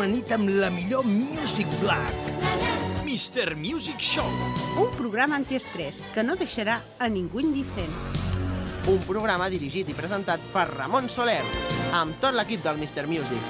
[0.00, 2.14] Tot amanit amb la millor Music Black.
[3.04, 3.52] Mr.
[3.54, 4.24] Music Show.
[4.80, 7.92] un programa antiestrès que no deixarà a ningú indiferent.
[8.88, 11.42] Un programa dirigit i presentat per Ramon Soler,
[11.92, 13.04] amb tot l'equip del Mr.
[13.10, 13.44] Music.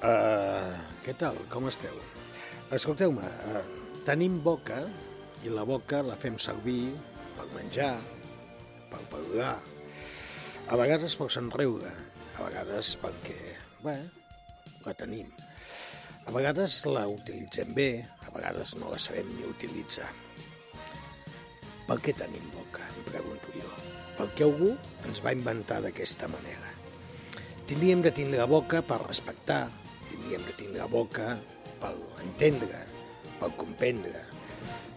[0.00, 1.36] Uh, què tal?
[1.52, 1.98] Com esteu?
[2.72, 4.80] Escolteu-me, uh, tenim boca
[5.44, 6.94] i la boca la fem servir
[7.36, 7.92] per menjar,
[8.88, 9.58] per parlar,
[10.70, 11.90] a vegades per somriure,
[12.38, 13.96] a vegades perquè, bé,
[14.84, 15.26] la tenim.
[16.28, 20.06] A vegades la utilitzem bé, a vegades no la sabem ni utilitzar.
[21.90, 23.72] Per què tenim boca, em pregunto jo?
[24.20, 24.70] Perquè algú
[25.10, 26.70] ens va inventar d'aquesta manera.
[27.66, 29.64] Tindríem de tindre boca per respectar,
[30.06, 31.32] tindríem de tindre boca
[31.82, 32.84] per entendre,
[33.42, 34.22] per comprendre,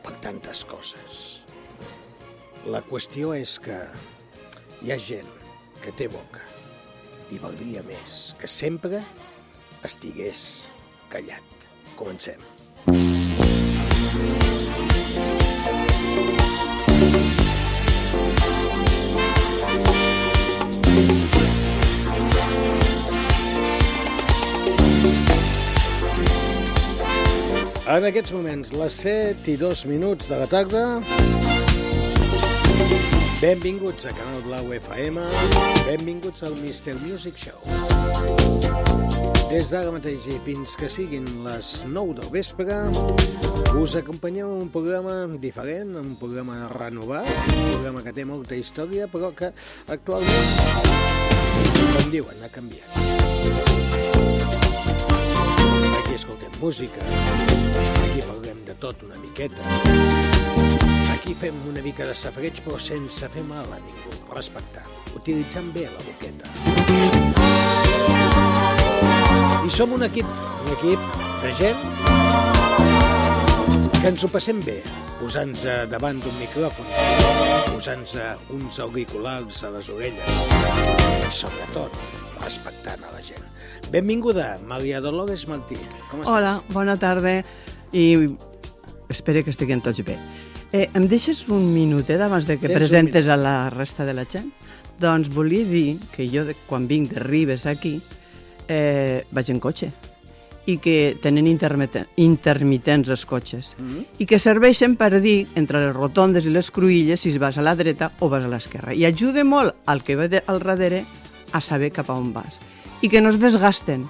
[0.05, 1.23] per tantes coses.
[2.69, 3.88] La qüestió és que
[4.85, 5.39] hi ha gent
[5.83, 6.41] que té boca
[7.33, 9.01] i valdria més que sempre
[9.83, 10.43] estigués
[11.11, 11.67] callat.
[11.99, 12.39] Comencem.
[27.93, 31.52] En aquests moments, les 7 i 2 minuts de la tarda.
[33.44, 35.19] Benvinguts a Canal Blau FM,
[35.83, 36.95] benvinguts al Mr.
[37.03, 37.59] Music Show.
[39.50, 42.77] Des d'ara mateix i fins que siguin les 9 del vespre,
[43.75, 49.34] us acompanyem un programa diferent, un programa renovat, un programa que té molta història, però
[49.35, 49.51] que
[49.91, 50.50] actualment,
[51.84, 52.96] com diuen, ha canviat.
[56.00, 57.03] Aquí escoltem música,
[58.07, 60.62] aquí parlem de tot una miqueta.
[61.23, 65.85] Aquí fem una mica de safreig, però sense fer mal a ningú, respectant, utilitzant bé
[65.88, 66.50] la boqueta.
[69.63, 70.28] I som un equip,
[70.66, 71.00] un equip
[71.39, 71.79] de gent
[74.01, 74.81] que ens ho passem bé,
[75.23, 75.63] posant-nos
[75.95, 76.91] davant d'un micròfon,
[77.72, 78.19] posant-nos
[78.59, 82.03] uns auriculars a les orelles i, sobretot,
[82.44, 83.47] respectant a la gent.
[83.95, 85.79] Benvinguda, Maria Dolores Martí.
[86.09, 86.35] Com estàs?
[86.35, 87.40] Hola, bona tarda
[87.95, 88.09] i
[89.07, 90.19] espero que estiguin tots bé.
[90.73, 94.25] Eh, em deixes un minutet abans de que Tens presentes a la resta de la
[94.25, 94.50] gent?
[94.97, 98.00] Doncs volia dir que jo, quan vinc de Ribes aquí,
[98.67, 99.91] eh, vaig en cotxe
[100.66, 104.06] i que tenen intermite- intermitents els cotxes Mm -hmm.
[104.17, 107.75] i que serveixen per dir entre les rotondes i les cruïlles si vas a la
[107.75, 108.94] dreta o vas a l'esquerra.
[108.94, 111.05] I ajuda molt al que ve de, al darrere
[111.51, 112.55] a saber cap a on vas.
[113.01, 114.07] I que no es desgasten.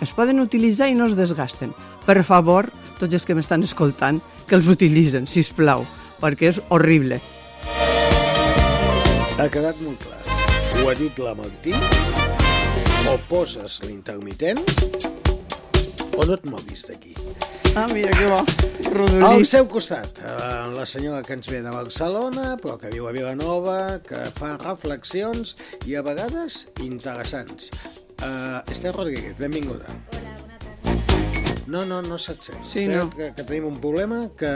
[0.00, 1.74] Es poden utilitzar i no es desgasten.
[2.06, 5.84] Per favor, tots els que m'estan escoltant, que els utilitzen, si plau,
[6.22, 7.20] perquè és horrible.
[9.38, 10.18] Ha quedat molt clar.
[10.80, 11.74] Ho ha dit la Martí.
[13.08, 14.58] O poses l'intermitent
[16.18, 17.14] o no et moguis d'aquí.
[17.78, 18.40] Ah, mira que bo.
[18.40, 19.44] Al Rodolí.
[19.46, 24.00] seu costat, eh, la senyora que ens ve de Barcelona, però que viu a Vilanova,
[24.02, 25.54] que fa reflexions
[25.86, 27.70] i a vegades interessants.
[28.18, 29.86] Uh, Esther Rodríguez, benvinguda.
[31.68, 32.58] No, no, no se't sent.
[32.66, 33.10] Sí, Espera no.
[33.10, 34.48] Que, que tenim un problema que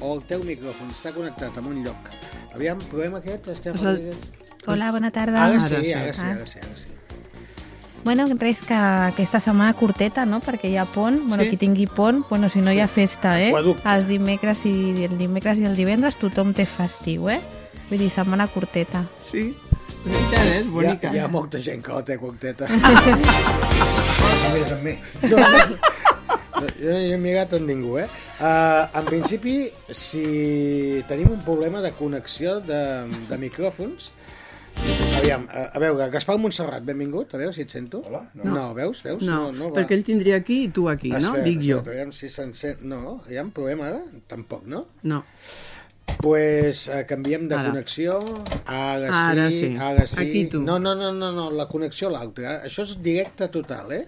[0.00, 2.10] o el teu micròfon està connectat a un lloc.
[2.54, 4.18] Aviam, problema aquest, Esther És el- Rodríguez?
[4.66, 5.46] Hola, bona tarda.
[5.46, 5.92] Ara Ara sí, sí.
[5.92, 6.30] ara sí, Ah.
[6.36, 6.86] ara sí, ara sí.
[8.04, 11.18] Bueno, res que aquesta setmana curteta, no?, perquè hi ha pont.
[11.28, 11.50] Bueno, Sí.
[11.50, 13.48] qui tingui pont, bueno, si no hi ha festa, eh?
[13.50, 13.88] Aquaducte.
[13.88, 17.40] Els dimecres i el dimecres i el divendres tothom té festiu, eh?
[17.90, 19.04] Vull dir, setmana curteta.
[19.30, 20.58] Sí, és veritat, eh?
[20.60, 21.12] és Hi ha, bonica.
[21.12, 22.66] hi ha molta gent que la té curteta.
[24.70, 24.94] Amb mi.
[25.22, 25.76] No, no, no,
[26.60, 28.06] jo no he mirat amb ningú, eh?
[28.40, 29.54] Uh, en principi,
[29.90, 32.80] si tenim un problema de connexió de,
[33.30, 34.10] de micròfons,
[35.18, 38.02] aviam, a, a veure, Gaspar Montserrat, benvingut, a veure si et sento.
[38.06, 38.22] Hola.
[38.38, 39.24] No, no veus, veus?
[39.26, 41.20] No, no, perquè ell tindria aquí i tu aquí, no?
[41.20, 41.80] Espera, Dic jo.
[41.82, 42.80] espera, aviam si se'n sent...
[42.88, 44.00] No, hi ha un problema ara?
[44.30, 44.86] Tampoc, no?
[45.02, 45.24] No.
[46.20, 47.70] pues eh, canviem de Ara.
[47.70, 48.18] connexió.
[48.66, 49.74] Ara, Ara sí, sí.
[49.80, 50.18] ara sí.
[50.20, 50.60] Aquí tu.
[50.60, 52.58] No, no, no, no, no, la connexió a l'altra.
[52.66, 54.02] Això és directe total, eh?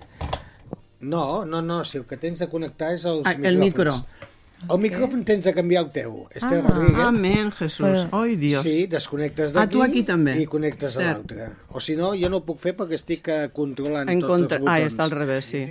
[1.02, 3.60] No, no, no, si el que tens de connectar és els Ah, el micròfons.
[3.60, 4.06] micro.
[4.70, 6.28] El micròfon tens de canviar el teu.
[6.30, 7.06] Esther Ah, Rodríguez.
[7.08, 8.06] amén, Jesús.
[8.12, 8.62] Ai, Dios.
[8.62, 10.36] Sí, desconnectes Ah, d'aquí tu aquí també.
[10.40, 11.10] i connectes a Cert.
[11.16, 11.48] l'altre.
[11.70, 14.56] O si no, jo no ho puc fer perquè estic eh, controlant En tots contra...
[14.58, 14.82] els botons.
[14.82, 15.62] Ah, està al revés, sí.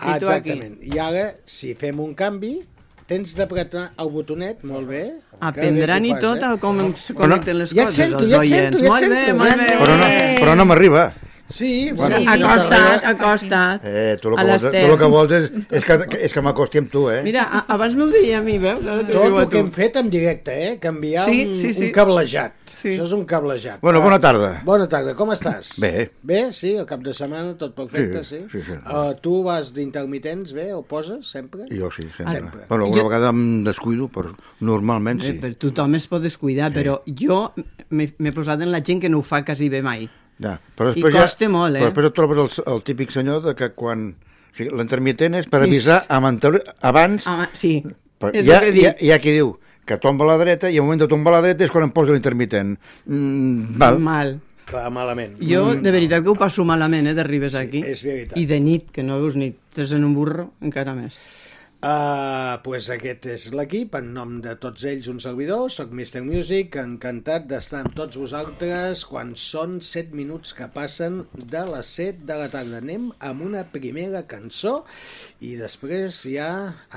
[0.00, 0.50] Ah, I tu aquí.
[0.50, 0.82] exactament.
[0.82, 2.60] I ara, si fem un canvi,
[3.06, 5.02] tens d'apretar el botonet, molt bé.
[5.04, 6.44] Que bé Aprendran i tot eh?
[6.44, 9.08] a com se connecten les ja et coses, sento, ja et sento, ja et Molt
[9.08, 9.66] bé, sento, molt ja et bé.
[9.68, 9.84] sento.
[9.84, 11.12] Però no, però no m'arriba.
[11.52, 13.80] Sí, Bueno, sí, Acosta't, acosta't.
[13.84, 16.40] Eh, tu el A que vols, tu el que vols és, és que, és que
[16.42, 17.20] m'acosti amb tu, eh?
[17.22, 18.80] Mira, a- abans m'ho deia a mi, veus?
[18.82, 19.64] Ara Tot diu a el que tu.
[19.66, 20.78] hem fet en directe, eh?
[20.80, 21.84] Canviar Sí, un, sí, sí.
[21.86, 22.54] un cablejat.
[22.82, 22.96] Sí.
[22.96, 23.80] Això és un cablejat.
[23.82, 24.62] Bueno, bona tarda.
[24.66, 25.74] Bona tarda, com estàs?
[25.78, 26.10] Bé.
[26.22, 28.40] Bé, sí, el cap de setmana tot perfecte, sí.
[28.50, 28.78] Sí, sí, sí.
[28.88, 31.68] Uh, tu vas d'intermitents, bé, o poses, sempre?
[31.70, 32.34] Jo sí, sempre.
[32.40, 32.64] Sempre.
[32.68, 35.38] Bueno, alguna Jo- vegada em descuido, però normalment Eh, sí.
[35.38, 37.52] però tothom es pot descuidar, però jo
[37.90, 40.08] m'he posat en la gent que no ho fa quasi bé mai.
[40.42, 41.80] Ja, però I costa ja, molt, eh?
[41.80, 44.12] Però després et trobes el, el típic senyor de que quan...
[44.52, 46.60] O sigui, l'intermitent és per avisar amb anteri...
[46.84, 47.28] abans...
[47.30, 47.78] Ah, sí,
[48.20, 48.88] però és hi, ha, el que hi, dic.
[48.90, 49.54] ha, hi ha qui diu
[49.88, 51.88] que tomba a la dreta i al moment de tombar a la dreta és quan
[51.88, 52.76] em posa l'intermitent.
[53.08, 53.98] Mm, val.
[54.02, 54.34] Mal.
[54.68, 55.34] Clar, malament.
[55.42, 57.82] Jo, de veritat, que ho passo malament, eh, d'arribes aquí.
[57.84, 58.38] és veritat.
[58.38, 61.18] I de nit, que no veus nit, tres en un burro, encara més.
[61.82, 66.20] Uh, pues aquest és l'equip, en nom de tots ells un servidor, sóc Mr.
[66.22, 72.22] Music, encantat d'estar amb tots vosaltres quan són 7 minuts que passen de les 7
[72.28, 72.78] de la tarda.
[72.78, 74.76] Anem amb una primera cançó
[75.42, 76.52] i després ja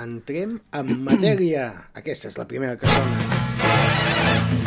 [0.05, 1.65] entrem en matèria.
[1.97, 4.64] Aquesta és la primera sona.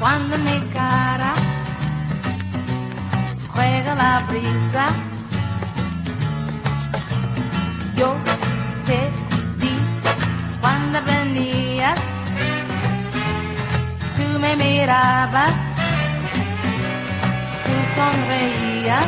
[0.00, 1.32] Cuando mi cara
[3.48, 4.86] juega la brisa.
[7.94, 8.16] Yo
[8.86, 9.10] te
[9.58, 9.76] vi
[10.62, 12.00] cuando venías,
[14.16, 15.54] tú me mirabas,
[17.64, 19.06] tú sonreías.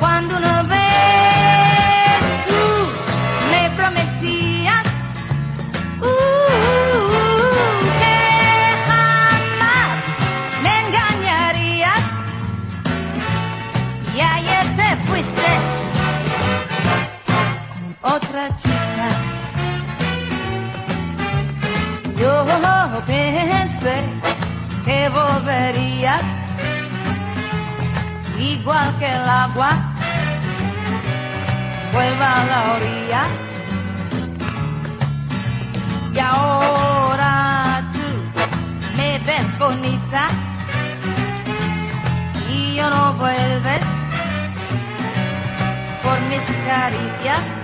[0.00, 0.77] Cuando una vez
[18.56, 19.08] chica.
[22.20, 22.44] Yo
[23.06, 23.96] pensé
[24.84, 26.22] que volverías
[28.38, 29.70] igual que el agua
[31.92, 33.22] vuelva a la orilla.
[36.14, 38.06] Y ahora tú
[38.96, 40.28] me ves bonita
[42.48, 43.84] y yo no vuelves
[46.02, 47.57] por mis caricias.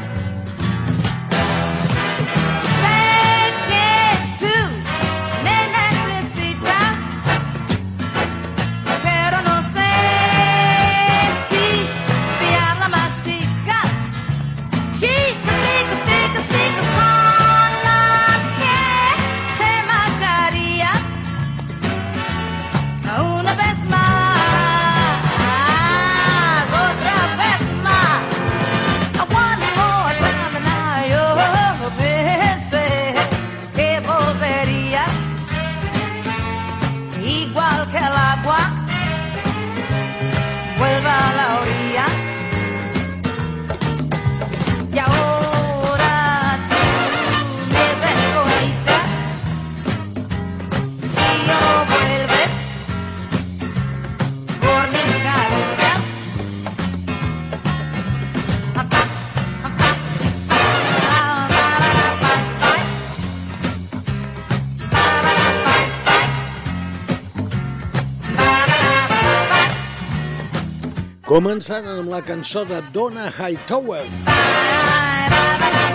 [71.34, 74.05] Començant amb la cançó de Donna Hightower,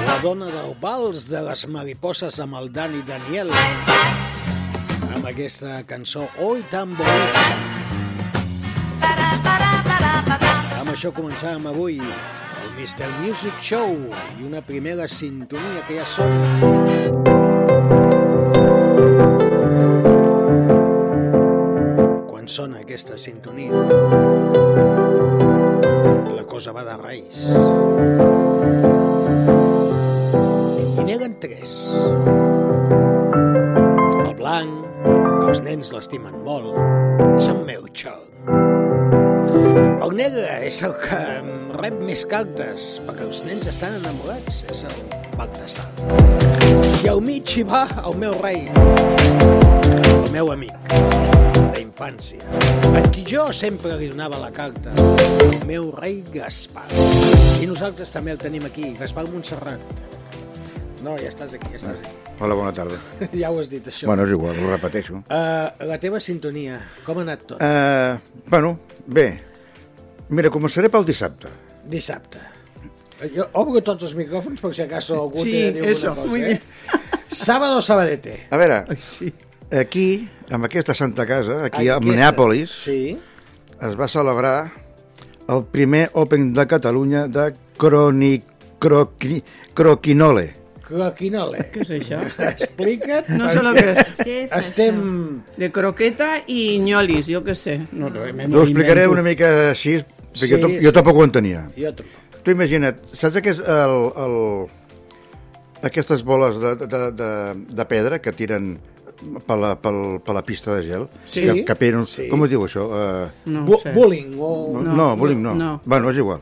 [0.03, 3.47] la dona del vals de les mariposses amb el Dani Daniel,
[5.07, 7.45] amb aquesta cançó Oi tan bonica.
[10.81, 13.07] Amb això començàvem avui el Mr.
[13.23, 16.35] Music Show i una primera sintonia que ja sona.
[22.27, 23.87] Quan sona aquesta sintonia,
[26.59, 27.45] la cosa va de reis.
[30.99, 31.75] I n'eren tres.
[34.25, 36.75] El blanc, que els nens l'estimen molt,
[37.37, 38.19] és en Melchior.
[40.03, 41.21] El negre és el que
[41.79, 44.97] rep més cartes, perquè els nens estan enamorats, és el
[45.39, 45.87] Baltasar.
[47.05, 52.43] I al mig hi va el meu rei, el meu amic d'infància,
[52.95, 54.93] a qui jo sempre li donava la carta,
[55.45, 56.85] el meu rei Gaspar.
[57.61, 60.03] I nosaltres també el tenim aquí, Gaspar Montserrat.
[61.05, 62.15] No, ja estàs aquí, ja estàs aquí.
[62.39, 62.99] Hola, bona tarda.
[63.41, 64.07] ja ho has dit, això.
[64.09, 65.21] Bueno, és igual, ho repeteixo.
[65.25, 67.59] Uh, la teva sintonia, com ha anat tot?
[67.63, 69.27] Uh, bueno, bé.
[70.29, 71.51] Mira, començaré pel dissabte.
[71.89, 72.41] Dissabte.
[73.33, 76.43] Jo obro tots els micròfons per si acaso algú Sí, té a dir alguna muy
[76.45, 77.25] cosa, eh?
[77.29, 78.47] Sábado Sabadete.
[78.49, 79.33] A veure, Ai, sí.
[79.71, 83.17] Aquí, amb aquesta santa casa, aquí a Minneapolis, Sí.
[83.81, 84.71] es va celebrar
[85.47, 88.41] el primer Open de Catalunya de croni,
[88.79, 90.55] croqui, croquinole.
[90.89, 91.59] Croquinole.
[91.71, 92.19] Què és això?
[92.49, 93.27] Explica't.
[93.37, 93.99] No sé lo que és.
[94.23, 95.43] Què és Estem...
[95.57, 97.75] De croqueta i ñolis, jo què sé.
[97.91, 99.99] No, no, T'ho explicaré una mica així,
[100.33, 101.67] perquè Sí, jo, jo tampoc ho entenia.
[101.77, 102.15] Jo tampoc.
[102.43, 103.95] Tu imagina't, saps aquest, el,
[104.25, 104.35] el,
[105.83, 107.29] aquestes boles de, de, de,
[107.75, 108.77] de pedra que tiren
[109.45, 111.07] per la, pel, per la pista de gel?
[111.25, 112.27] Sí, Que, que peren, sí.
[112.31, 112.85] Com es diu això?
[112.87, 113.91] Uh, No sé.
[113.93, 114.51] bullying o...
[114.73, 115.53] no, no, no, bullying no.
[115.55, 115.81] no.
[115.85, 116.41] Bueno, és igual.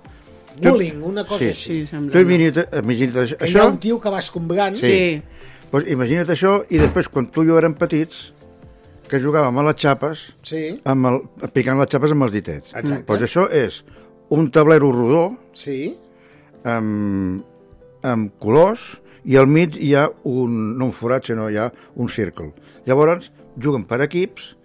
[0.62, 1.50] Bullying, una cosa Sí.
[1.50, 1.66] així.
[1.82, 2.14] Sí, sembla.
[2.14, 3.38] Tu imagina't, imagina't això.
[3.38, 4.78] Que hi ha un tio que va escombrant.
[4.78, 4.88] Sí.
[4.88, 5.22] Sí.
[5.70, 8.32] Pues imagina't això i després, quan tu i jo érem petits,
[9.08, 10.80] que jugàvem a les xapes, Sí.
[10.84, 11.22] amb el,
[11.54, 12.74] picant les xapes amb els ditets.
[12.74, 13.04] Exacte.
[13.06, 13.84] Pues això és
[14.30, 15.96] un tablero rodó Sí.
[16.64, 17.44] amb,
[18.04, 22.10] amb colors i al mig hi ha un, no un forat, sinó hi ha un
[22.10, 22.52] círcle.
[22.86, 24.56] Llavors, juguen per equips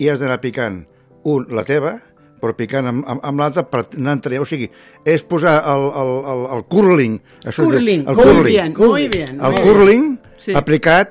[0.00, 0.82] i has d'anar picant
[1.24, 1.98] un, la teva,
[2.40, 4.38] però picant amb, amb, amb l'altre per anar entre...
[4.40, 4.70] O sigui,
[5.04, 7.18] és posar el, el, el, el curling.
[7.44, 8.44] Això es Curling, el muy curling.
[8.48, 9.34] bien, muy bien.
[9.36, 9.66] El muy bien.
[9.68, 10.06] curling
[10.40, 10.54] Sí.
[10.56, 11.10] aplicat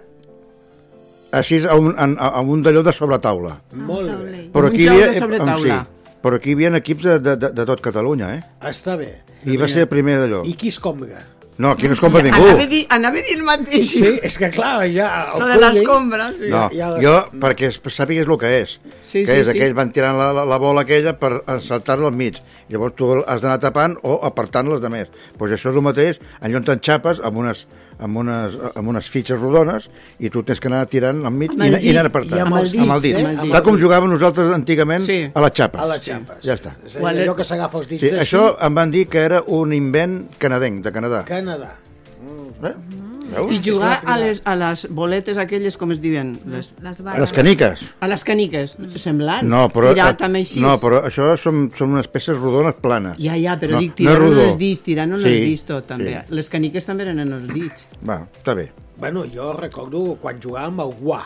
[1.38, 2.08] així a un, a,
[2.39, 3.60] a un d'allò de sobretaula.
[3.77, 4.39] Molt bé.
[4.53, 5.79] Però aquí hi joc de sobretaula.
[5.86, 8.41] sí, però aquí hi havia equips de, de, de, de tot Catalunya, eh?
[8.65, 9.12] Està bé.
[9.46, 10.41] I va ser el primer d'allò.
[10.50, 11.22] I qui escombra?
[11.59, 12.39] No, aquí no es compra ningú.
[12.39, 13.89] Anava a dir, anava a dir el mateix.
[13.91, 15.09] Sí, és que clar, ja...
[15.35, 16.47] El Lo de l'escombra, sí.
[16.53, 18.77] No, Ja les- jo, perquè es- sàpigues el que és.
[19.03, 19.57] Sí, que sí, és sí.
[19.57, 22.39] aquell, van tirant la, la, la bola aquella per saltar-la al mig.
[22.69, 25.07] Llavors tu has d'anar tapant o apartant les de més.
[25.38, 27.65] Pues això és el mateix, en lloc xapes amb unes,
[27.99, 31.63] amb, unes, amb unes fitxes rodones i tu tens que anar tirant al mig Amb
[31.63, 32.38] i, el anar- i anar dit, apartant.
[32.38, 33.15] i amb els amb el dit.
[33.17, 33.25] eh?
[33.25, 33.83] Amb el Tal com dit.
[33.83, 35.31] jugàvem nosaltres antigament Sí.
[35.33, 35.81] a les xapes.
[35.81, 36.38] A les xapes.
[36.43, 36.75] Ja està.
[36.85, 38.35] És a dir, allò que s'agafa els dits Sí, així.
[38.35, 41.25] això em van dir que era un invent canadenc, de Canadà.
[41.25, 41.75] Canadà.
[42.63, 42.73] Eh?
[43.29, 43.51] Veus?
[43.55, 46.31] I jugar a les, a les boletes aquelles, com es diuen?
[46.50, 47.83] Les, Les A les caniques.
[48.00, 49.43] a les caniques, semblant.
[49.45, 50.59] No, però, Tirar eh, també així.
[50.63, 53.17] no, però això són, són unes peces rodones planes.
[53.21, 55.86] Ja, ja, però no, dic, tirant no els dits, tirant no Sí, els dits tot,
[55.88, 56.17] també.
[56.27, 56.36] sí.
[56.36, 57.86] Les caniques també eren en els dits.
[58.07, 58.71] Va, està bé.
[59.00, 61.21] Bueno, jo recordo quan jugàvem al guà.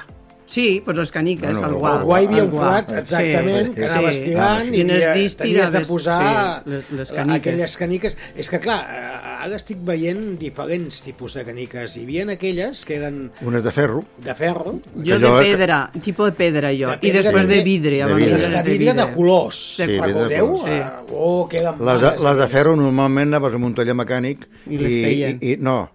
[0.54, 1.92] Sí, doncs les caniques, Bueno, el el guà.
[1.98, 4.26] Al guà hi havia el un forat, Sí, exactament, que anaves sí.
[4.28, 6.20] tirant i Quines havia- tenies de tiraves, posar
[6.64, 7.40] sí, les- les caniques.
[7.40, 8.18] aquelles caniques.
[8.38, 11.98] És que, clar, eh, ara estic veient diferents tipus de caniques.
[11.98, 14.04] Hi havia aquelles que eren Unes de ferro.
[14.18, 16.90] de ferro, Jo de que- pedra, tipus de pedra jo.
[16.90, 17.56] De I pedra després també.
[17.56, 17.98] de vidre.
[18.06, 18.38] De vidre.
[18.38, 19.76] les eren de vidre de colors.
[19.78, 20.48] Sí, vidre de Recordeu?
[20.52, 20.70] colors.
[20.70, 20.84] Eh,
[21.16, 22.52] Oh, que eren Les de, les de aquelles.
[22.52, 25.40] ferro normalment anaves amb un taller mecànic I les feien.
[25.42, 25.90] i, i no,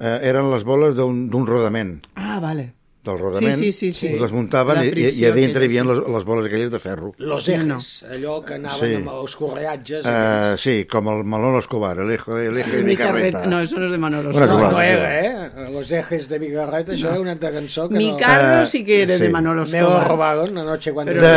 [0.00, 2.74] eh, eren les boles d'un d'un rodament Ah, vale.
[3.04, 4.14] Del rodament, Sí, sí, sí, sí.
[4.16, 7.10] ho desmuntaven i, i, a dintre hi havia les, les boles aquelles de ferro.
[7.18, 8.94] Los ejes, allò que anaven Sí.
[8.96, 10.06] amb els correatges.
[10.06, 13.38] Uh, sí, com el Manolo Escobar, el hijo de, hijo de mi Mi carreta.
[13.40, 13.46] carreta.
[13.50, 14.30] No, eso no es de Manolo.
[14.30, 15.70] És no, no és era, eh?
[15.70, 18.16] Los ejes de Vigarret, això era una altra cançó que Mi no...
[18.18, 19.22] carro Eh, sí que era sí.
[19.22, 20.08] de Manolo Me lo Escobar.
[20.08, 21.12] robaron anoche cuando...
[21.12, 21.28] Però- de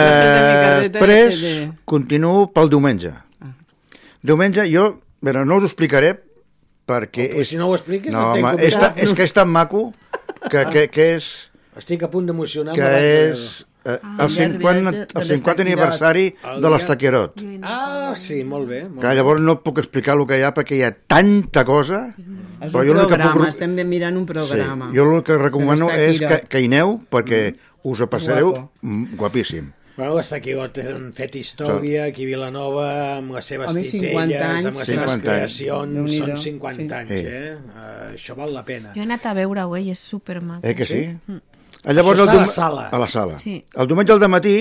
[0.47, 3.12] mi carreta Després és de- continuo pel diumenge.
[3.41, 3.51] Ah.
[4.21, 6.15] Diumenge jo, bueno, no us ho explicaré
[6.88, 9.33] perquè Oh, però si no ho expliques, no, tenc home, que és, és que és
[9.36, 9.89] tan maco
[10.50, 11.25] que, que, que és
[11.77, 12.88] Estic a punt d'emocionar que
[13.31, 15.60] és eh, Ah, el, ja, 50, de- de el 50 l'Estaquirot.
[15.62, 16.24] aniversari
[16.62, 17.41] de l'Estaquerot.
[17.63, 18.81] Ah, sí, molt bé.
[18.89, 22.13] Molt Que llavors no puc explicar el que hi ha perquè hi ha tanta cosa.
[22.17, 24.91] És però un jo l'únic que programa, puc- estem mirant un Sí, programa.
[24.93, 28.72] jo el que recomano és que, que hi aneu perquè us ho passareu Guapo.
[28.81, 29.72] mm, guapíssim.
[29.98, 34.65] Bueno, l'Estaquirot han fet història aquí a Vilanova amb les seves Home, 50 titelles, anys.
[34.65, 35.24] amb les seves 50 anys.
[35.24, 36.17] creacions.
[36.17, 37.25] Són 50 anys, Sí.
[37.25, 37.55] eh?
[37.55, 38.91] Uh, això val la pena.
[38.93, 40.60] Jo he anat a veure-ho, eh, i és supermaco.
[40.67, 41.07] Eh que sí?
[41.27, 41.38] Mm.
[41.88, 42.86] Eh, Llavors, Això està a la sala.
[42.91, 43.39] A la sala.
[43.39, 43.62] Sí.
[43.79, 44.58] El diumenge al matí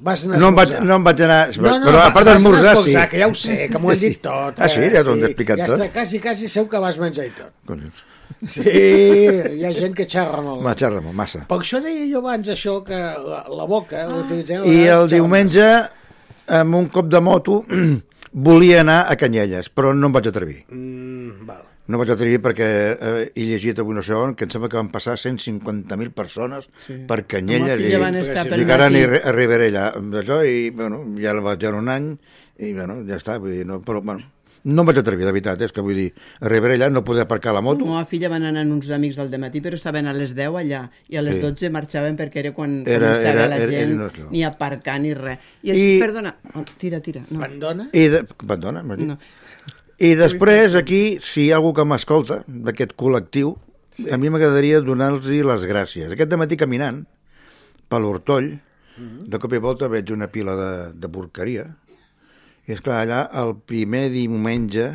[0.00, 1.40] Vas anar a no em, vaig, no em vaig anar...
[1.60, 2.94] No, no, però a part vas anar a d'esmorzar, sí.
[3.12, 4.56] Que ja ho sé, que m'ho han dit tot.
[4.56, 4.86] Ah, sí?
[4.94, 5.76] Ja t'ho han explicat ja tot?
[5.76, 7.52] Està, quasi, quasi seu que vas menjar i tot.
[7.68, 8.00] Collons.
[8.48, 10.62] Sí, hi ha gent que xerra molt.
[10.64, 11.42] Va, xerra molt, massa.
[11.50, 14.08] Per això deia jo abans això, que la, la boca ah.
[14.08, 14.62] l'utilitzem...
[14.62, 15.68] a I vegades el xerra diumenge,
[16.60, 17.58] amb un cop de moto,
[18.48, 20.62] volia anar a Canyelles, però no em vaig atrevir.
[20.72, 21.66] Mm, val.
[21.90, 24.78] No vaig atrevir perquè eh, he llegit avui no sé on que em sembla que
[24.78, 27.00] van passar 150.000 persones Sí.
[27.08, 27.74] per Canyella.
[27.76, 29.90] Pel i que ara ni arri- arribaré allà
[30.22, 32.12] això i, bueno, ja la vaig veure un any
[32.60, 34.22] i, bueno, ja està, vull dir, no, però, bueno,
[34.62, 36.10] no em vaig atrevir, la veritat, és que vull dir,
[36.44, 39.38] arribaré allà, no poder aparcar la moto, La meva filla van anar uns amics del
[39.40, 41.40] matí, però estaven a les 10 allà, i a les Sí.
[41.40, 44.30] 12 marxaven perquè era quan Era- començava era- la era- gent, era- no, no.
[44.30, 45.38] ni aparcar ni res.
[45.62, 45.98] I, I- I...
[46.00, 47.22] perdona, oh, tira, tira.
[47.30, 47.40] No.
[47.40, 47.88] Pandona?
[47.92, 48.20] I de...
[48.28, 49.06] Dit?
[49.06, 49.18] No.
[50.00, 53.52] I després, aquí, si hi ha algú que m'escolta, d'aquest col·lectiu,
[53.92, 54.06] sí.
[54.08, 56.14] a mi m'agradaria donar-los les gràcies.
[56.14, 57.02] Aquest matí caminant,
[57.90, 58.54] per l'Hortoll,
[59.00, 61.66] de cop i volta veig una pila de, de porqueria,
[62.66, 64.86] i és clar, allà el primer diumenge,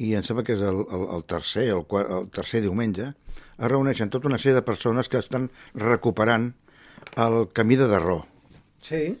[0.00, 4.12] i em sembla que és el, el, el tercer, el, el tercer diumenge, es reuneixen
[4.12, 6.52] tota una sèrie de persones que estan recuperant
[7.20, 8.22] el camí de Darró.
[8.80, 9.18] Sí.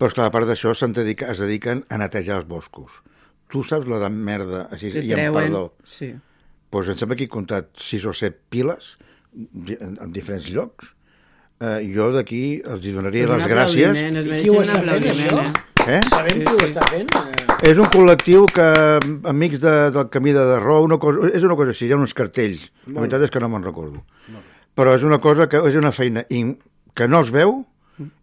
[0.00, 3.02] Però, esclar, a part d'això, es dediquen a netejar els boscos.
[3.50, 6.12] Tu saps la de merda, així, Que i amb perdó, Sí.
[6.70, 8.96] doncs em sembla que he comptat sis o set piles
[9.34, 10.92] en, en diferents llocs.
[11.60, 13.98] Eh, jo d'aquí els hi donaria Pues les gràcies.
[14.00, 15.42] I qui ho està fent, això?
[15.42, 15.96] eh?
[15.96, 16.00] Eh?
[16.08, 17.10] Sabem Sí, qui ho està fent?
[17.16, 18.64] Eh, És un col·lectiu que,
[19.28, 22.14] amics de, del camí de Darró, una cosa, és una cosa així, hi ha uns
[22.16, 22.70] cartells.
[22.86, 24.00] La veritat és que no me'n recordo.
[24.78, 26.54] Però és una cosa que és una feina in,
[26.96, 27.58] que no es veu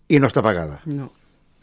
[0.10, 0.80] i no està pagada.
[0.90, 1.12] No.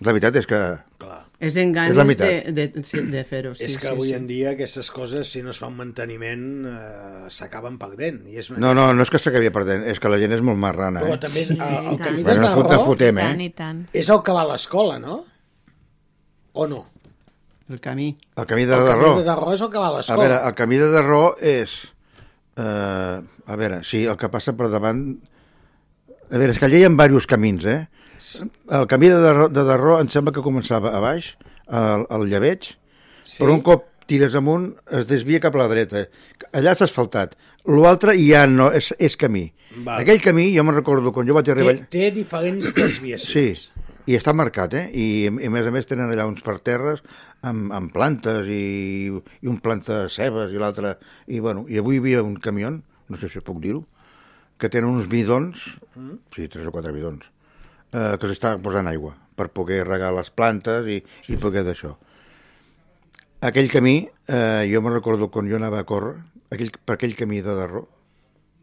[0.07, 0.61] La veritat és que...
[1.03, 1.24] clar.
[1.45, 2.49] És en ganes És la de, meitat.
[2.57, 3.53] de, sí, de fer-ho.
[3.59, 4.15] Sí, és que sí, avui sí.
[4.17, 8.23] en dia aquestes coses, si no es fa un manteniment, eh, s'acaben perdent.
[8.33, 10.43] I és una No, no, no és que s'acabi perdent, és que la gent és
[10.47, 11.03] molt marrana.
[11.05, 11.21] Però Eh?
[11.27, 12.35] també és, el, el i camí tant.
[12.35, 13.45] de no fot- fotem, I tant, eh?
[13.45, 13.85] i tant.
[13.93, 15.25] és el que va a l'escola, no?
[16.55, 16.85] O no?
[17.69, 18.11] El camí.
[18.37, 19.11] El camí de el Darró.
[19.15, 20.21] camí de Darró és el que va a A l'escola.
[20.23, 21.77] veure, el camí de Darró és...
[22.57, 25.01] Eh, a veure, sí, el que passa per davant...
[26.31, 27.81] A veure, és que allà hi ha diversos camins, eh?
[28.73, 31.35] El camí de Darró, de Darró em sembla que començava a baix,
[31.69, 32.71] al, al Lleveig,
[33.25, 33.41] sí.
[33.43, 36.05] però un cop tires amunt es desvia cap a la dreta.
[36.57, 37.37] Allà s'ha asfaltat.
[37.69, 39.47] L'altre ja no, és, és camí.
[39.79, 40.03] Val.
[40.03, 41.77] Aquell camí, jo me'n recordo, quan jo vaig arribar...
[41.81, 43.65] té, té diferents Sí, desviacions.
[44.07, 44.85] i està marcat, eh?
[44.93, 47.01] I, I a més a més tenen allà uns parterres
[47.43, 50.99] amb, amb plantes i, i un planta de cebes i l'altre...
[51.27, 52.71] I, bueno, I avui hi havia un camió,
[53.09, 53.83] no sé si puc dir-ho,
[54.61, 55.65] que tenen uns bidons,
[56.37, 57.25] sí, tres o quatre bidons,
[57.95, 60.99] eh, que s'està posant aigua per poder regar les plantes i,
[61.31, 61.95] i poder d'això.
[63.45, 63.97] Aquell camí,
[64.29, 66.15] eh, jo me'n recordo quan jo anava a córrer,
[66.55, 67.83] aquell, per aquell camí de Darró,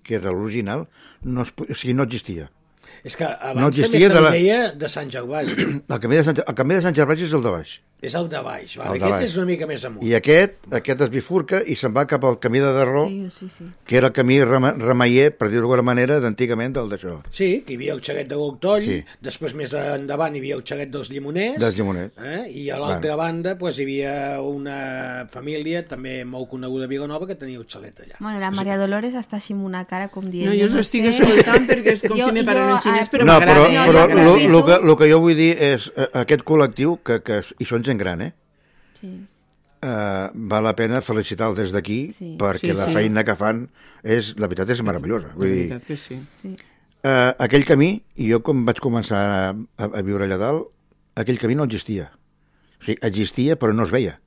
[0.04, 0.88] que era l'original,
[1.22, 2.48] no, es, o sigui, no existia.
[3.06, 5.54] És que abans No no també existia se'n de la- deia de Sant Gervasi.
[5.94, 7.76] El camí de Sant, el camí de Sant Gervasi és el de baix.
[8.02, 8.78] És el de baix.
[8.78, 8.96] Vale?
[8.96, 9.26] El de Aquest baix.
[9.30, 10.04] és una mica més amunt.
[10.08, 13.48] I aquest, aquest es bifurca i se'n va cap al camí de Darró, Sí, sí,
[13.58, 13.66] sí.
[13.86, 17.20] que era el camí rema, remeier, per dir-ho d'alguna manera, d'antigament del d'això.
[17.30, 19.04] Sí, que hi havia el xaguet de Goctoll, Sí.
[19.22, 22.12] després més endavant hi havia el xaguet dels llimoners, Dels llimoners.
[22.18, 22.50] Eh?
[22.52, 27.36] i a l'altra banda pues, hi havia una família també molt coneguda a Vilanova que
[27.36, 28.16] tenia el xalet allà.
[28.20, 30.50] Bueno, la Maria Dolores està així amb una cara com dient...
[30.50, 31.22] No, jo us no estic sé.
[31.22, 34.08] escoltant perquè és com Jo- si me parlen en xinès, però no, però, m'agrada.
[34.08, 37.22] però jo lo, crec lo, que que jo vull dir és eh, aquest col·lectiu, que,
[37.26, 38.34] que, i són gent gran, eh?
[39.00, 39.12] Sí.
[39.82, 42.36] Uh, val la pena felicitar-los des d'aquí Sí.
[42.38, 42.94] perquè Sí, la sí.
[42.94, 43.64] feina que fan
[44.04, 45.32] és, la veritat és meravellosa.
[45.34, 46.20] La Vull dir, veritat que sí.
[46.42, 46.52] sí.
[47.04, 50.68] uh, aquell camí, i jo com vaig començar a, a, a viure allà dalt,
[51.18, 52.12] aquell camí no existia.
[52.80, 54.20] O sigui, existia però no es veia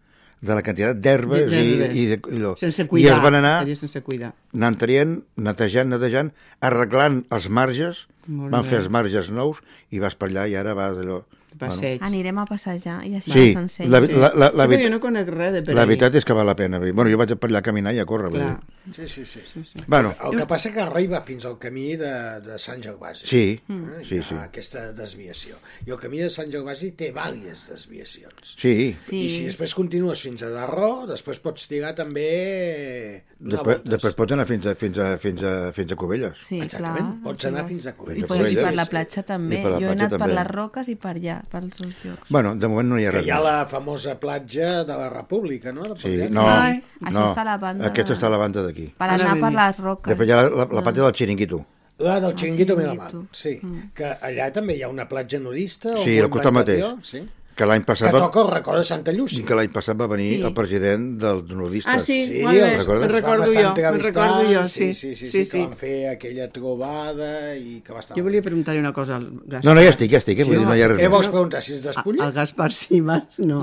[0.44, 1.62] de la quantitat d'herbes i,
[2.02, 2.42] i, de, i.
[2.60, 3.14] Sense I cuidar.
[3.14, 4.32] es van anar sense cuidar.
[4.52, 8.68] anant traient, netejant, netejant, arreglant els marges, Molt van bé.
[8.74, 11.22] fer els marges nous i vas per allà i ara vas allò...
[11.58, 12.02] Passeig.
[12.02, 15.00] Anirem a passejar i així Sí, ens la, la, la, la, Sí, però jo no
[15.00, 16.78] conec res de per la veritat és que val la pena.
[16.80, 18.30] Bueno, jo vaig per allà a caminar i a córrer.
[18.34, 18.60] Clar.
[18.92, 19.40] Sí, sí, sí.
[19.52, 19.84] sí, sí.
[19.86, 22.10] Bueno, El que passa que arriba fins al camí de,
[22.44, 23.26] de Sant Gervasi.
[23.26, 24.02] sí, Eh?
[24.08, 24.34] sí, sí.
[24.40, 25.56] aquesta desviació.
[25.86, 28.56] I el camí de Sant Gervasi té diverses desviacions.
[28.60, 29.24] Sí, Sí.
[29.24, 33.24] I si després continues fins a Darró, després pots tirar també...
[33.38, 36.38] després, després pots anar fins a, fins a, fins a, fins a Cubelles.
[36.46, 37.22] Sí, Exactament, clar.
[37.24, 38.26] pots anar fins a I Cubelles.
[38.28, 38.76] pots ir per Cubelles.
[38.76, 39.58] la platja també.
[39.60, 40.34] I per la Jo he platja anat per també.
[40.40, 42.30] les roques i per allà, pels seus llocs.
[42.30, 43.44] Bueno, de moment no hi ha Que res hi ha més.
[43.44, 45.82] la famosa platja de la República, no?
[45.94, 47.28] De Sí, no, Ai, això no.
[47.32, 48.88] està a la banda Aquesta està a la banda d'aquí.
[48.98, 50.10] Per anar per les roques.
[50.10, 51.64] Després hi ha la, la, la platja del Xiringuito.
[51.98, 53.60] La del Xiringuito Miramar, sí.
[53.94, 55.94] Que allà també hi ha una platja nudista.
[56.02, 56.84] Sí, al costat mateix.
[57.06, 57.22] Sí.
[57.54, 59.44] Que l'any Que passat, va, toca el record de Santa Llúcia.
[59.46, 60.42] que l'any passat va venir Sí.
[60.42, 61.92] el president dels nudistes.
[61.92, 65.14] Ah, sí, Sí, molt bé, el recordo estar jo, me'n recordo jo, sí, sí.
[65.14, 68.16] sí, sí, sí, que van fer aquella trobada i que va estar...
[68.18, 69.64] Jo volia preguntar-li una cosa al Gaspar.
[69.64, 70.44] No, no, ja estic, ja estic, eh?
[70.44, 71.10] Sí, Vull dir, no hi ha res Què més.
[71.14, 72.24] vols preguntar, si és d'Espulla?
[72.26, 73.62] Al Gaspar Simas, no.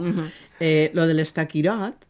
[0.62, 2.08] eh, lo de l'Estaquirot,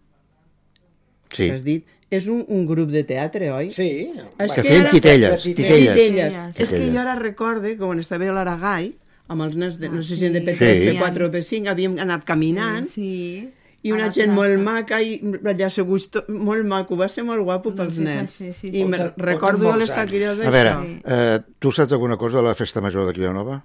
[1.33, 1.47] Sí.
[1.47, 3.69] que has dit, és un, un grup de teatre, oi?
[3.71, 4.11] Sí.
[4.37, 5.95] És Que que feien titelles, titelles.
[5.95, 5.95] Titelles.
[5.95, 6.59] Titelles.
[6.59, 8.91] És que jo ara recorde que quan estava a l'Aragai,
[9.31, 10.45] amb els nens de, no sé si Ah, de sí.
[10.51, 10.91] P3, Sí.
[10.99, 13.49] P4 o P5, havíem anat caminant Sí.
[13.83, 15.97] I una A la gent molt maca i allà segur
[16.29, 18.31] molt maco, va ser molt guapo pels Doncs és nens.
[18.37, 18.85] sí, I sí.
[18.85, 19.99] me Porten- recordo porten jo les molts anys.
[20.11, 21.01] taquilles A veure, d'això.
[21.05, 23.63] eh, tu saps alguna cosa de la festa major de Vilanova?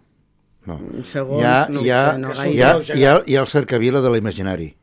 [0.65, 0.81] No.
[1.05, 4.01] Segons, Hi ha, no hi, ha, no hi, ha, hi, ha, hi ha el cercavila
[4.01, 4.75] de l'imaginari,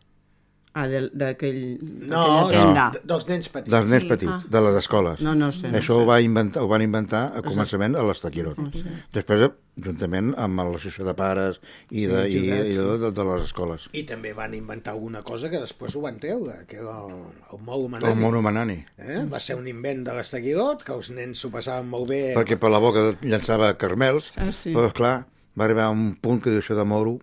[0.75, 1.57] Ah, d'aquell...
[2.09, 3.69] No, de- dels nens petits.
[3.69, 4.39] dels nens Sí, petits, ah.
[4.49, 5.19] de les escoles.
[5.21, 5.69] No, no sé.
[5.69, 8.57] No Això ho, va inventar, ho van inventar a començament a l'Estaquirot.
[9.13, 9.43] Després,
[9.85, 11.59] juntament amb l'associació de pares
[11.91, 13.85] i de, Sí, i, jugats, i de, de, de les escoles.
[13.93, 17.13] I també van inventar alguna cosa que després ho van treure, que era el,
[17.53, 18.21] el Mou El Manani.
[18.21, 18.79] mono Manani.
[18.97, 19.19] Eh?
[19.29, 22.23] Va ser un invent de l'Estaquirot, que els nens s'ho passaven molt bé.
[22.37, 24.73] Perquè per la boca llançava carmels, Ah, sí.
[24.73, 27.19] però, esclar, va arribar a un punt que diu això de moro.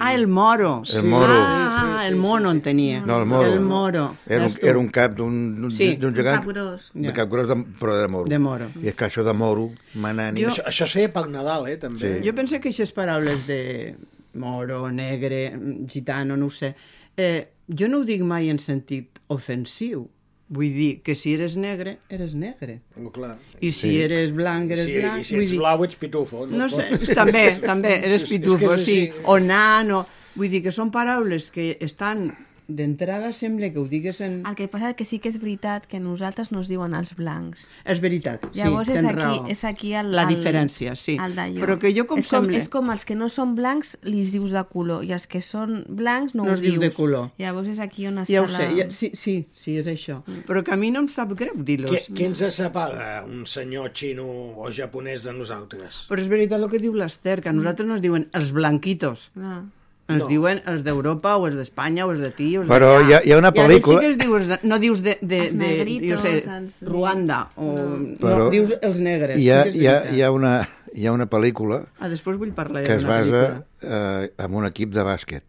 [0.00, 0.82] Ah, el moro.
[0.94, 1.32] El moro.
[1.36, 3.00] Ah, el mono en tenia.
[3.00, 3.52] No, el moro.
[3.52, 4.16] El moro.
[4.26, 6.40] Era un, era un cap d'un d'un- Sí, gegant.
[6.40, 6.90] cap gros.
[6.94, 7.12] De Ja.
[7.14, 8.24] cap gros, de, però de moro.
[8.28, 8.66] De moro.
[8.82, 10.42] I és que això de moro, manani...
[10.42, 12.20] Jo- Això, això es feia per Nadal, eh, també.
[12.20, 12.26] Sí.
[12.28, 13.96] Jo penso que aquestes paraules de
[14.34, 16.74] moro, negre, gitano, no ho sé,
[17.16, 20.08] eh, jo no ho dic mai en sentit ofensiu.
[20.48, 22.80] Vull dir que si eres negre, eres negre.
[23.02, 23.36] Oh, clar.
[23.60, 24.00] I si Sí.
[24.02, 25.20] eres blanc, eres Si, blanc.
[25.20, 26.46] I si ets dir, blau, ets pitufo.
[26.46, 30.06] No sé, Pot- també, també, eres És- és pitufo, és sí, o nano...
[30.36, 32.26] Vull dir que són paraules que estan
[32.68, 34.40] d'entrada sembla que ho digues en...
[34.46, 37.66] El que passa que sí que és veritat que nosaltres no es diuen els blancs.
[37.84, 39.46] És veritat, sí, Llavors és aquí, raó.
[39.48, 41.14] és aquí el, La el, diferència, sí.
[41.22, 41.60] El d'allò.
[41.62, 44.24] Però que jo com és com, sembla- És com els que no són blancs li
[44.30, 46.84] dius de color i els que són blancs no, No ho els dius dius.
[46.88, 47.30] de color.
[47.38, 48.58] Llavors és aquí on està Ja ho la...
[48.58, 50.22] sé, ja, sí, sí, sí, és això.
[50.46, 51.90] Però que a mi no em sap greu dir-los.
[51.94, 54.26] Què, què ens separa un senyor xino
[54.58, 56.06] o japonès de nosaltres?
[56.10, 59.30] Però és veritat el que diu l'Ester, que a nosaltres no es diuen els blanquitos.
[59.38, 59.62] Ah.
[60.08, 60.28] Ens No.
[60.30, 63.32] diuen els d'Europa, o els d'Espanya, o els d'aquí, o els Però hi ha- hi
[63.32, 66.22] ha una I pel·lícula- sí que es dius, de, no dius de, de, de, negritos,
[66.22, 67.72] jo sé, els- Ruanda, o...
[67.74, 69.36] No, Però dius els negres.
[69.36, 72.52] Hi ha, sí hi, ha, hi, ha una, hi ha una pel·lícula Ah, després vull
[72.54, 75.42] parlar que es basa eh, en un equip de bàsquet.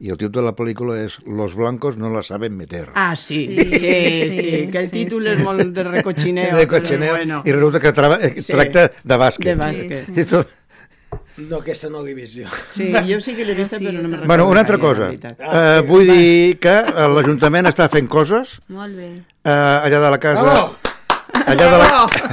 [0.00, 2.88] I el títol de la pel·lícula és Los blancos no la saben meter.
[2.98, 5.28] Ah, sí, sí, sí, sí, sí, que el sí, títol sí.
[5.36, 6.56] és molt de recochineo.
[6.58, 7.42] de però cotxineo, bueno.
[7.46, 8.50] i resulta que traba, eh, Sí.
[8.52, 9.54] tracta de bàsquet.
[9.54, 10.18] De bàsquet.
[10.18, 10.48] I tot...
[11.36, 12.46] No, aquesta no l'he vist jo.
[12.74, 14.28] Sí, jo sí que l'he vista, Sí, però no me'n recordo.
[14.30, 15.08] Bueno, una altra la cosa.
[15.10, 19.10] Eh, vull dir que eh, l'Ajuntament està fent coses Molt bé.
[19.42, 20.42] eh, allà de la casa...
[20.46, 20.76] Bravo!
[21.44, 21.88] Allà de la,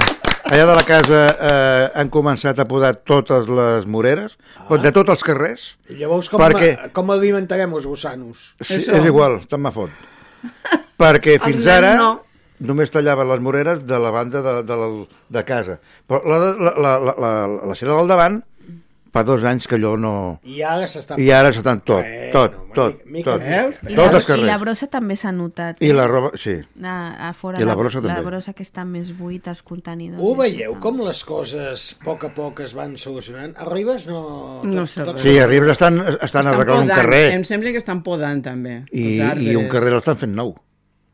[0.54, 4.38] allà de la casa eh, han començat a podar totes les moreres,
[4.68, 4.78] ah.
[4.78, 5.64] de tots els carrers.
[5.90, 8.52] I llavors com, Perquè- com alimentarem els gossanos?
[8.62, 8.94] Sí, Això.
[9.00, 9.90] és igual, tant me fot.
[11.02, 12.12] Perquè fins ara no.
[12.62, 14.88] només tallaven les moreres de la banda de, de, la,
[15.38, 15.76] de casa.
[16.06, 17.32] Però la, de- la, la, la, la,
[17.72, 18.38] la cera del davant
[19.12, 20.12] fa dos anys que allò no...
[20.48, 21.18] I ara s'està...
[21.20, 23.42] I ara s'estan tot, Bueno, tot, mica- tot, mica tot.
[23.42, 23.58] mica.
[23.62, 23.80] Veus?
[23.84, 25.82] I Tots la, I la brossa també s'ha notat.
[25.84, 25.92] I eh?
[25.98, 26.54] la roba, sí.
[26.82, 26.94] A,
[27.28, 28.24] a fora I la brossa la també.
[28.30, 30.22] brossa que està més buit, els contenidors.
[30.24, 33.52] Ho veieu, com les coses a poc a poc es van solucionant?
[33.60, 34.22] A Ribes no...
[34.64, 35.20] No sé res.
[35.22, 36.98] Sí, a Ribes estan, estan arreglant un podant.
[37.04, 38.78] carrer Em sembla que estan podant, també.
[38.90, 39.52] i, els arbres.
[39.52, 40.56] i un carrer l'estan fent nou.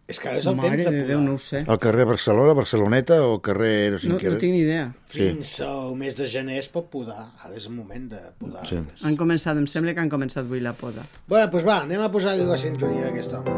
[0.08, 1.02] És que ara és el Mare temps de de.
[1.10, 1.58] Déu, no ho sé.
[1.68, 3.92] El carrer Barcelona, Barceloneta o el carrer...
[3.92, 4.86] No, sé No, no tinc ni idea.
[5.12, 7.26] Fins al mes de gener es pot podar.
[7.44, 8.64] Ara és el moment de podar.
[8.70, 8.78] Sí.
[9.04, 11.04] Han començat, em sembla que han començat avui la poda.
[11.28, 13.52] Bueno, doncs va, anem a posar-li la sintonia a aquest home.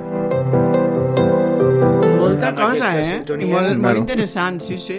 [2.18, 3.04] Molta Amb cosa, eh?
[3.04, 4.00] sintonia- I molt, molt Bueno.
[4.00, 4.98] interessant, sí, sí.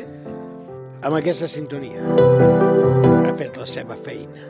[1.03, 1.99] Amb aquesta sintonia
[3.27, 4.47] ha fet la seva feina.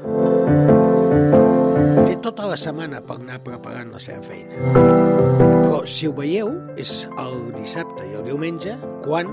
[2.06, 5.50] Té tota la setmana per anar preparant la seva feina.
[5.86, 9.30] Si ho veieu, és el dissabte i el diumenge quan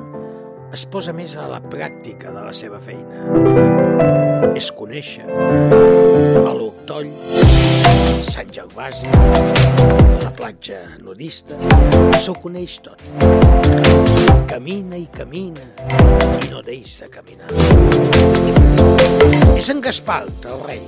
[0.72, 3.24] es posa més a la pràctica de la seva feina.
[4.56, 7.12] És conèixer a l'Octoll,
[8.28, 9.08] Sant Gervasi,
[10.24, 11.56] la platja nudista,
[12.20, 13.04] s'ho coneix tot.
[14.48, 15.68] Camina i camina
[16.40, 18.77] i no deix de caminar.
[19.58, 20.78] És en Gaspar, el rei.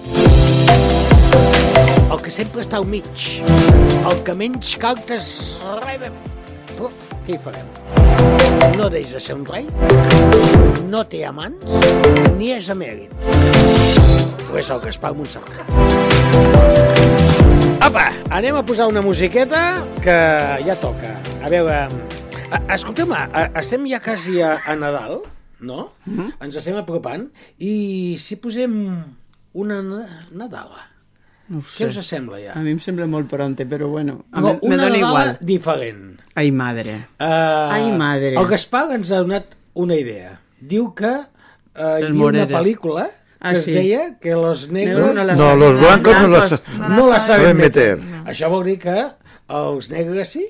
[2.07, 3.25] El que sempre està al mig.
[4.07, 5.25] El que menys cartes
[5.81, 6.13] rebe.
[6.77, 6.91] Però
[7.27, 7.67] què hi farem?
[8.79, 9.67] No deix de ser un rei,
[10.87, 11.67] no té amants,
[12.39, 13.11] ni és emèrit.
[13.27, 15.67] Però és el Gaspar Montserrat.
[17.83, 18.07] Apa,
[18.39, 20.17] anem a posar una musiqueta que
[20.63, 21.17] ja toca.
[21.43, 21.83] A veure,
[22.71, 25.25] escolteu-me, estem ja quasi a Nadal,
[25.61, 25.93] no?
[26.41, 28.75] Ens estem apropant, i si posem
[29.53, 30.87] una na- Nadala,
[31.51, 31.99] No ho què sé.
[31.99, 32.53] us sembla ja?
[32.55, 34.99] A mi em sembla molt pronte, però bueno, a Però mi me una dona Nadala
[35.25, 35.39] igual.
[35.41, 36.21] diferent.
[36.35, 36.95] Ai, madre.
[37.19, 38.37] Uh, Ai, madre.
[38.39, 40.41] El Gaspar ens ha donat una idea.
[40.61, 43.73] Diu que uh, hi havia una pel·lícula que Ah, es sí.
[43.73, 46.61] deia que los negros Negro no No, los blancos no la, blancos.
[46.77, 47.97] sa- no la saben meter.
[47.99, 48.23] meter.
[48.29, 48.97] Això vol dir que
[49.49, 50.47] els negres sí?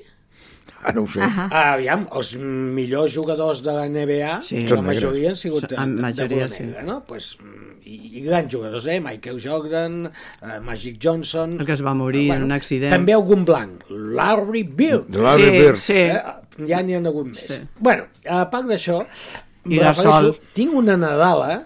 [0.83, 1.19] Ah, no ho sé.
[1.21, 1.47] Ahà.
[1.73, 4.63] Aviam, els millors jugadors de la NBA, Sí.
[4.67, 6.85] la majoria han sigut de, En de, de majoria, color sí.
[6.87, 7.03] no?
[7.05, 7.37] Pues,
[7.85, 8.99] i, I grans jugadors, eh?
[8.99, 10.05] Michael Jordan,
[10.41, 11.57] eh, Magic Johnson...
[11.59, 12.91] El que es va morir en un accident.
[12.93, 15.07] També algun blanc, Larry Bird.
[15.07, 15.77] De Larry sí, Bird.
[15.77, 15.93] sí.
[16.07, 16.21] Eh?
[16.69, 17.45] Ja n'hi ha hagut més.
[17.47, 17.61] Sí.
[17.79, 18.99] Bueno, a part d'això,
[19.65, 21.65] refereixo- tinc una Nadala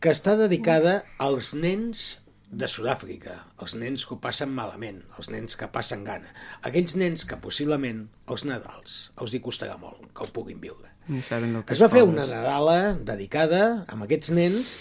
[0.00, 2.20] que està dedicada als nens
[2.54, 6.30] de Sud-àfrica, els nens que ho passen malament, els nens que passen gana,
[6.68, 10.90] aquells nens que possiblement els Nadals els hi costarà molt que ho puguin viure.
[11.08, 14.78] No Es va fer una Nadala dedicada a aquests nens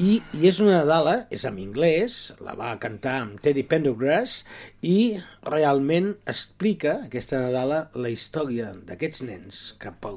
[0.00, 4.46] i, i és una Nadala, és en anglès, la va cantar amb Teddy Pendergrass
[4.80, 10.16] i realment explica, aquesta Nadala, la història d'aquests nens que per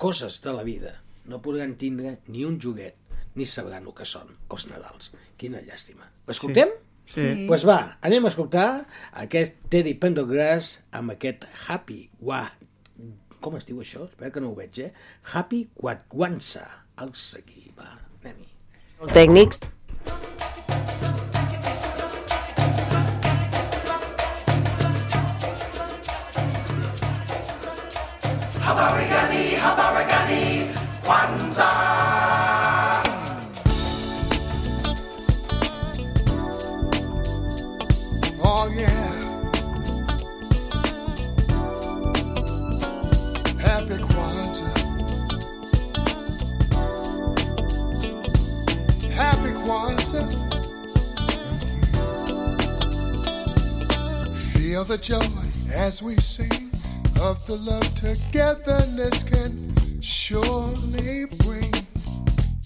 [0.00, 0.96] coses de la vida
[1.30, 2.98] no podran tindre ni un joguet
[3.38, 5.12] ni sabran el que són els Nadals.
[5.38, 6.10] Quina llàstima.
[6.26, 6.74] L'escoltem?
[6.74, 6.89] Sí.
[7.10, 8.66] Doncs pues va, anem a escoltar
[9.24, 12.44] aquest Teddy Pendergrass amb aquest Happy Wa...
[13.40, 14.04] Com es diu això?
[14.04, 14.90] Espera que no ho veig, eh?
[15.32, 16.66] Happy Quatwansa.
[17.00, 17.88] Alça aquí, va,
[18.20, 18.50] anem-hi.
[19.16, 19.64] Tècnics.
[31.60, 31.89] Oh
[54.80, 56.70] Feel the joy as we sing
[57.20, 61.70] of the love togetherness can surely bring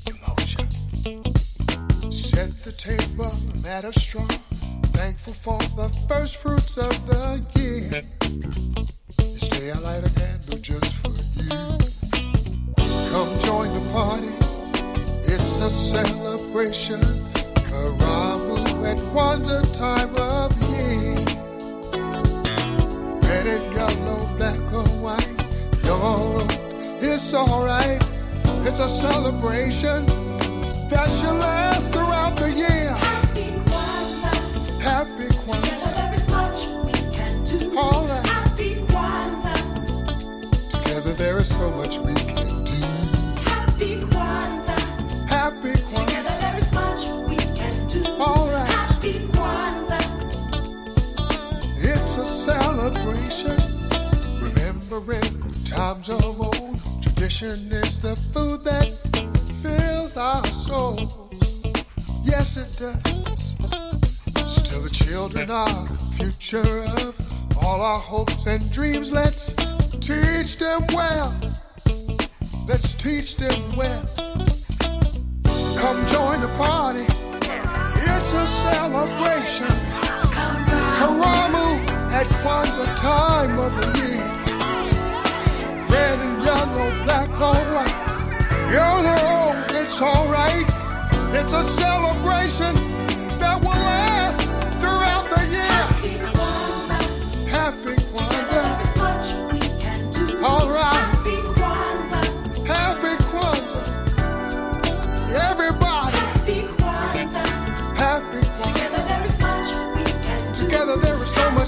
[0.07, 0.70] emotion.
[2.12, 4.29] Set the table, a matter strong.
[4.94, 7.90] Thankful for the first fruits of the year.
[9.18, 11.48] This day I light a candle just for you.
[13.11, 14.31] Come join the party.
[15.33, 17.00] It's a celebration.
[17.66, 20.54] Karamu and Kwanzaa time of.
[23.44, 25.28] Red and yellow, black or white.
[25.90, 26.40] Or
[27.02, 28.02] it's alright.
[28.66, 30.07] It's a celebration
[30.88, 32.88] that shall last throughout the year.
[32.88, 34.80] Happy Kwanzaa.
[34.80, 35.85] Happy Kwanzaa.
[35.85, 37.78] Together there is much we can do.
[37.78, 38.26] All right.
[38.26, 39.59] Happy Kwanzaa.
[40.70, 42.34] Together there is so much we can
[52.94, 53.57] celebration.
[54.40, 56.80] Remembering times of old.
[57.02, 58.85] Tradition is the food that
[59.62, 61.64] fills our souls.
[62.22, 63.57] Yes, it does.
[64.46, 67.20] Still, the children are future of
[67.64, 69.12] all our hopes and dreams.
[69.12, 69.54] Let's
[70.00, 71.33] teach them well.
[72.66, 74.02] Let's teach them well.
[75.80, 77.04] Come join the party.
[78.07, 79.74] It's a celebration.
[80.98, 81.63] Karamu
[82.14, 84.27] at Kwanzaa time of the year.
[85.90, 87.98] Red and yellow, black or white.
[88.77, 90.68] Young or it's alright.
[91.38, 92.93] It's a celebration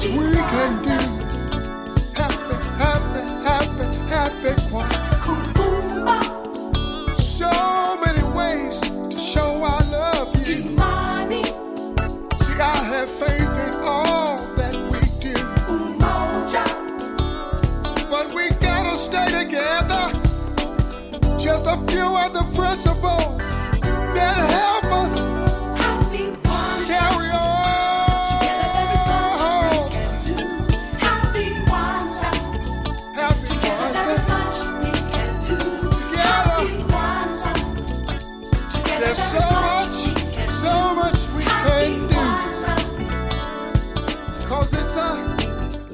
[0.09, 0.96] we can do.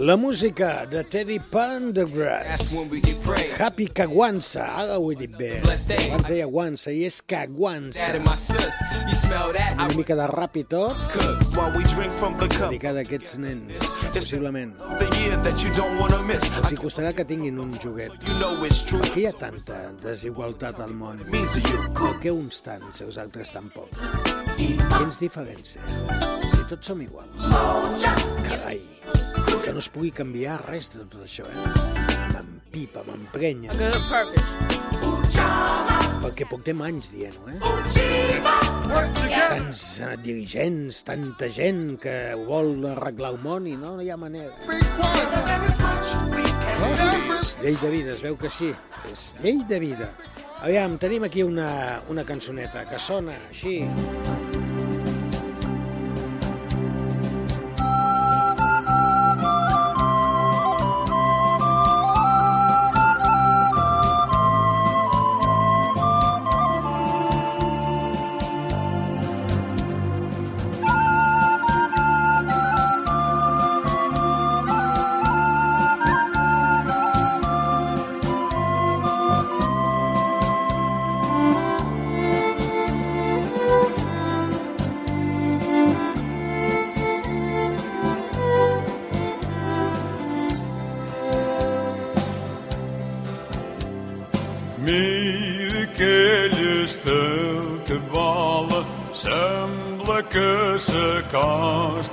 [0.03, 2.75] La música de Teddy Pendergrass.
[3.57, 5.61] Happy Kagwansa, ara ho he dit bé.
[5.63, 8.09] Abans deia Wansa i és Kagwansa.
[9.77, 10.99] Una mica de rap i tot,
[11.55, 14.75] dedicada a aquests nens, possiblement.
[14.99, 18.19] Els hi costarà que tinguin un joguet.
[18.27, 21.23] Per què hi ha tanta desigualtat al món?
[21.31, 23.71] Per què uns tants i els altres tan?
[23.71, 25.87] Què ens diferencia?
[25.87, 28.07] Si tots som iguals.
[28.49, 28.81] Carai.
[29.63, 31.67] que no es pugui canviar res de tot això, eh?
[32.33, 33.71] M'empipa, m'emprenya.
[36.23, 37.59] Perquè portem anys dient-ho, eh?
[39.29, 42.17] Tants eh, dirigents, tanta gent que
[42.49, 44.51] vol arreglar el món i no, no hi ha manera.
[47.39, 48.73] És llei de vida, es veu que sí.
[49.13, 50.09] És llei de vida.
[50.63, 53.81] Aviam, tenim aquí una, una cançoneta que sona així.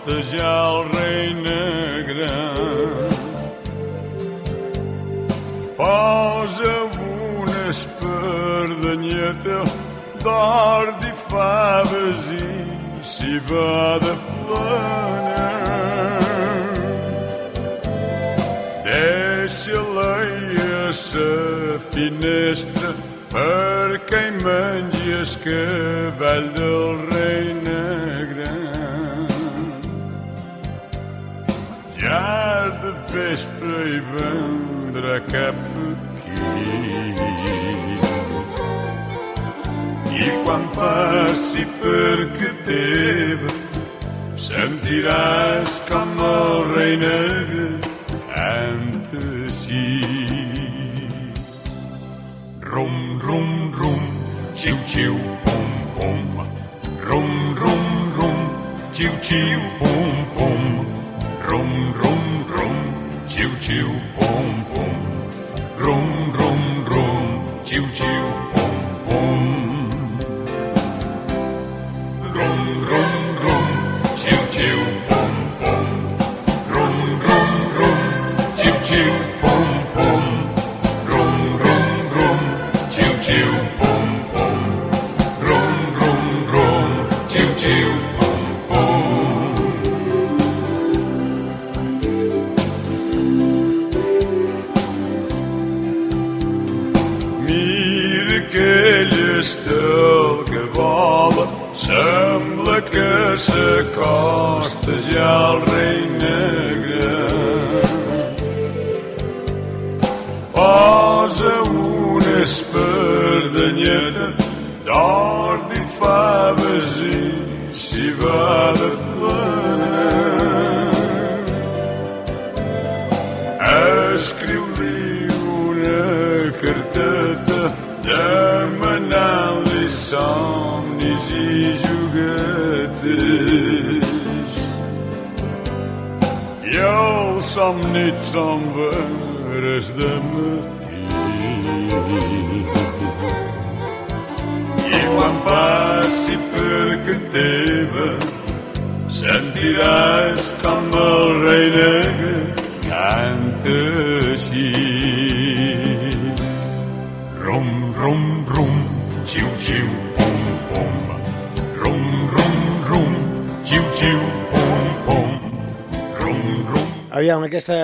[0.10, 0.59] sıcak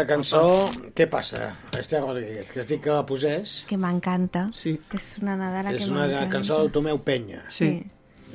[0.06, 1.54] cançó, què passa?
[1.78, 4.50] Esther Rodríguez, que es dic que la posés, Que m'encanta.
[4.54, 4.80] Sí.
[4.94, 6.30] És una Nadala és que una m'encanta.
[6.30, 7.44] cançó del Tomeu Penya.
[7.52, 7.84] Sí.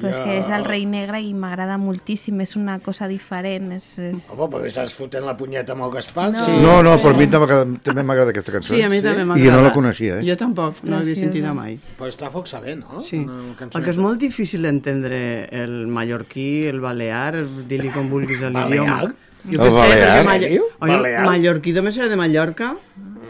[0.01, 3.73] Però és Ja- que és el rei negre i m'agrada moltíssim, és una cosa diferent.
[3.73, 4.23] És, és...
[4.31, 6.31] Home, perquè estàs fotent la punyeta amb el Gaspar.
[6.33, 6.45] No.
[6.47, 6.53] Sí.
[6.63, 8.73] No, no, per mi també m'agrada aquesta cançó.
[8.73, 9.03] Sí, a mi eh?
[9.03, 9.51] també I m'agrada.
[9.51, 10.25] jo no la coneixia, eh?
[10.31, 11.77] Jo tampoc, no l'havia sentida mai.
[11.99, 13.03] Però està foc saber, no?
[13.05, 13.77] Sí, Una cançoneta.
[13.79, 19.03] perquè és molt difícil entendre el mallorquí, el balear, dir-li com vulguis a l'idioma.
[19.03, 19.15] Balear?
[19.45, 20.25] Jo El què sé, balear?
[20.27, 21.25] Mall- Balear?
[21.25, 22.75] mallorquí només serà de Mallorca,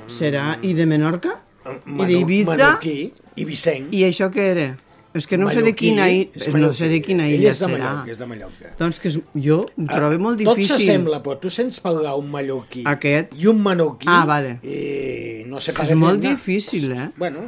[0.09, 3.92] serà, i de Menorca, i Manu- d'Ibiza, Menorquí i Vicent.
[3.94, 4.68] i això què era?
[5.12, 6.77] És que no sé de quina i- és no mallorquí.
[6.79, 7.79] sé de quina Ell illa és de serà.
[7.79, 8.68] Mallorca, és de Mallorca.
[8.79, 10.77] Doncs que és, jo ho trobo molt Tot difícil.
[10.77, 13.35] s'assembla, però tu sents parlar un mallorquí Aquest?
[13.37, 14.61] i un menorquí Ah, vale.
[14.62, 17.08] i no sé És parecen molt difícil, eh?
[17.17, 17.40] Bueno,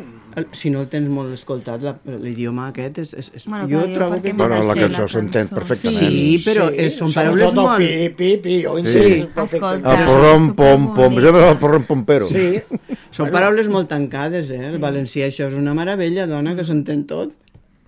[0.52, 3.12] Si no el tens molt escoltat, la- l'idioma aquest és...
[3.14, 4.32] és, és Bueno, jo trobo que...
[4.32, 5.98] Bueno, la cançó s'entén perfectament.
[6.08, 7.76] Sí, però sí, eh, són sobretot paraules el molt...
[7.78, 9.28] Pi, pi, pi, jo Sí.
[9.36, 9.92] Escolta.
[9.92, 11.14] El porrom, pom, pom.
[11.20, 12.24] Jo veig el porrom pompero.
[12.26, 12.62] Sí.
[13.12, 14.68] Són paraules molt tancades, eh?
[14.72, 17.34] El valencià, això és una meravella, dona, que s'entén tot.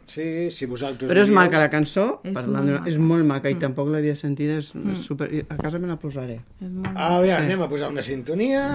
[0.07, 1.09] Sí, si vosaltres...
[1.09, 1.35] Però és dieu.
[1.39, 4.69] maca la cançó, És parlant, molt de- és molt maca i tampoc l'havia sentida, és,
[4.93, 5.31] és super...
[5.49, 6.41] A casa me la posaré.
[6.61, 6.91] És molt...
[6.95, 8.67] A veure, anem a posar una sintonia.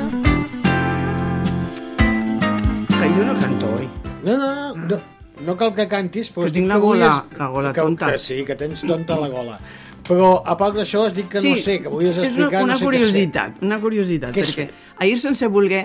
[2.99, 3.87] Que jo no canto, oi?
[4.25, 4.97] No, no, no, no,
[5.45, 8.09] no cal que cantis, però Que tinc la gola- volies- la gola que, tonta.
[8.11, 9.59] Que sí, que tens tonta la gola.
[10.09, 12.73] Però, a part d'això, es dic que no sé, que volies és explicar, una, una
[12.73, 14.65] no sé curiositat, una curiositat, perquè
[15.05, 15.83] ahir sense voler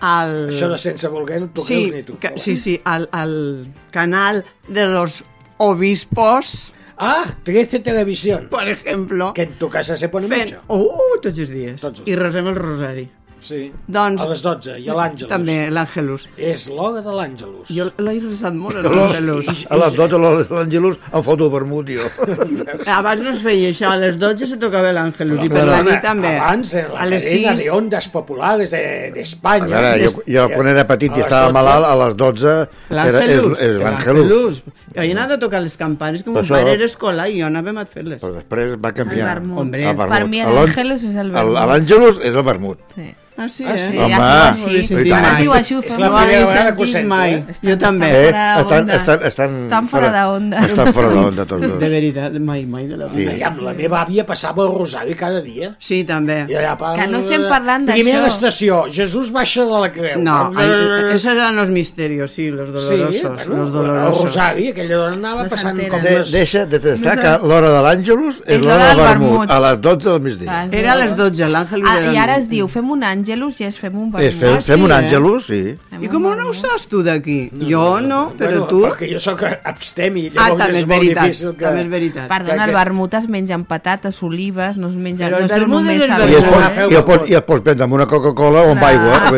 [0.00, 0.48] al...
[0.50, 2.18] Això de sense voler t'ho sí, ni tu.
[2.20, 5.24] que, sí, sí, al, al canal de los
[5.58, 10.54] obispos, Ah, 13 Televisión, por ejemplo, que en tu casa se pone fent...
[10.54, 10.62] mucho.
[10.68, 11.80] Uh, tots els dies.
[11.80, 13.04] Tots els I resem el rosari.
[13.46, 13.60] Sí.
[13.86, 15.28] Doncs- A les 12, i a l'Àngelus.
[15.30, 16.24] També, l'Àngelus.
[16.36, 17.68] És l'hora de l'Àngelus.
[17.70, 19.64] Jo l'he resat molt, l'Àngelus.
[19.70, 20.18] A les 12
[20.50, 22.08] l'Àngelus em foto vermut, jo.
[22.98, 26.02] Abans no es feia això, a les 12 se tocava l'Àngelus i per la nit
[26.02, 26.32] també.
[26.40, 27.62] Abans, en la a les cadena 6.
[27.64, 29.66] de ondas populares de- d'Espanya.
[29.66, 32.48] A veure, jo, jo quan era petit i A estava 12, malalt, a les 12
[32.50, 33.58] era, és, L'Àngelus.
[33.60, 34.62] és l'Àngelus.
[35.04, 37.78] Jo anava a tocar les campanes, que mon això- pare era escolar i jo anàvem
[37.78, 38.20] a fer-les.
[38.22, 39.28] Però després va canviar.
[39.28, 39.58] El vermut.
[39.60, 40.16] Hombre, El vermut.
[40.16, 41.54] Per mi l'Àngelus és el vermut.
[41.54, 42.78] L'Àngelus és el vermut.
[42.94, 43.14] Sí.
[43.38, 43.78] Ah, sí, Ah, eh?
[43.78, 43.98] sí?
[43.98, 44.82] Home, ja No ho sí.
[44.82, 45.42] sentit mai.
[45.42, 47.34] Diu això, És la No ho primera vegada que ho sento, mai.
[47.34, 47.44] eh?
[47.62, 48.06] Jo també.
[48.08, 48.94] Eh, Fora estan, d'onda.
[48.96, 50.58] estan, estan, Estan fora d'onda.
[50.66, 51.78] Estan fora d'onda tots dos.
[51.78, 53.26] De veritat, mai, mai de la Sí.
[53.28, 55.76] Aviam, la meva àvia passava el rosari cada dia.
[55.78, 56.46] Sí, també.
[56.48, 58.22] I allà, pa- Que no estem parlant d'això.
[58.24, 60.18] l'estació, Jesús baixa de la creu.
[60.18, 63.14] No, Eh, ay, esos eran los misterios, sí, los dolorosos.
[63.14, 64.24] Sí, bueno, los el dolorosos.
[64.24, 68.40] rosari, aquella dona anava No passant com De, deixa de destacar que l'hora de l'Àngelus
[68.44, 69.50] és És l'hora del del vermut, vermut.
[69.50, 70.50] a les 12 del migdia.
[70.52, 73.64] Ah, Era a les 12, l'Àngel Ah, I ara es diu, fem un àngelus i
[73.68, 74.28] es fem un vermut.
[74.28, 74.92] És, fem, Ah, sí, fem un?
[74.96, 75.60] Àngelus, sí.
[75.90, 77.50] Fem I com no ho saps tu d'aquí?
[77.70, 78.82] Jo no, però bueno, tu...
[78.86, 81.64] Perquè jo sóc abstemi, Ah, llavors també és és molt veritat, difícil que...
[81.64, 82.28] també és veritat.
[82.28, 85.26] Perdona, el vermut es menja amb patates, olives, no es menja...
[85.26, 86.90] Però el no es vermut és el es, vermut.
[87.30, 89.30] i el pots, prendre amb una Coca-Cola o amb aigua.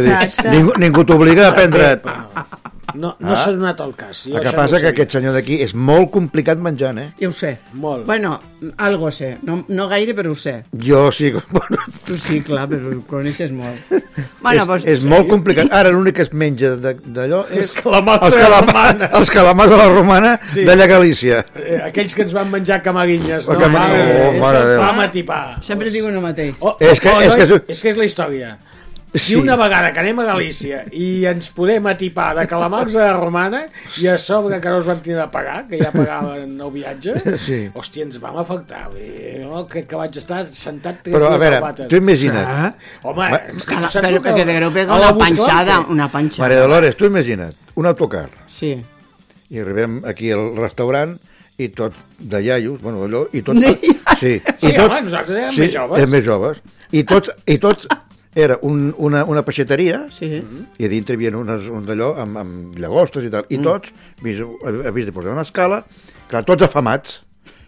[0.78, 2.00] Ningú, t'obliga a prendre...
[2.94, 3.36] No, no Ah.
[3.36, 4.24] s'ha donat el cas.
[4.24, 7.12] Jo El que passa no que aquest senyor d'aquí és molt complicat menjant, eh?
[7.20, 7.58] Ja ho sé.
[7.74, 8.06] Molt.
[8.06, 8.40] Bueno,
[8.78, 9.38] algo sé.
[9.42, 10.64] No, no gaire, però ho sé.
[10.72, 11.76] Jo sí, bueno,
[12.06, 13.76] Tu sí, clar, però ho coneixes molt.
[14.40, 15.66] Bueno, és, doncs, és molt complicat.
[15.74, 19.10] Ara l'únic que es menja de- d'allò és Els calamars els, a la calama, romana.
[19.18, 20.64] els calamars a la romana Sí.
[20.64, 21.44] d'allà a Galícia.
[21.56, 23.48] Eh, aquells que ens van menjar camarinyes.
[23.48, 24.80] Oh, camar- Mare, oh, mare de Déu.
[24.80, 25.58] Vam atipar.
[25.64, 26.54] sempre digo el mateix.
[26.60, 28.58] Oh, És que- oh, és noi, que- és que és la història.
[29.14, 29.36] Si Sí.
[29.36, 33.62] una vegada que anem a Galícia i ens podem atipar de calamars a la romana
[33.96, 37.14] i a sobre que no els vam tenir de pagar, que ja pagaven el viatge,
[37.38, 37.70] Sí.
[37.74, 38.90] hòstia, ens vam afectar.
[38.92, 42.46] Jo crec que vaig estar sentat tres Però, a veure, tu imagina't.
[42.46, 43.30] Ah, Home,
[43.66, 46.44] que tu saps però que te greu pega a la una panxada, una panxada.
[46.44, 48.74] Maria Dolores, tu imagina't, un autocar, Sí.
[49.50, 51.16] i arribem aquí al restaurant
[51.56, 53.56] i tot de iaios, bueno, allò, i tot...
[54.18, 55.98] Sí, Sí, i tot, home, nosaltres érem més joves.
[55.98, 56.60] érem més joves.
[56.92, 57.86] I tots, i tots
[58.38, 60.28] era un, una, una peixateria Sí.
[60.78, 63.90] i a dintre hi havia unes, un d'allò amb, amb llagostes i tal, i tots,
[64.22, 64.44] vist,
[64.94, 65.80] vist de posar una escala,
[66.30, 67.18] clar, tots afamats,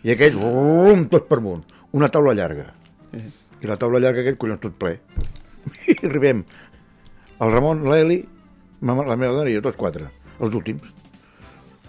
[0.06, 1.64] i aquells, rum, tots per amunt,
[1.98, 2.68] una taula llarga.
[3.60, 4.94] I la taula llarga aquell, collons, tot ple.
[5.90, 6.44] I arribem,
[7.40, 8.20] el Ramon, l'Eli,
[8.80, 10.06] la meva dona i jo, tots quatre,
[10.40, 10.86] els últims.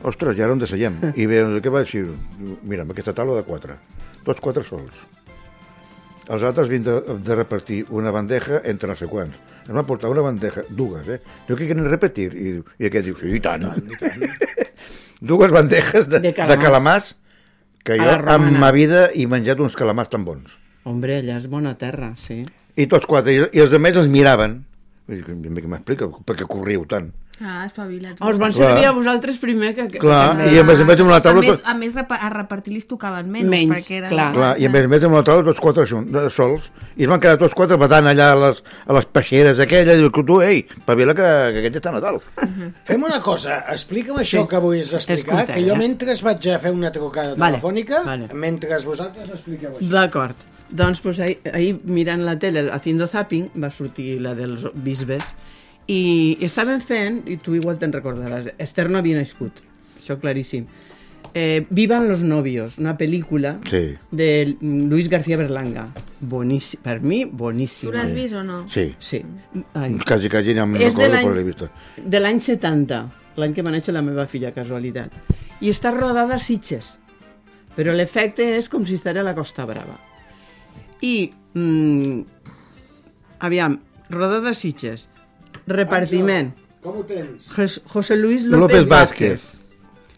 [0.10, 0.98] Ostres, i ara on desseiem?
[1.22, 2.08] I ve, què va dir?
[2.66, 3.78] Mira, amb aquesta taula de quatre,
[4.26, 5.06] tots quatre sols.
[6.32, 6.94] Els altres havien de,
[7.28, 9.36] de repartir una bandeja entre no sé quants.
[9.66, 11.20] Ens van portar una bandeja, dues, eh?
[11.50, 12.30] Jo que quieren repetir.
[12.34, 13.66] I, i aquest diu, sí, i tant.
[15.32, 16.56] dues bandejes de, De calamars.
[16.58, 17.12] de calamars
[17.84, 20.54] que jo en ma vida he menjat uns calamars tan bons.
[20.88, 22.42] Hombre, allà és bona terra, sí.
[22.78, 24.62] I tots quatre, i, i els altres ens miraven.
[25.12, 26.08] I Què m'explica?
[26.26, 27.12] Per què corriu tant?
[27.42, 28.20] Ah, espavila't.
[28.22, 29.88] Us van servir a vosaltres primer que...
[29.90, 31.40] que Clar, que- i a més a més amb la taula...
[31.40, 34.10] a més, Tot, a més a repartir li tocaven menys, Menys, perquè era...
[34.12, 34.28] clar.
[34.36, 36.68] clar, i a més a més amb la taula tots quatre xun- eh, sols.
[36.98, 39.96] I es van quedar tots quatre badant allà a les, a les peixeres aquella.
[39.98, 41.26] I diu que tu, ei, pavila que,
[41.56, 42.22] que aquest ja està a Nadal.
[42.92, 44.48] Fem una cosa, explica'm això Sí.
[44.54, 48.30] que vull explicar, Escolta, que jo mentre vaig a fer una trucada Vale, telefònica, vale.
[48.34, 49.90] mentre vosaltres m'expliqueu això.
[49.98, 50.48] D'acord.
[50.72, 55.26] Doncs pues, ahir, ahir mirant la tele, haciendo zapping, va sortir la dels bisbes,
[55.92, 59.60] i, i estaven fent, i tu igual te'n recordaràs, Esther no havia nascut,
[60.00, 60.66] això claríssim.
[61.34, 63.94] Eh, Vivan los novios, una pel·lícula Sí.
[64.12, 65.86] de Luis García Berlanga.
[66.20, 67.88] Boníssim, per mi, boníssim.
[67.90, 68.66] Tu l'has vist o no?
[68.70, 68.90] Sí.
[69.00, 69.22] Sí.
[69.74, 69.94] Ai.
[70.06, 71.64] Quasi, quasi no de recordo per l'he vist.
[72.04, 73.00] de l'any 70,
[73.40, 75.12] l'any que va néixer la meva filla, casualitat.
[75.62, 76.98] i està rodada a Sitges,
[77.78, 79.96] però l'efecte és com si estigués a la Costa Brava.
[81.02, 82.22] I, mm,
[83.40, 83.80] aviam,
[84.10, 85.08] rodada a Sitges,
[85.68, 87.52] repartiment, Com ho tens?
[87.86, 89.42] José Luis López, López Vázquez.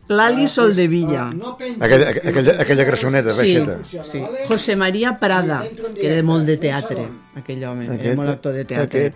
[0.08, 3.38] Lali Soldevilla, pues, no pensis Aquella, que- aquella, aquella grassoneta, Sí.
[3.38, 4.04] baixeta.
[4.04, 4.22] sí.
[4.48, 5.66] José María Prada,
[5.96, 9.00] que era molt de teatre, aquell home, era Aquest- molt actor de teatre.
[9.08, 9.16] aquest.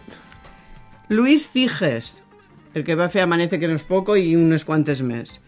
[1.09, 2.21] Luis Ciges,
[2.73, 5.41] el que va fer Amanece que no es poco i unes quantes més.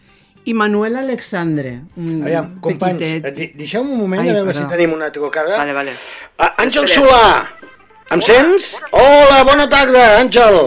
[0.44, 4.68] I Manuel Alexandre, un Aviam, companys, eh, deixeu-me un moment Ai, a veure perdó.
[4.68, 5.56] si tenim una trucada.
[5.58, 5.92] Vale, vale.
[6.38, 7.46] Àngel Solà,
[8.10, 8.74] em sents?
[8.90, 10.58] Hola, bona tarda, Àngel.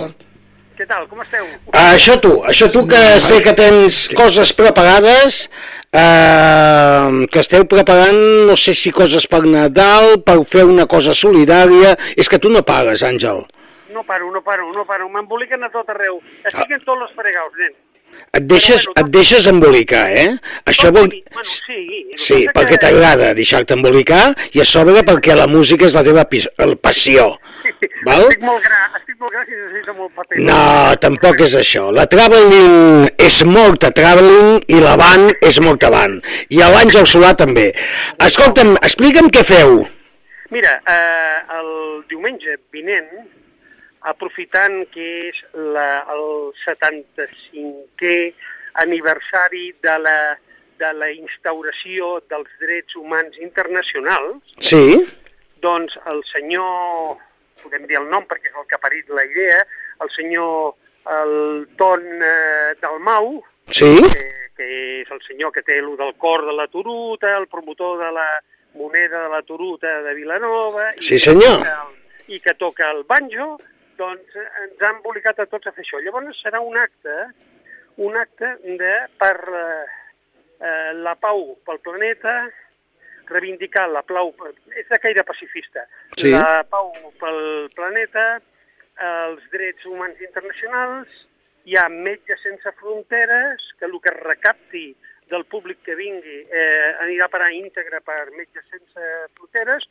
[0.77, 1.45] Què tal, com esteu?
[1.71, 5.43] Ah, això tu, això tu que sé que tens coses preparades,
[5.93, 8.17] eh, que esteu preparant,
[8.49, 11.93] no sé si coses per Nadal, per fer una cosa solidària...
[12.17, 13.43] És que tu no pagues, Àngel.
[13.93, 15.05] No paro, no paro, no paro.
[15.13, 16.17] M'emboliquen a tot arreu.
[16.47, 17.75] Estic en tots els fregaus, nen.
[18.34, 20.31] Et deixes, et deixes embolicar, eh?
[20.65, 21.05] Això vol...
[21.11, 21.75] Bueno, sí.
[22.17, 26.23] Sí, perquè que- t'agrada deixar-te embolicar i a sobre perquè la música és la teva
[26.81, 27.27] passió.
[28.07, 28.25] Val?
[28.25, 30.39] Estic molt gra, estic molt gra i necessito molt paper.
[30.49, 30.57] No,
[31.03, 31.86] tampoc és això.
[31.93, 36.17] La traveling és molt a traveling i la van és molt avant.
[36.49, 37.69] I l'Àngel Solà també.
[38.17, 39.84] Escolta'm, explica'm què feu.
[40.49, 41.71] Mira, eh, el
[42.09, 43.13] diumenge vinent,
[44.10, 48.34] aprofitant que és la, el 75è
[48.84, 50.18] aniversari de la,
[50.82, 55.04] de la instauració dels drets humans internacionals, Sí?
[55.64, 57.18] doncs el senyor,
[57.64, 59.62] podem dir el nom perquè és el que ha parit la idea,
[60.04, 60.74] el senyor
[61.14, 63.41] el Ton eh, Dalmau,
[63.72, 63.93] Sí?
[64.04, 64.26] que,
[64.58, 64.68] que
[65.04, 68.28] és el senyor que té el del cor de la Turuta, el promotor de la
[68.76, 71.60] moneda de la Turuta de Vilanova, i Sí, que senyor.
[71.62, 72.01] toca el-
[72.36, 73.58] i que toca el banjo,
[74.04, 76.01] doncs eh, ens han embolicat a tots a fer això.
[76.04, 77.18] Llavors serà un acte,
[78.04, 79.86] un acte de, per eh,
[80.60, 82.36] eh, la pau pel planeta,
[83.30, 84.34] reivindicar la pau,
[84.76, 85.86] és de caire pacifista,
[86.20, 86.34] Sí.
[86.34, 86.91] la pau
[87.22, 88.41] pel planeta,
[89.04, 91.08] els drets humans internacionals,
[91.66, 94.86] hi ha Metges Sense Fronteres, que el que es recapti
[95.32, 99.88] del públic que vingui eh, anirà a parar íntegre per Metges Sense Fronteres,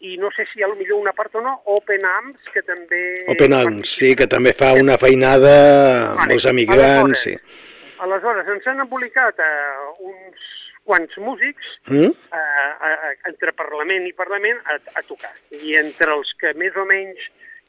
[0.00, 3.24] i no sé si a lo millor una part o no, Open Arms, que també...
[3.32, 5.52] Open Arms, sí, que també fa una feinada
[6.24, 7.36] amb els emigrants, sí.
[8.04, 9.50] Aleshores, ens han embolicat a
[10.04, 10.50] uns
[10.84, 12.10] quants músics Mm?
[12.36, 12.42] a,
[12.88, 15.32] a, entre Parlament i Parlament a, a tocar.
[15.56, 17.20] I entre els que més o menys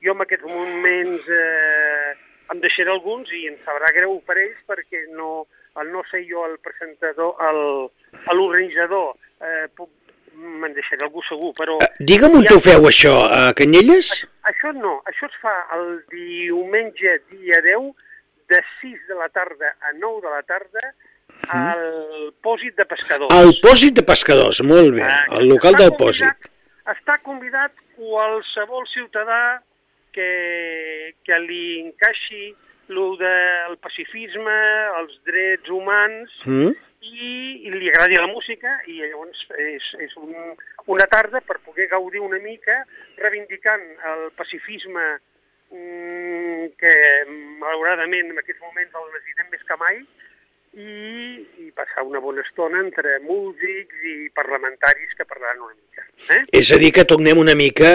[0.04, 2.16] jo en aquests moments eh,
[2.52, 5.46] em deixaré alguns i em sabrà greu per ells perquè no,
[5.80, 7.88] al no ser jo el presentador, el-
[8.36, 10.05] l'organitzador, eh, puc-
[10.36, 11.78] me'n deixaré algú segur, però...
[12.00, 14.12] Digue'm on tu feu això, a Canyelles?
[14.52, 17.92] Això no, això es fa el diumenge dia 10
[18.52, 20.84] de 6 de la tarda a 9 de la tarda
[21.50, 23.34] al pòsit de pescadors.
[23.34, 26.52] Al pòsit de pescadors, molt bé, al local Està del convidat- pòsit.
[26.96, 29.42] Està convidat qualsevol ciutadà
[30.14, 32.54] que, que li encaixi
[32.88, 34.58] el del pacifisme,
[35.02, 36.76] els drets humans, Mm?
[37.12, 40.34] I, li agradi la música i llavors és, és un,
[40.92, 42.82] una tarda per poder gaudir una mica
[43.22, 45.06] reivindicant el pacifisme
[45.72, 46.94] mm, que
[47.62, 50.02] malauradament en aquests moments el necessitem més que mai
[50.76, 56.04] i, i passar una bona estona entre músics i parlamentaris que parlaran una mica.
[56.36, 56.42] Eh?
[56.60, 57.90] És a dir, que tornem una mica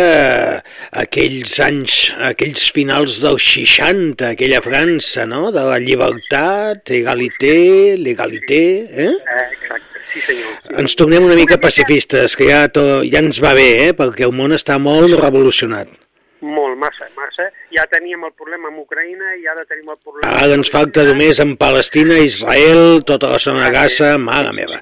[0.56, 7.96] a aquells anys, a aquells finals dels 60, aquella França, no?, de la llibertat, egalité,
[8.00, 8.62] legalité,
[9.06, 9.10] eh?
[9.12, 10.52] Eh, exacte, sí senyor.
[10.60, 10.76] Sí.
[10.84, 14.36] Ens tornem una mica pacifistes, que ja, to, ja ens va bé, eh?, perquè el
[14.36, 15.92] món està molt revolucionat.
[16.40, 17.50] Molt, massa, massa.
[17.76, 20.30] Ja teníem el problema amb Ucraïna i ara tenim el problema...
[20.40, 24.80] Ara ens falta només en Palestina, Israel, tota la zona de Gaza, mare meva.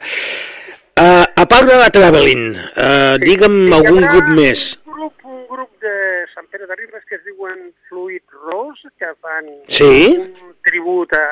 [0.98, 4.72] Uh, a part de la Traveling, uh, digue'm algun grup més.
[4.86, 5.92] Un grup, un grup de
[6.32, 10.16] Sant Pere de Ribes que es diuen Fluid Rose, que fan Sí.
[10.18, 11.22] un tribut a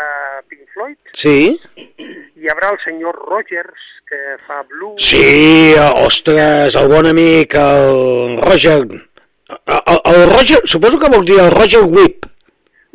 [0.49, 0.99] Pink Floyd.
[1.14, 1.59] Sí?
[1.77, 5.03] Hi haurà el senyor Rogers, que fa blues.
[5.03, 5.74] Sí,
[6.07, 9.05] ostres, el bon amic, el Roger...
[9.49, 12.26] El, el, Roger, suposo que vol dir el Roger Whip.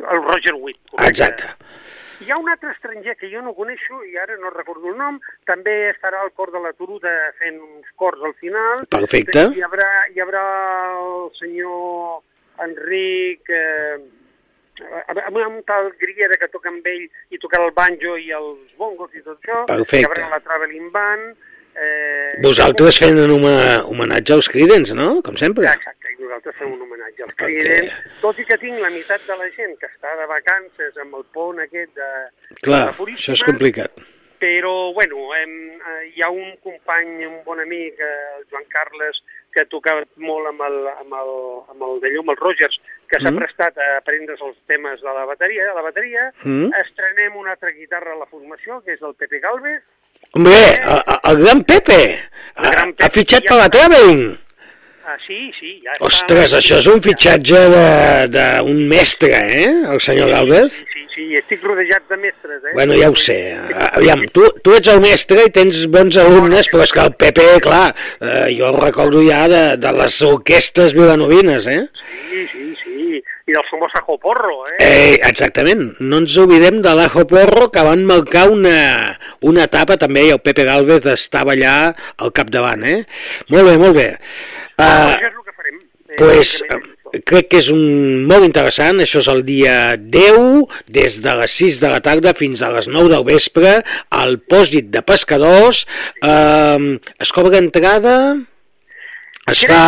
[0.02, 0.78] El Roger Witt.
[1.08, 1.44] Exacte.
[2.22, 5.16] Hi ha un altre estranger que jo no coneixo i ara no recordo el nom,
[5.48, 8.84] també estarà al cor de la Turuta fent uns cors al final.
[8.94, 9.48] Perfecte.
[9.56, 10.42] Hi haurà, hi haurà
[11.00, 12.20] el senyor
[12.62, 13.98] Enric, eh,
[15.26, 19.10] amb un tal Griera que toca amb ell i tocarà el banjo i els bongos
[19.18, 19.64] i tot això.
[19.66, 20.04] Perfecte.
[20.04, 21.34] Hi haurà la Traveling Band.
[21.74, 25.22] Eh, Vosaltres fent un home- homenatge als Creedence, no?
[25.24, 25.64] Com sempre.
[25.64, 26.01] Exacte,
[26.32, 29.76] nosaltres fem un homenatge als Creedence, tot i que tinc la meitat de la gent
[29.78, 32.10] que està de vacances amb el pont aquest de,
[32.64, 33.92] Clar, de això és complicat.
[34.42, 39.20] però, bueno, hem, eh, hi ha un company, un bon amic, eh, el Joan Carles,
[39.54, 41.30] que toca molt amb el, amb el,
[41.70, 43.38] amb el de llum, el Rogers, que s'ha Mm.
[43.38, 45.66] prestat a aprendre's els temes de la bateria.
[45.68, 46.72] De la bateria Mm.
[46.80, 49.82] estrenem una altra guitarra a la formació, que és el Pepe Galvez.
[50.34, 50.58] Hombre,
[50.90, 52.18] el, el gran Pepe,
[52.56, 54.38] ha, ha fitxat per la Traveling.
[55.04, 56.06] Ah, sí, sí, ja està.
[56.06, 57.62] Ostres, això és un fitxatge
[58.30, 60.76] d'un mestre, eh, el senyor Galvez?
[60.92, 62.74] Sí, sí, estic rodejat de mestres, eh?
[62.76, 63.38] Bueno, ja ho sé.
[63.88, 67.48] Aviam, tu, tu ets el mestre i tens bons alumnes, però és que el Pepe,
[67.64, 67.88] clar,
[68.22, 71.82] eh, jo el recordo ja de, de les orquestes vilanovines, eh?
[72.30, 73.20] Sí, sí, sí.
[73.42, 74.76] I del famós Ajo Porro, eh?
[74.86, 75.96] Eh, exactament.
[75.98, 80.38] No ens oblidem de l'Ajo Porro, que van marcar una, una etapa també, i el
[80.46, 81.76] Pepe Galvez estava allà
[82.22, 83.00] al capdavant, eh?
[83.50, 84.12] Molt bé, molt bé.
[84.82, 85.78] Uh, això és el que farem.
[86.12, 91.18] Eh, pues, eh, crec que és un molt interessant, això és el dia 10, des
[91.24, 93.78] de les 6 de la tarda fins a les 9 del vespre,
[94.10, 95.86] al pòsit de pescadors,
[96.20, 98.16] eh, es cobra entrada,
[99.50, 99.84] es fa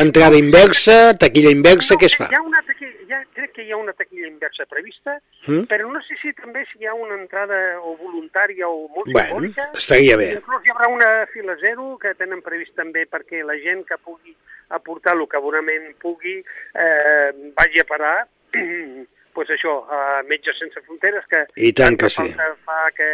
[0.00, 2.30] entrada inversa, taquilla inversa, què es fa?
[2.32, 5.64] Hi ha una taquilla, ja, crec que hi ha una taquilla inversa prevista, Mm?
[5.70, 9.26] però no sé si també si hi ha una entrada o voluntària o molt Bueno,
[9.40, 9.68] simbòlica.
[9.74, 10.30] estaria bé.
[10.38, 14.36] Inclús hi haurà una fila zero que tenen previst també perquè la gent que pugui
[14.70, 16.38] aportar el que abonament pugui
[16.74, 18.28] eh, vagi a parar
[19.34, 22.62] pues això, a Metges Sense Fronteres que I tant que tanta sí.
[22.66, 23.10] fa que,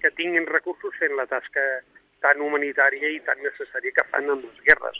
[0.00, 1.60] que tinguin recursos fent la tasca
[2.20, 4.98] tan humanitària i tan necessària que fan amb les guerres.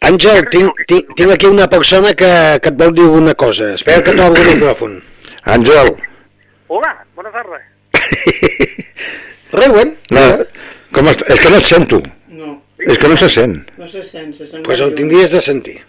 [0.00, 2.28] Àngel, tinc, tinc, tinc aquí una persona que,
[2.64, 3.74] que et vol dir alguna cosa.
[3.76, 4.94] Espera que t'obri el micròfon.
[5.56, 5.90] Àngel,
[6.70, 7.58] Hola, bona tarda.
[9.60, 9.96] Reuen?
[10.14, 10.22] no,
[10.94, 11.24] com est...
[11.34, 11.98] és que no et sento.
[12.32, 12.52] No.
[12.78, 13.56] És que no se sent.
[13.76, 15.80] No se sent, se sent Pues el tindries de sentir.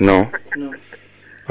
[0.00, 0.72] No, No.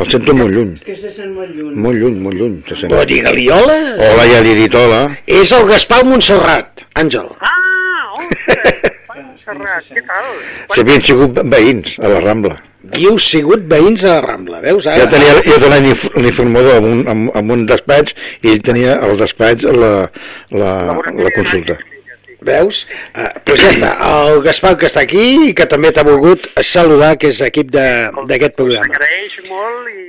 [0.01, 0.73] el sento molt lluny.
[0.81, 1.77] És que se sent molt lluny.
[1.85, 2.57] Molt lluny, molt lluny.
[2.67, 2.91] Se sent.
[2.91, 3.77] Però digue-li hola.
[4.09, 5.03] Hola, ja li he dit hola.
[5.29, 7.29] És el Gaspar Montserrat, Àngel.
[7.39, 9.02] Ah, ostres, Pai
[9.47, 10.29] Montserrat, què tal?
[10.73, 12.57] Si havien sigut veïns a la Rambla.
[12.93, 14.83] Havíeu sigut veïns a la Rambla, veus?
[14.85, 18.97] Jo tenia, jo tenia l'inf- l'informador amb, un, amb, amb un despatx i ell tenia
[19.07, 19.91] el despatx la,
[20.51, 20.71] la,
[21.23, 21.77] la consulta.
[22.43, 22.81] Veus?
[23.15, 27.13] Uh, doncs ja està, el Gaspar que està aquí i que també t'ha volgut saludar,
[27.15, 28.83] que és equip de- d'aquest programa.
[28.91, 30.03] Agraeix molt i,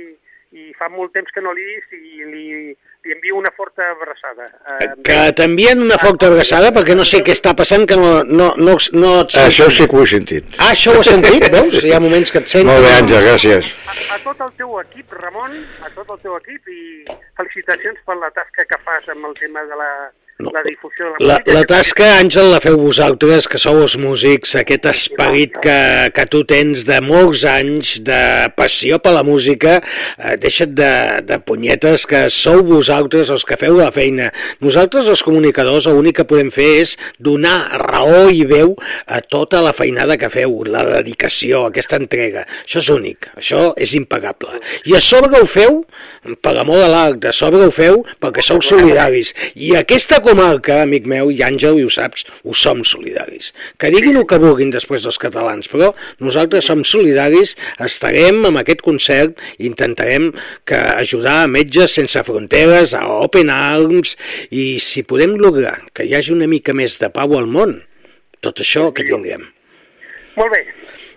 [0.59, 2.47] i fa molt temps que no l'he vist i li,
[3.05, 4.47] li envio una forta abraçada.
[4.81, 8.47] Eh, Que t'envien una forta abraçada perquè no sé què està passant, que no, no,
[8.57, 10.47] no, no et Això sí que ho he sentit.
[10.57, 11.77] Ah, això ho has sentit, veus?
[11.85, 12.71] Hi ha moments que et sento.
[12.71, 13.69] Molt bé, Àngel, gràcies.
[13.85, 15.53] a, a tot el teu equip, Ramon,
[15.85, 16.81] a tot el teu equip i
[17.37, 19.91] felicitacions per la tasca que fas amb el tema de la,
[20.39, 21.53] la difusió de la, La, música.
[21.53, 25.75] la tasca, Àngel, la feu vosaltres, que sou els músics, aquest esperit que,
[26.11, 29.77] que tu tens de molts anys de passió per la música,
[30.19, 30.89] eh, deixa't de,
[31.29, 34.27] de punyetes, que sou vosaltres els que feu la feina.
[34.59, 38.75] Nosaltres, els comunicadors, l'únic que podem fer és donar raó i veu
[39.07, 42.43] a tota la feinada que feu, la dedicació, aquesta entrega.
[42.65, 44.59] Això és únic, això és impagable.
[44.83, 45.85] I a sobre ho feu
[46.43, 49.31] per amor a l'art, a sobre ho feu perquè sou solidaris.
[49.55, 53.51] I aquesta comarca, amic meu, i Àngel, i ho saps, ho som solidaris.
[53.81, 55.91] Que diguin el que vulguin després dels catalans, però
[56.23, 57.55] nosaltres som solidaris,
[57.85, 60.31] estarem amb aquest concert intentarem
[60.67, 64.15] que ajudar a Metges Sense Fronteres, a Open Arms,
[64.51, 67.79] i si podem lograr que hi hagi una mica més de pau al món,
[68.45, 69.45] tot això que tinguem.
[70.35, 70.65] Molt bé,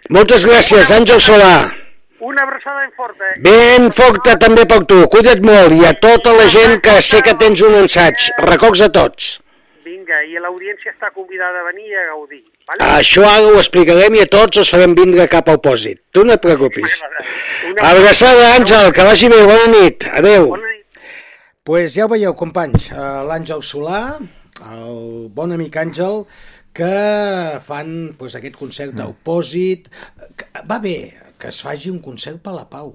[0.08, 1.77] Moltes gràcies, Àngel Solà.
[2.20, 3.24] Una abraçada ben forta.
[3.44, 7.34] Ben forta també per tu, cuida't molt, i a tota la gent que sé que
[7.38, 9.36] tens un ensaig, records a tots.
[9.88, 12.42] Vinga, i l'audiència està convidada a venir i a gaudir.
[12.68, 12.88] Vale?
[12.98, 16.02] Això ara ho explicarem i a tots els farem vindre cap al pòsit.
[16.12, 16.98] Tu no et preocupis.
[17.80, 20.04] Abraçada, Àngel, que vagi bé, bona nit.
[20.12, 20.52] Adeu.
[21.68, 22.96] pues ja ho veieu, companys, eh,
[23.28, 24.16] l'Àngel Solà,
[24.72, 26.22] el bon amic Àngel,
[26.72, 26.92] que
[27.60, 29.88] fan pues, aquest concert d'Opòsit.
[30.36, 32.94] Que- Va bé que es faci un concert per la pau.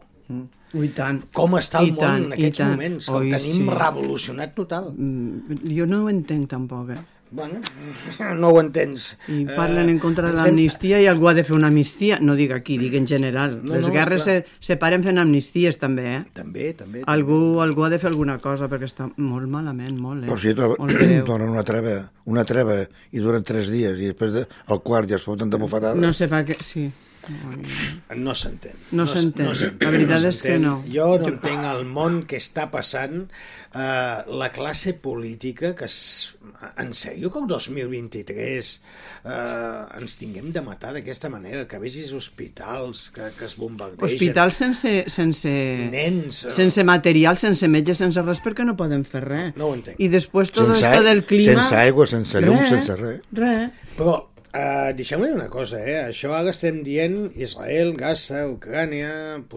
[0.74, 1.20] I tant.
[1.36, 3.74] Com està el I món tant, en aquests moments, que Oi, el tenim sí.
[3.78, 4.94] revolucionat total.
[4.98, 7.02] Mm, Jo no ho entenc tampoc, eh?
[7.34, 7.60] Bueno,
[8.42, 9.18] no ho entens.
[9.28, 12.20] I parlen en contra de l'amnistia i algú ha de fer una amnistia.
[12.22, 13.56] No dic aquí, dic en general.
[13.64, 14.36] No, Les no, guerres clar.
[14.46, 16.20] se, se paren fent amnisties també, eh?
[16.38, 17.02] També, també.
[17.10, 20.30] Algú, algú ha de fer alguna cosa perquè està molt malament, molt, eh?
[20.30, 20.54] Però si
[21.30, 21.96] donen una treva,
[22.30, 22.80] una treva
[23.12, 25.98] i duren tres dies i després de, al quart ja es foten de bufetada.
[25.98, 26.86] No sé per què, sí.
[28.16, 28.76] No s'entén.
[28.92, 29.48] No s'entén.
[29.56, 30.78] s'entén, La veritat és que no.
[30.92, 33.24] Jo no entenc el món que està passant,
[33.74, 36.36] eh, la classe política, que es,
[36.78, 38.82] en sèrio que el 2023
[39.26, 44.04] eh, ens tinguem de matar d'aquesta manera, que vegis hospitals que, que es bombardegen.
[44.04, 45.54] Hospitals sense, sense,
[45.94, 46.52] Nens, eh.
[46.56, 49.56] sense material, sense metge, sense res, perquè no poden fer res.
[49.60, 50.00] No ho entenc.
[50.04, 51.62] I després tot Sense esto ai- del clima...
[51.64, 53.26] sense aigua, sense llum, Res, sense res.
[53.32, 53.82] Res.
[53.98, 54.20] Però
[54.54, 56.00] uh, deixeu-me dir una cosa, eh?
[56.10, 59.10] Això ara estem dient Israel, Gaza, Ucrània...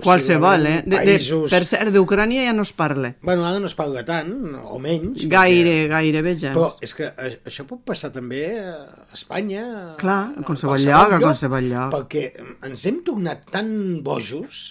[0.02, 0.78] Qualsevol, eh?
[0.84, 1.50] De, de, països...
[1.52, 3.12] per cert, d'Ucrània ja no es parla.
[3.22, 4.32] Bueno, ara no es parla tant,
[4.64, 5.26] o menys.
[5.32, 6.54] Gaire, gairebé ja.
[6.56, 8.76] Però és que a- això pot passar també a
[9.16, 9.66] Espanya...
[10.00, 11.92] Clar, a qualsevol qualsevol lloc, a lloc, qualsevol lloc.
[11.96, 12.24] Perquè
[12.70, 13.70] ens hem tornat tan
[14.06, 14.64] bojos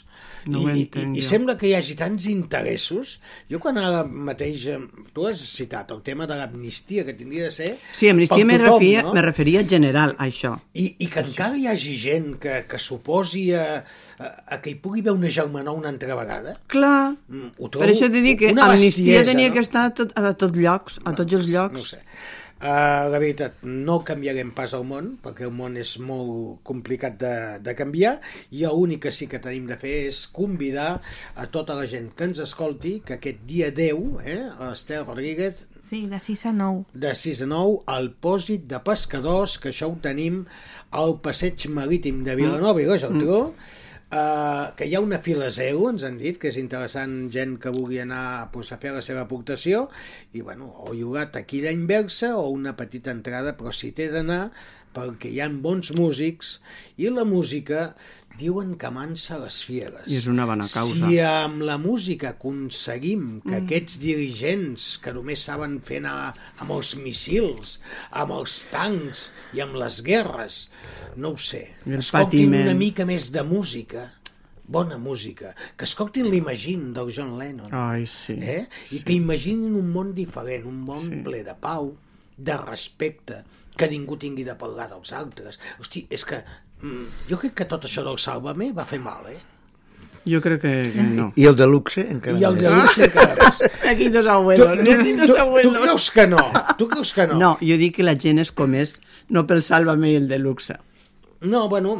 [0.51, 3.15] No i, i, i sembla que hi hagi tants interessos.
[3.51, 4.67] Jo quan ara mateix...
[4.73, 4.79] eh,
[5.15, 7.69] Tu has citat el tema de l'amnistia, que tindria de ser...
[7.95, 9.13] Sí, amnistia me, referia, no?
[9.15, 10.51] me referia general a això.
[10.75, 13.63] I, I que encara hi hagi gent que, que s'oposi a,
[14.19, 16.57] a, a que hi pugui haver una germanor una altra vegada.
[16.67, 19.53] Clar, Mm, ho trobo per això t'he dit que amnistia bestiesa, tenia no?
[19.55, 21.73] que estar a, tot, a tots llocs, a tots els llocs.
[21.79, 22.01] No sé.
[22.55, 27.33] Uh, la veritat, no canviarem pas el món, perquè el món és molt complicat de,
[27.59, 28.13] de canviar,
[28.55, 31.01] i l'únic que sí que tenim de fer és convidar
[31.35, 35.65] a tota la gent que ens escolti que aquest dia 10, eh, a l'Estel Rodríguez,
[35.85, 36.85] Sí, de 6 a 9.
[36.95, 40.45] de 6 a 9, al pòsit de pescadors, que això ho tenim
[40.95, 43.53] al passeig marítim de Vilanova i la Geltrú,
[44.15, 47.73] Uh, que hi ha una fila zero, ens han dit, que és interessant gent que
[47.75, 49.81] vulgui anar pues, a fer la seva aportació,
[50.31, 54.53] i bueno, o llogar taquilla inversa o una petita entrada, però si té d'anar,
[54.95, 56.53] perquè hi ha bons músics,
[56.95, 57.89] i la música
[58.39, 60.05] diuen que mansa les fieres.
[60.11, 60.95] I és una bona causa.
[61.07, 63.63] Si amb la música aconseguim que Mm.
[63.63, 67.79] aquests dirigents que només saben fer anar amb els missils,
[68.11, 70.69] amb els tancs i amb les guerres,
[71.15, 72.63] no ho sé, el escoltin patiment.
[72.67, 74.11] una mica més de música,
[74.67, 78.33] bona música, que escoltin l'Imagine del John Lennon, Ai, sí.
[78.41, 78.67] eh?
[78.91, 81.21] i que imaginin un món diferent, un món sí.
[81.23, 81.95] ple de pau,
[82.37, 83.43] de respecte,
[83.77, 85.59] que ningú tingui de parlar dels altres.
[85.79, 86.43] Hosti, és que
[87.29, 89.37] jo crec que tot això del Sálvame va fer mal, eh?
[90.25, 91.27] Jo crec que, que no.
[91.37, 93.59] I el de luxe encara I el de luxe encara més.
[93.91, 94.79] Aquí dos Tu, abuelos.
[94.83, 95.77] tu, aquí tu, tu abuelos.
[95.83, 96.41] creus que no?
[96.79, 97.35] Tu creus que no?
[97.37, 98.97] No, jo dic que la gent és com és,
[99.29, 100.77] no pel Sálvame i el de luxe.
[101.45, 101.91] No, bueno,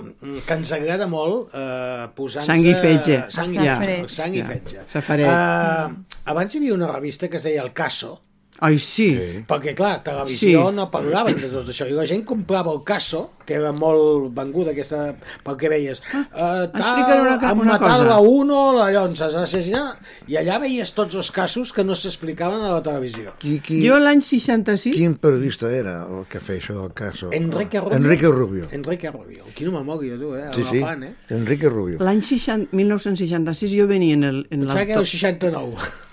[0.47, 2.47] que ens agrada molt eh, posar-nos...
[2.49, 3.19] Sang i fetge.
[3.29, 3.75] Sang i, Ja.
[4.09, 4.47] sang i Ja.
[4.49, 4.85] fetge.
[4.89, 5.27] Safaret.
[5.29, 8.15] Eh, abans hi havia una revista que es deia El Caso,
[8.59, 9.09] Ai, sí.
[9.47, 10.75] perquè, clar, televisió Sí.
[10.75, 14.71] no parlaven de tot això, i la gent comprava el Caso, que era molt venguda
[14.71, 18.13] aquesta, pel que veies, eh, tal, una han una matat cosa.
[18.15, 19.97] a uno, allò ens has assassinat,
[20.27, 23.33] i allà veies tots els casos que no s'explicaven a la televisió.
[23.39, 24.95] Qui, qui, Jo l'any 66...
[24.95, 27.21] Quin periodista era el que feia això del cas?
[27.31, 27.97] Enrique Rubio.
[27.97, 28.67] Enrique Rubio.
[28.71, 29.45] Enrique Rubio.
[29.53, 30.47] Quina memòria, tu, eh?
[30.55, 31.13] Sí, El sí, fan, eh?
[31.29, 31.99] Enrique Rubio.
[31.99, 34.47] L'any 60 1966 jo venia en el...
[34.49, 36.04] En Pensava que era el l'auto- 69.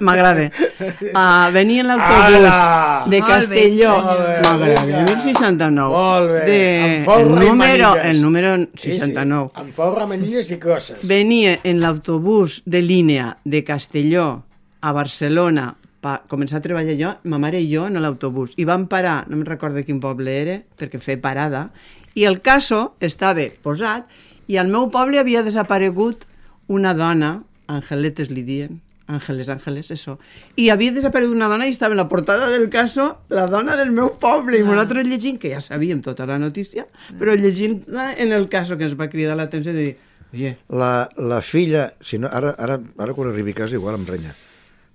[0.00, 0.48] M'agrada.
[0.80, 3.94] Uh, venia en l'autobús de Castelló.
[4.02, 5.02] M'agrada, Vinga.
[5.08, 5.90] 1069.
[5.94, 9.50] Molt bé, De, el, número, el número Sí, 69.
[9.54, 11.02] sí, amb forra, manilles i crosses.
[11.08, 14.42] Venia en l'autobús de línia de Castelló
[14.80, 18.54] a Barcelona pa començar a treballar jo, ma mare i jo en l'autobús.
[18.56, 21.66] I vam parar, no me'n recordo quin poble era, perquè feia parada,
[22.16, 24.08] i el caso estava posat
[24.50, 26.24] i al meu poble havia desaparegut
[26.72, 28.80] una dona, Angeletes li diuen,
[29.10, 30.18] Ángeles, Ángeles, eso.
[30.56, 33.90] I havia desaparegut una dona i estava en la portada del caso la dona del
[33.96, 34.60] meu poble.
[34.60, 36.86] I nosaltres llegint, que ja sabíem tota la notícia,
[37.18, 39.96] però llegint en el caso que ens va cridar l'atenció de dir,
[40.32, 44.06] oye, La, la filla, si no, ara, ara, ara quan arribi a casa igual em
[44.06, 44.34] renya,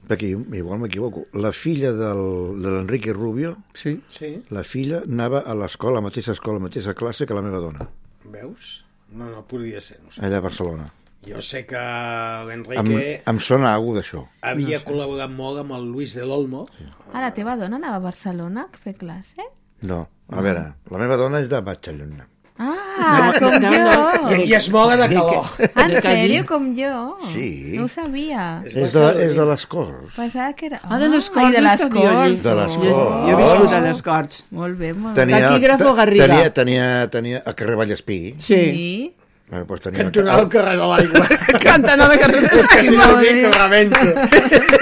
[0.08, 5.56] perquè igual m'equivoco, la filla del, de l'Enrique Rubio, sí, Sí, la filla anava a
[5.60, 7.90] l'escola, a la mateixa escola, a la mateixa classe que la meva dona,
[8.32, 8.86] veus?
[9.12, 10.22] No, no podria ser, no sé.
[10.24, 10.88] allà a Barcelona.
[11.26, 14.26] Jo sé que Em, l'Enrique em sona alguna d'això.
[14.42, 16.68] havia col·laborat molt amb el Luis de l'Olmo.
[17.14, 19.42] Ah, la teva dona anava a Barcelona a fer classe?
[19.82, 22.28] No, a veure, la meva dona és de Barcelona.
[22.58, 23.96] Ah, com I jo!
[24.32, 25.44] aquí es moga de calor.
[25.76, 27.18] Ah, en sèrio, com jo?
[27.34, 27.74] Sí.
[27.76, 28.62] No ho sabia.
[28.64, 30.14] És És de, és de les Corts.
[30.16, 30.80] Pensava que era...
[30.88, 31.58] Ah, de les Ai, Corts.
[31.58, 32.44] de les Corts.
[32.46, 33.28] De les Corts.
[33.28, 34.40] jo he viscut a les Corts.
[34.52, 35.26] Molt bé, molt bé.
[35.26, 36.28] Tenia, Taquígrafo Garriga.
[36.30, 38.20] Tenia, tenia, tenia a carrer Vallespí.
[38.40, 39.14] Sí.
[39.48, 41.26] Bueno, doncs tenia Cantonada al carrer de l'aigua.
[41.66, 42.50] Cantant a la carrera.
[42.62, 44.00] És que si no dic que rebento.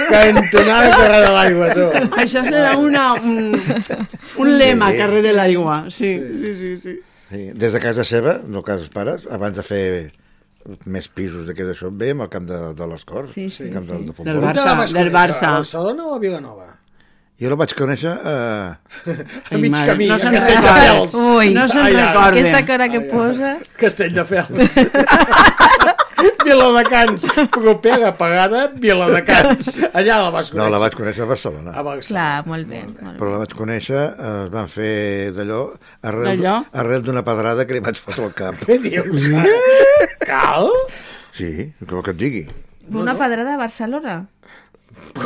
[0.08, 1.88] Cantonada al carrer de l'aigua, tu.
[2.22, 3.58] Això serà una, un,
[4.40, 4.98] un lema, Sí.
[5.02, 5.78] carrer de l'aigua.
[5.90, 6.94] Sí, sí, sí, sí.
[7.30, 9.84] Sí, des de casa seva, no casa dels pares, abans de fer
[10.88, 14.06] més pisos d'aquest això, veiem al camp de, de les Corts, Sí, sí, camp del,
[14.06, 14.14] sí.
[14.22, 14.40] de Del.
[14.40, 15.48] Barça, del Barça.
[15.50, 16.70] A Barcelona o a Vilanova?
[17.42, 18.34] Jo la vaig conèixer a...
[19.52, 21.14] A mig mare, camí, no a Castelldefels.
[21.18, 22.28] Ui, no se'n recorda.
[22.30, 23.56] Aquesta cara que posa...
[23.80, 24.54] Castelldefels.
[26.44, 29.66] Viladecans, propera pagada, Viladecans.
[29.92, 30.60] Allà la vas conèixer.
[30.60, 31.74] No, la vaig conèixer a Barcelona.
[31.74, 32.14] A Barcelona.
[32.14, 32.80] Clar, molt bé.
[32.86, 33.14] Molt bé.
[33.18, 34.94] Però la vaig conèixer, eh, es van fer
[35.36, 35.60] d'allò,
[36.06, 36.54] arrel, D'allò?
[36.84, 38.62] arrel d'una pedrada que li vaig fotre al cap.
[38.64, 39.26] Què dius?
[40.24, 40.70] Cal?
[41.36, 41.50] Sí,
[41.82, 42.44] vol que et digui.
[42.94, 44.20] Una pedrada a Barcelona.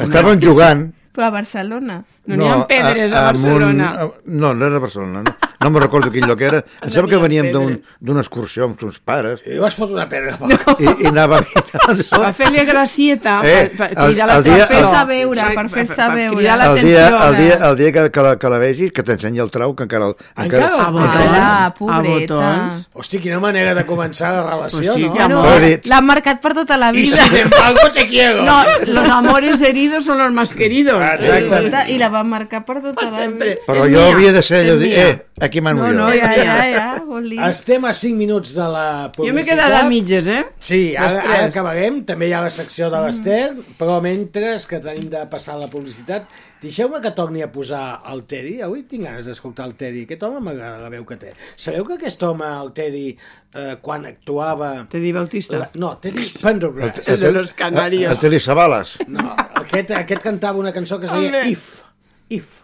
[0.02, 0.88] Estaven jugant...
[1.18, 1.94] Però a Barcelona.
[2.30, 3.88] No n'hi ha pedres a amb Barcelona.
[4.06, 5.47] Un, no, no era a Barcelona, no.
[5.60, 6.60] No me'n recordo quin lloc era.
[6.82, 10.36] Em sembla que veníem d'un- d'una excursió amb uns pares I vas fotre una pedra.
[10.78, 11.40] i, i anava...
[11.88, 14.62] Per fer-li gracieta, Eh, per, per el- el dia- l'atenció.
[14.62, 16.36] el- fer-se veure, per fer-se veure.
[16.36, 16.88] cridar el l'atenció.
[16.88, 19.74] dia, el dia, el dia que, que, la, que la vegis, que t'ensenyi el trau,
[19.74, 20.06] que encara...
[20.12, 22.34] el- Encara el A botons, Ara, a pobreta.
[22.34, 22.88] botons.
[22.92, 25.42] Hosti, quina manera de començar la relació, Pues sí, no?
[25.58, 27.16] dit- L'han marcat per tota la vida.
[27.16, 28.44] sin embargo te quiero.
[28.44, 31.02] No, los amores heridos son los más queridos.
[31.02, 31.92] Exacte.
[31.92, 33.56] I la van marcar per tota la vida.
[33.66, 37.28] Però jo havia de ser allò eh, aquí mano No, no, Ja, ja, ja, vol
[37.32, 37.40] dir.
[37.48, 38.86] Estem a 5 minuts de la
[39.16, 39.48] Jo m'he publicitat.
[39.54, 40.42] quedat a mitges, eh?
[40.60, 45.08] Sí, ara, ara acabarem, també hi ha la secció de l'Ester, però mentre que tenim
[45.12, 46.28] de passar la publicitat,
[46.62, 48.60] deixeu-me que torni a posar el Teddy.
[48.66, 50.04] Avui tinc ganes d'escoltar el Teddy.
[50.08, 51.32] Aquest home m'agrada la veu que té.
[51.56, 53.06] Sabeu que aquest home, el Teddy,
[53.54, 54.72] eh, quan actuava...
[54.90, 55.58] Teddy Bautista.
[55.64, 57.08] La, no, Teddy Pendergrass.
[57.08, 58.12] El de los Canarios.
[58.12, 58.98] El Teli Savalas.
[59.06, 61.44] No, aquest, aquest cantava una cançó que es deia.
[61.48, 61.80] If.
[62.28, 62.56] If.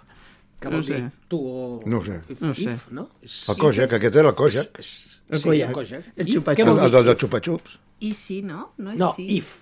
[0.65, 1.11] Que No vol dir sé.
[1.29, 1.81] tu o...
[1.85, 2.17] No sé.
[2.33, 2.63] If, No sé.
[2.73, 3.09] if, no?
[3.23, 4.79] És- El Kojak, aquest era el Kojak.
[4.81, 5.69] és- El sí, Kojak.
[5.69, 6.05] el Kojak.
[6.17, 6.57] El If, xupa-xups.
[6.57, 6.93] què El, vol el dir?
[6.97, 7.79] del del xupa-xups.
[8.01, 8.73] I sí, no?
[8.79, 9.27] No, és No, sí.
[9.39, 9.53] if.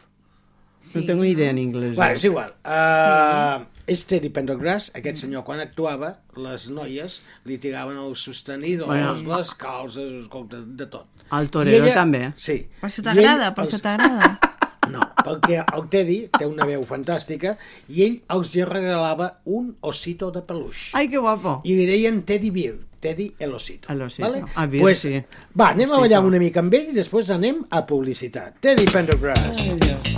[0.94, 1.96] No tengo idea en inglés.
[1.98, 2.50] Va, és igual.
[2.66, 9.14] Uh, és Teddy Pendergrass, aquest senyor, quan actuava, les noies li tiraven els sostenidors, Bueno.
[9.38, 11.06] les calces, escolta, de tot.
[11.32, 12.32] El torero I també.
[12.36, 12.58] Sí.
[12.80, 14.38] Per això t'agrada, per això t'agrada.
[14.92, 17.56] No, perquè el Teddy té una veu fantàstica
[17.88, 20.90] i ell els hi regalava un osito de peluix.
[20.98, 21.60] Ai, que guapo.
[21.64, 23.92] I li deien Teddy Bear, Teddy el osito.
[23.92, 24.28] El osito.
[24.28, 24.44] Vale?
[24.54, 25.16] Ah, Bear, pues, sí.
[25.58, 28.60] Va, anem a ballar una mica amb ell i després anem a publicitat.
[28.62, 29.68] Teddy Pendergrass.
[29.82, 30.11] Do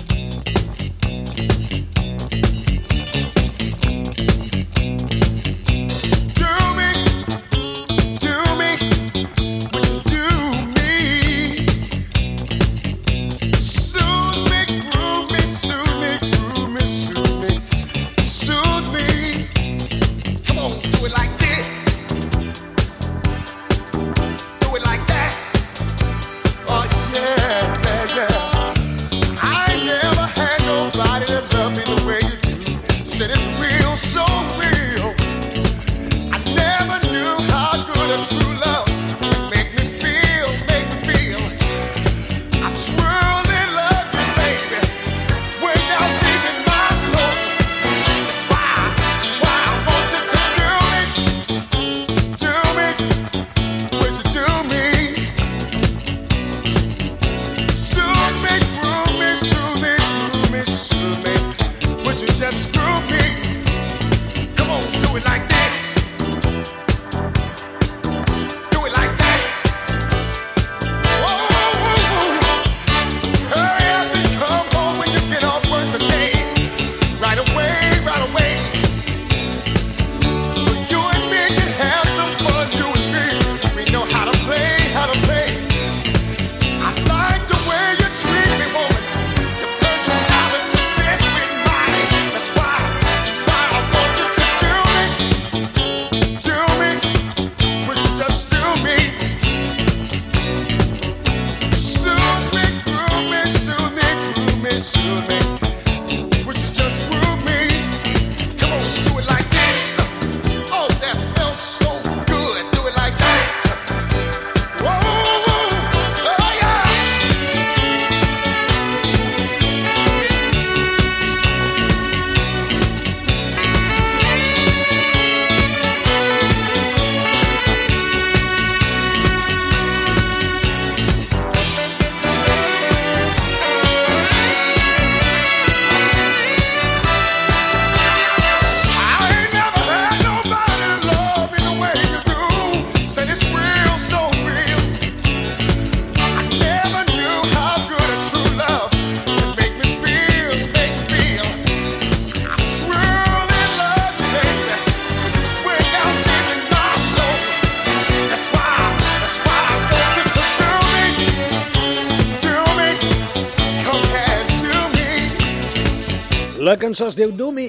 [166.95, 167.65] cançó es diu Do Me.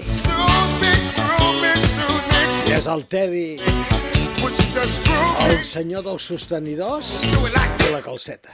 [0.80, 0.90] Me,
[2.70, 3.58] És el Teddy,
[5.48, 7.32] el senyor dels sostenidors i
[7.90, 8.54] la calceta.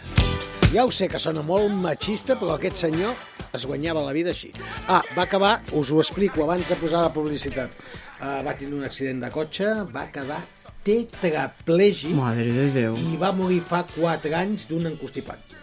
[0.71, 3.19] Ja ho sé que sona molt machista, però aquest senyor
[3.51, 4.53] es guanyava la vida així.
[4.87, 7.75] Ah, va acabar, us ho explico abans de posar la publicitat.
[8.21, 10.39] Uh, va tenir un accident de cotxe, va quedar
[10.87, 12.95] tetraplègic Madre de Déu.
[12.95, 15.57] i va morir fa 4 anys d'un encostipat.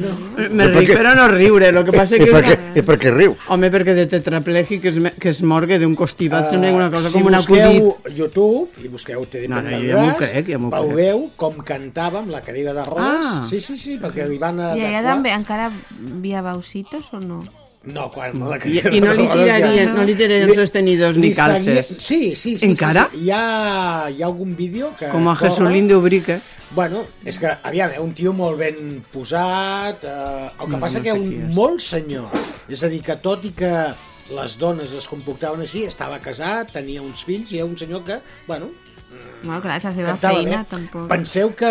[0.00, 0.12] No.
[0.50, 2.28] Me ric per a no riure, el que passa I que...
[2.32, 3.34] per què, i per què riu?
[3.52, 7.12] Home, perquè de tetraplègic que es, que es morgue d'un costipat sembla una cosa Eh,
[7.12, 8.16] si com un busqueu acudit.
[8.18, 10.86] YouTube i busqueu Teddy No, no, Pendergrass, ja m'ho crec, ja m'ho crec.
[10.88, 13.28] veureu com cantava amb la cadira de rodes.
[13.34, 13.42] Ah.
[13.48, 15.04] Sí, sí, sí, perquè li van I allà adequar...
[15.12, 15.70] també encara
[16.24, 17.42] via bausitos o no?
[17.84, 21.34] No, quan la I, I no li tirarien, no li tirarien Li- sostenidors li ni
[21.34, 21.64] calces.
[21.88, 22.64] seguia- Sí, sí, sí.
[22.66, 23.08] Encara?
[23.12, 23.24] Sí, sí.
[23.26, 25.50] Hi, ha, hi ha algun vídeo que Com a corre.
[25.50, 26.38] Jesulín d'Ubrique.
[26.74, 30.98] Bueno, és que, aviam, eh, un tio molt ben posat, eh, el que No, passa
[30.98, 31.54] no que sé un qui és.
[31.54, 32.30] molt senyor.
[32.68, 33.70] És a dir, que tot i que
[34.34, 38.18] les dones es comportaven així, estava casat, tenia uns fills, i era un senyor que,
[38.48, 38.70] bueno,
[39.44, 40.68] Bueno, clar, és la seva cantava feina, bé.
[40.70, 41.08] tampoc.
[41.10, 41.70] Penseu que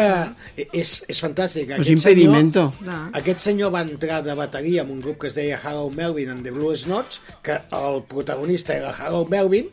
[0.81, 1.71] és, és fantàstic.
[1.73, 2.67] Pues impedimento.
[2.77, 6.29] Senyor, aquest senyor va entrar de bateria amb un grup que es deia Harold Melvin
[6.35, 9.71] and the Blues Notes, que el protagonista era Harold Melvin,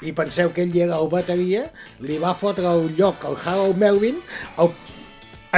[0.00, 1.66] i penseu que ell era el bateria,
[2.00, 4.22] li va fotre el lloc al Harold Melvin,
[4.62, 4.72] el,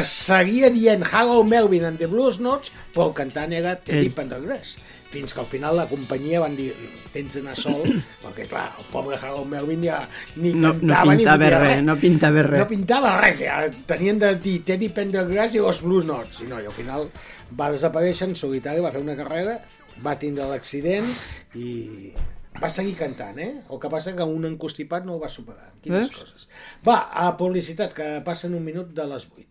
[0.01, 4.11] es seguia dient Harold Melvin and the Blues Notes, però el cantant era Teddy.
[4.15, 4.75] Pendergrass
[5.15, 6.69] fins que al final la companyia van dir
[7.15, 7.85] tens d'anar sol,
[8.25, 10.01] perquè clar, el pobre Harold Melvin ja
[10.37, 12.59] ni No, no cantava ni pintava fotia res, no pintava res.
[12.61, 13.61] no pintava res, ja.
[13.95, 17.09] tenien de dir Teddy Pendergrass i els Blues Notes, i no, i al final
[17.59, 19.59] va desaparèixer en solitari, va fer una carrera,
[20.05, 21.07] va tindre l'accident
[21.55, 22.13] i
[22.63, 23.53] va seguir cantant, eh?
[23.71, 25.73] El que passa que un encostipat no el va superar.
[25.83, 26.19] Quines Veus?
[26.19, 26.49] coses.
[26.87, 29.51] Va, a publicitat, que passen un minut de les 8.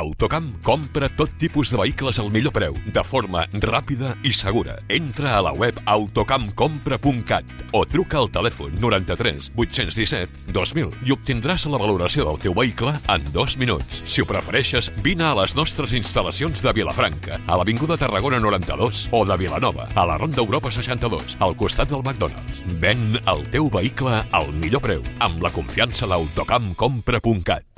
[0.00, 4.78] Autocamp compra tot tipus de vehicles al millor preu, de forma ràpida i segura.
[4.88, 11.82] Entra a la web autocampcompra.cat o truca al telèfon 93 817 2000 i obtindràs la
[11.82, 14.00] valoració del teu vehicle en dos minuts.
[14.08, 19.24] Si ho prefereixes, vine a les nostres instal·lacions de Vilafranca, a l'Avinguda Tarragona 92 o
[19.28, 22.64] de Vilanova, a la Ronda Europa 62, al costat del McDonald's.
[22.80, 27.69] Ven el teu vehicle al millor preu, amb la confiança d'autocampcompra.cat.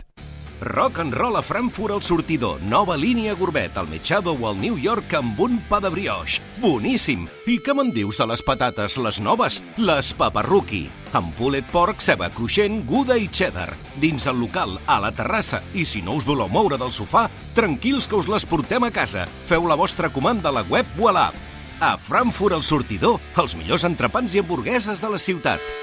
[0.63, 2.61] Rock and Roll a Frankfurt al sortidor.
[2.63, 6.39] Nova línia gourmet, al Mechado o al New York amb un pa de brioix.
[6.63, 7.27] Boníssim!
[7.51, 9.59] I què me'n dius de les patates, les noves?
[9.77, 10.85] Les paparruqui.
[11.19, 13.73] Amb pulled pork, ceba cruixent, guda i cheddar.
[13.99, 15.65] Dins el local, a la terrassa.
[15.75, 17.27] I si no us voleu moure del sofà,
[17.59, 19.27] tranquils que us les portem a casa.
[19.51, 21.49] Feu la vostra comanda a la web o a l'app.
[21.83, 25.75] A Frankfurt al sortidor, els millors entrepans i hamburgueses de la ciutat.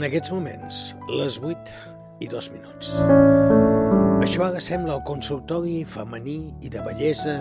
[0.00, 0.76] En aquests moments,
[1.12, 1.72] les 8
[2.24, 2.94] i 2 minuts.
[4.24, 7.34] Això ara sembla el consultori femení i de bellesa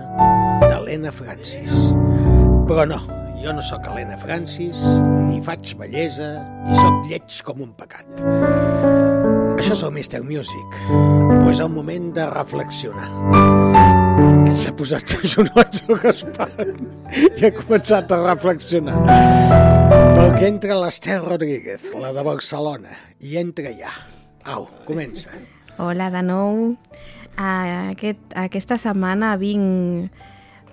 [0.66, 1.78] d'Helena Francis.
[2.68, 3.00] Però no,
[3.40, 4.84] jo no sóc Helena Francis,
[5.30, 6.28] ni faig bellesa,
[6.68, 8.28] i sóc lleig com un pecat.
[9.56, 10.26] Això és el Mr.
[10.28, 13.08] Music, però és el moment de reflexionar.
[14.52, 19.79] S'ha posat genolls al Gaspar i ha començat a reflexionar.
[20.20, 22.92] Perquè entra l'Ester Rodríguez, la de Barcelona,
[23.24, 23.92] i entra ja.
[24.52, 25.32] Au, comença.
[25.80, 26.58] Hola de nou.
[27.40, 30.10] Uh, aquest, aquesta setmana vinc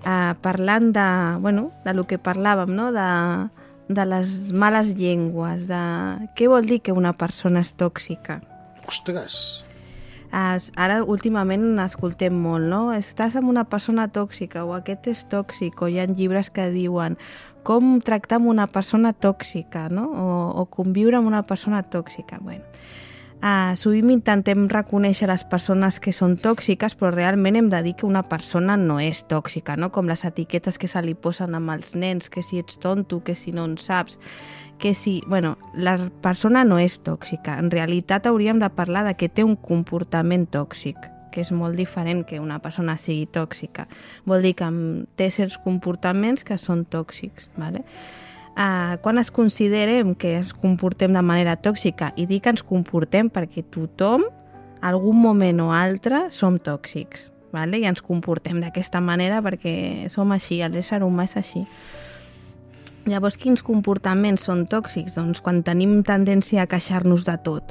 [0.02, 1.06] uh, parlant de,
[1.44, 2.88] bueno, de lo que parlàvem, no?
[2.90, 3.06] de,
[3.86, 5.82] de les males llengües, de
[6.34, 8.40] què vol dir que una persona és tòxica.
[8.90, 9.62] Ostres!
[10.26, 12.88] Uh, ara últimament escoltem molt, no?
[12.98, 17.14] Estàs amb una persona tòxica o aquest és tòxic, o hi ha llibres que diuen
[17.66, 20.06] com tractar amb una persona tòxica, no?
[20.06, 20.26] O,
[20.62, 22.38] o conviure amb una persona tòxica.
[22.38, 22.62] Bueno,
[23.42, 28.06] uh, sovint intentem reconèixer les persones que són tòxiques, però realment hem de dir que
[28.06, 29.90] una persona no és tòxica, no?
[29.90, 33.34] Com les etiquetes que se li posen amb els nens, que si ets tonto, que
[33.34, 34.20] si no en saps
[34.78, 37.56] que si, bueno, la persona no és tòxica.
[37.56, 40.98] En realitat hauríem de parlar de que té un comportament tòxic,
[41.36, 43.84] que és molt diferent que una persona sigui tòxica.
[44.24, 44.70] Vol dir que
[45.20, 47.50] té certs comportaments que són tòxics.
[47.60, 47.84] ¿vale?
[48.56, 53.28] Uh, quan es considerem que es comportem de manera tòxica, i dic que ens comportem
[53.28, 54.24] perquè tothom,
[54.80, 57.28] algun moment o altre, som tòxics.
[57.52, 57.82] ¿vale?
[57.84, 61.66] I ens comportem d'aquesta manera perquè som així, l'ésser humà és així.
[63.06, 65.14] Llavors, quins comportaments són tòxics?
[65.14, 67.70] Doncs quan tenim tendència a queixar-nos de tot.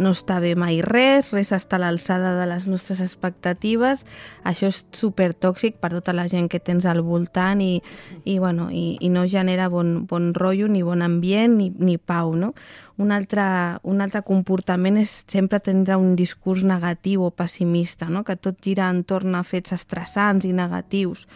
[0.00, 4.02] No està bé mai res, res està a l'alçada de les nostres expectatives.
[4.48, 7.76] Això és supertòxic per tota la gent que tens al voltant i,
[8.24, 12.34] i, bueno, i, i no genera bon, bon rotllo, ni bon ambient, ni, ni pau,
[12.34, 12.50] no?
[12.98, 13.44] Un altre,
[13.86, 18.24] un altre comportament és sempre tindre un discurs negatiu o pessimista, no?
[18.24, 21.28] que tot gira entorn a fets estressants i negatius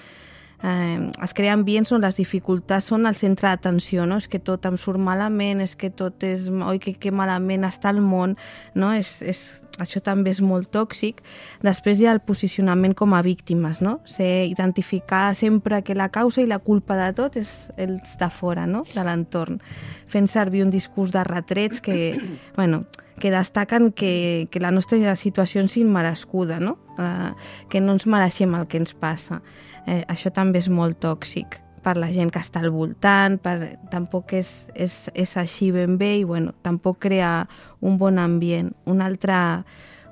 [0.62, 4.18] eh, es crea ambients on les dificultats són el centre d'atenció, no?
[4.22, 6.48] És que tot em surt malament, és que tot és...
[6.48, 8.36] Oi, que, que malament està el món,
[8.74, 8.92] no?
[8.96, 9.42] És, és,
[9.82, 11.22] això també és molt tòxic.
[11.66, 13.98] Després hi ha el posicionament com a víctimes, no?
[14.08, 18.66] Ser, identificar sempre que la causa i la culpa de tot és els de fora,
[18.66, 18.84] no?
[18.94, 19.60] De l'entorn.
[20.08, 22.16] Fent servir un discurs de retrets que,
[22.56, 22.86] bueno,
[23.20, 26.76] que destaquen que, que la nostra situació és immerescuda, no?
[26.98, 27.30] Eh,
[27.68, 29.42] que no ens mereixem el que ens passa
[29.86, 34.34] eh, això també és molt tòxic per la gent que està al voltant, per, tampoc
[34.34, 37.46] és, és, és així ben bé i bueno, tampoc crea
[37.80, 38.72] un bon ambient.
[38.90, 39.38] Una altra,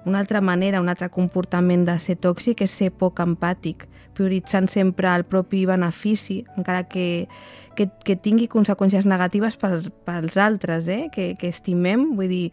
[0.07, 5.11] una altra manera, un altre comportament de ser tòxic és ser poc empàtic, prioritzant sempre
[5.11, 7.27] el propi benefici, encara que,
[7.75, 11.09] que, que tingui conseqüències negatives pels, pels altres, eh?
[11.11, 12.47] que, que estimem, vull dir,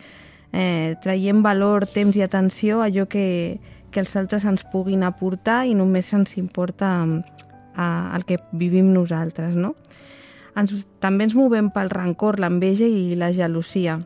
[0.51, 3.59] eh, traiem valor, temps i atenció a allò que,
[3.91, 9.55] que els altres ens puguin aportar i només ens importa eh, el que vivim nosaltres,
[9.55, 9.75] no?
[10.55, 13.99] Ens, també ens movem pel rancor, l'enveja i la gelosia,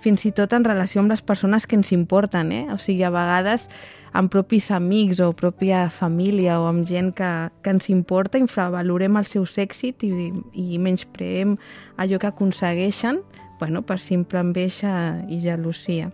[0.00, 2.64] fins i tot en relació amb les persones que ens importen, eh?
[2.72, 3.68] O sigui, a vegades
[4.14, 7.30] amb propis amics o pròpia família o amb gent que,
[7.64, 11.56] que ens importa, infravalorem el seu èxit i, i menyspreem
[11.98, 13.20] allò que aconsegueixen
[13.58, 16.10] bueno, per simple enveja i gelosia.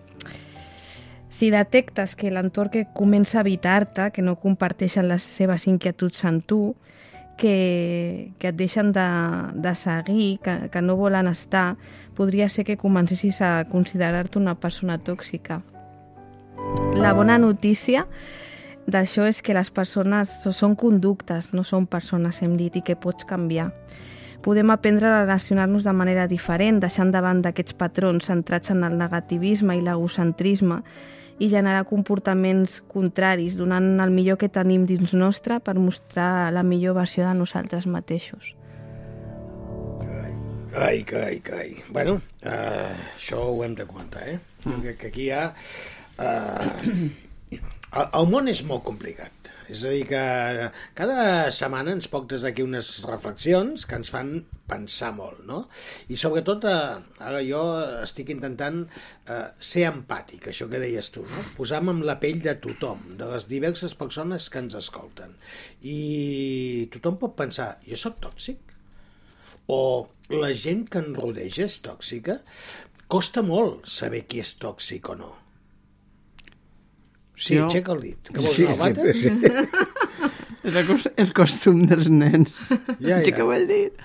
[1.31, 6.43] Si detectes que l'entorn que comença a evitar-te, que no comparteixen les seves inquietuds amb
[6.45, 6.75] tu,
[7.41, 9.09] que, que et deixen de,
[9.55, 11.79] de seguir, que, que no volen estar,
[12.19, 15.63] podria ser que comencessis a considerar-te una persona tòxica.
[17.01, 18.05] La bona notícia
[18.91, 23.25] d'això és que les persones són conductes, no són persones, hem dit, i que pots
[23.25, 23.71] canviar.
[24.41, 29.77] Podem aprendre a relacionar-nos de manera diferent, deixant davant d'aquests patrons centrats en el negativisme
[29.77, 30.81] i l'egocentrisme,
[31.41, 36.99] i generar comportaments contraris, donant el millor que tenim dins nostre per mostrar la millor
[37.01, 38.55] versió de nosaltres mateixos.
[40.77, 41.73] Ai, cai, cai.
[41.89, 44.39] Bueno, uh, això ho hem de comentar, eh?
[44.65, 44.83] Mm.
[44.85, 45.49] Que, que aquí hi ha...
[46.21, 47.09] Uh,
[47.51, 49.50] el, el món és molt complicat.
[49.71, 50.21] És a dir, que
[50.99, 54.33] cada setmana ens portes aquí unes reflexions que ens fan
[54.71, 55.61] pensar molt, no?
[56.11, 57.61] I sobretot, eh, ara jo
[58.03, 61.45] estic intentant eh, ser empàtic, això que deies tu, no?
[61.59, 65.37] Posar-me en la pell de tothom, de les diverses persones que ens escolten.
[65.83, 68.77] I tothom pot pensar, jo sóc tòxic?
[69.71, 69.83] O
[70.35, 72.41] la gent que em rodeja és tòxica?
[73.11, 75.31] Costa molt saber qui és tòxic o no.
[77.41, 77.67] Sí, jo...
[77.71, 78.31] aixeca el dit.
[78.31, 79.31] Que vols sí, anar al Sí.
[80.61, 80.77] És
[81.25, 82.57] el, costum dels nens.
[82.69, 83.21] Ja, ja.
[83.21, 84.03] Aixequeu el dit.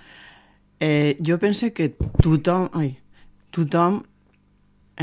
[0.80, 1.90] Eh, jo penso que
[2.24, 2.94] tothom, ai,
[3.56, 4.04] tothom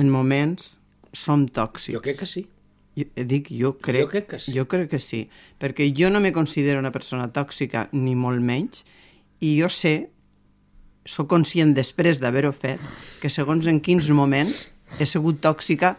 [0.01, 0.79] en moments
[1.13, 1.99] som tòxics.
[1.99, 2.47] Jo crec que sí.
[2.97, 4.55] Jo, dic, jo crec, jo crec que sí.
[4.57, 5.23] Jo crec que sí,
[5.61, 8.85] perquè jo no me considero una persona tòxica, ni molt menys,
[9.41, 9.95] i jo sé,
[11.09, 12.81] sóc conscient després d'haver-ho fet,
[13.21, 14.69] que segons en quins moments
[15.01, 15.97] he sigut tòxica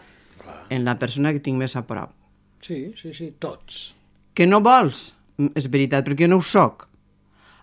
[0.70, 2.14] en la persona que tinc més a prop.
[2.64, 3.92] Sí, sí, sí, tots.
[4.32, 5.10] Que no vols?
[5.52, 6.86] És veritat, perquè jo no ho soc.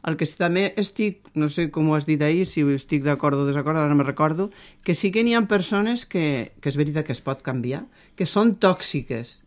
[0.05, 3.47] El que també estic, no sé com ho has dit ahir, si estic d'acord o
[3.47, 4.49] desacord, ara no me recordo,
[4.85, 7.83] que sí que n'hi ha persones que, que és veritat que es pot canviar,
[8.17, 9.39] que són tòxiques.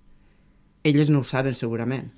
[0.86, 2.12] Elles no ho saben segurament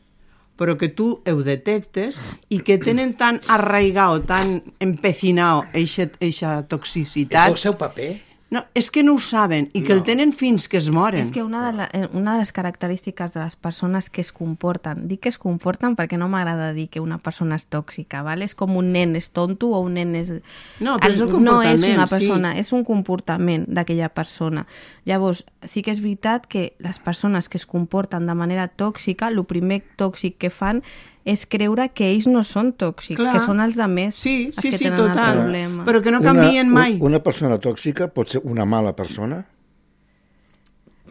[0.57, 2.16] però que tu ho detectes
[2.49, 7.43] i que tenen tan arraigat o tan empecinat eixa toxicitat...
[7.45, 8.09] És el seu paper.
[8.49, 9.97] No, és que no ho saben i que no.
[9.99, 11.24] el tenen fins que es moren.
[11.26, 14.30] És que una de, la, eh, una de les característiques de les persones que es
[14.30, 18.47] comporten, dic que es comporten perquè no m'agrada dir que una persona és tòxica, ¿vale?
[18.47, 20.30] és com un nen és tonto o un nen és...
[20.78, 22.62] No, però és un comportament, No és una persona, sí.
[22.62, 24.62] és un comportament d'aquella persona.
[25.11, 29.42] Llavors, sí que és veritat que les persones que es comporten de manera tòxica, el
[29.42, 30.84] primer tòxic que fan
[31.27, 33.35] és creure que ells no són tòxics, Clar.
[33.35, 35.33] que són els de més sí, els sí, que sí, tenen total.
[35.33, 35.85] el problema.
[35.89, 36.97] Però que no canvien una, mai.
[37.03, 39.43] Una persona tòxica pot ser una mala persona?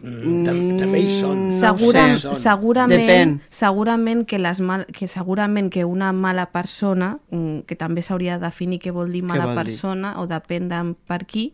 [0.00, 1.42] Mm, també hi són.
[1.60, 2.34] Segura, no sé.
[2.40, 3.34] segurament, Depèn.
[3.60, 8.46] segurament que, les mal, que segurament que una mala persona, mm, que també s'hauria de
[8.46, 9.64] definir què vol dir mala vol dir?
[9.64, 11.50] persona, o depèn de per qui,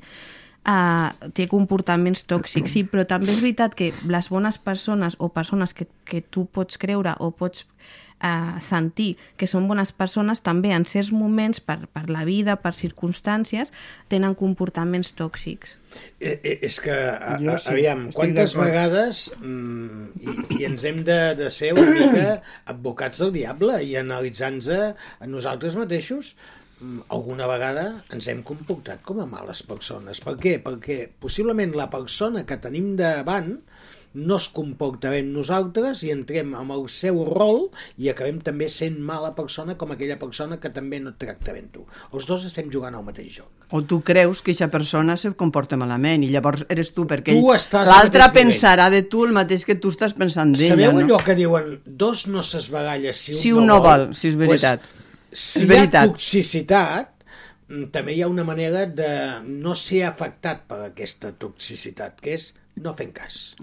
[0.67, 5.75] uh, té comportaments tòxics, sí, però també és veritat que les bones persones o persones
[5.75, 7.67] que, que tu pots creure o pots
[8.23, 12.75] uh, sentir que són bones persones també en certs moments per, per la vida, per
[12.79, 13.73] circumstàncies,
[14.13, 15.77] tenen comportaments tòxics.
[16.21, 21.03] Eh, eh, és que, a, a, sí, aviam, quantes vegades mm, i, i ens hem
[21.07, 22.41] de, de ser una mica
[22.73, 26.33] advocats del diable i analitzant-nos a nosaltres mateixos
[26.81, 30.23] mm, alguna vegada ens hem comportat com a males persones.
[30.25, 30.59] Per què?
[30.65, 33.57] Perquè possiblement la persona que tenim davant
[34.15, 38.69] no es comporta bé amb nosaltres i entrem amb el seu rol i acabem també
[38.73, 41.85] sent mala persona com aquella persona que també no et tracta bé amb tu.
[42.13, 43.51] Els dos estem jugant al mateix joc.
[43.73, 47.33] O tu creus que aquesta persona se comporta malament i llavors eres tu, perquè
[47.89, 50.75] l'altre pensarà de tu el mateix que tu estàs pensant d'ella.
[50.77, 51.07] Sabeu no?
[51.07, 54.85] allò que diuen dos no s'esbaralla si un, Si un no vol, si és veritat.
[54.85, 54.99] Pues,
[55.33, 56.11] si És hi ha veritat.
[56.13, 57.09] toxicitat,
[57.69, 59.13] mm, també hi ha una manera de
[59.49, 63.55] no ser afectat per aquesta toxicitat, que és no fent cas,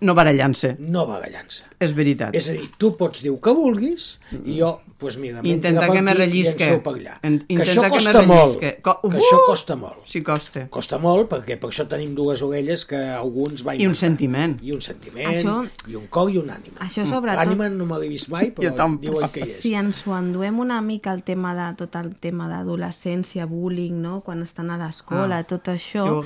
[0.00, 0.76] No barallant-se.
[0.78, 1.64] no barallant-se.
[1.80, 2.34] És veritat.
[2.36, 5.88] És a dir, tu pots dir el que vulguis i jo, doncs pues mira, Intenta
[5.88, 6.64] que me rellisque.
[6.64, 7.18] en seu per allà.
[7.22, 8.54] En- que intenta això que costa molt.
[8.82, 9.20] Co- que Uh!
[9.20, 9.98] això costa molt.
[10.06, 10.68] Sí, costa.
[10.68, 14.00] Costa molt perquè per això tenim dues orelles que alguns va I un inventar.
[14.00, 14.58] sentiment.
[14.62, 16.78] I un sentiment, Això- i un cor i un ànima.
[16.80, 19.00] Això sobretot- L'ànima no me l'he vist mai, però tampoc.
[19.10, 19.60] diuen que hi és.
[19.60, 24.20] Si ens ho enduem una mica el tema de tot el tema d'adolescència, bullying, no?
[24.20, 26.24] quan estan a l'escola, Ah, tot això,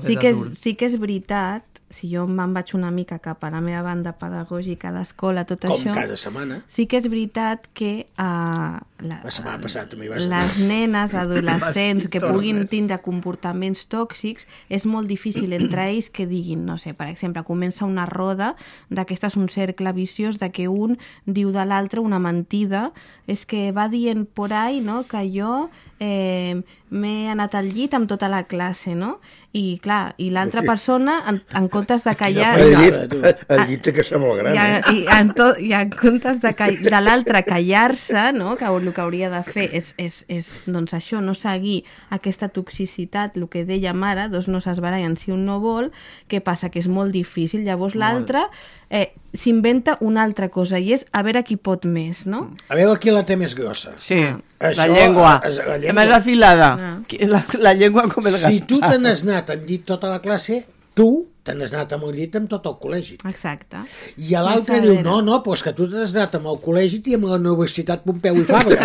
[0.00, 3.50] sí que, és, sí que és veritat, si jo me'n vaig una mica cap a
[3.50, 5.94] la meva banda pedagògica d'escola, tot Com això...
[5.94, 6.60] cada setmana.
[6.70, 12.06] Sí que és veritat que uh, la, La setmana passada també vas les nenes, adolescents
[12.12, 17.10] que puguin tindre comportaments tòxics, és molt difícil entre ells que diguin, no sé, per
[17.10, 18.54] exemple, comença una roda
[18.88, 20.96] d'aquestes un cercle viciós de que un
[21.26, 22.90] diu de l'altre una mentida,
[23.26, 28.08] és que va dient por ahí, no?, que jo eh, m'he anat al llit amb
[28.10, 29.18] tota la classe, no?
[29.54, 32.52] I clar, i l'altra persona, en, en comptes de callar...
[32.58, 33.14] El llit,
[33.50, 34.94] el llit té que ser molt gran, I, eh?
[34.94, 38.54] i, en tot, i en comptes de, call, de l'altre callar-se, no?
[38.58, 41.80] que el que hauria de fer és, és, és doncs això, no seguir
[42.14, 45.90] aquesta toxicitat, el que dèiem ara, dos no s'esbarallen si un no vol,
[46.30, 46.70] què passa?
[46.70, 47.66] Que és molt difícil.
[47.66, 48.46] Llavors l'altre
[48.90, 52.48] eh, s'inventa una altra cosa i és a veure qui pot més, no?
[52.68, 53.94] A veure qui la té més grossa.
[53.98, 54.18] Sí,
[54.58, 55.36] Això, la llengua.
[55.46, 56.02] és la llengua.
[56.02, 56.70] Més afilada.
[56.80, 56.98] Ah.
[57.28, 58.94] La, la llengua com el Si tu Gaspar.
[58.96, 60.62] te n'has anat amb llit tota la classe,
[60.96, 61.08] tu
[61.44, 63.16] te n'has anat amb el llit amb tot el col·legi.
[63.28, 63.80] Exacte.
[64.20, 67.00] I a l'altre diu, no, no, però és que tu t'has anat amb el col·legi
[67.12, 68.78] i amb la Universitat Pompeu i Fabra.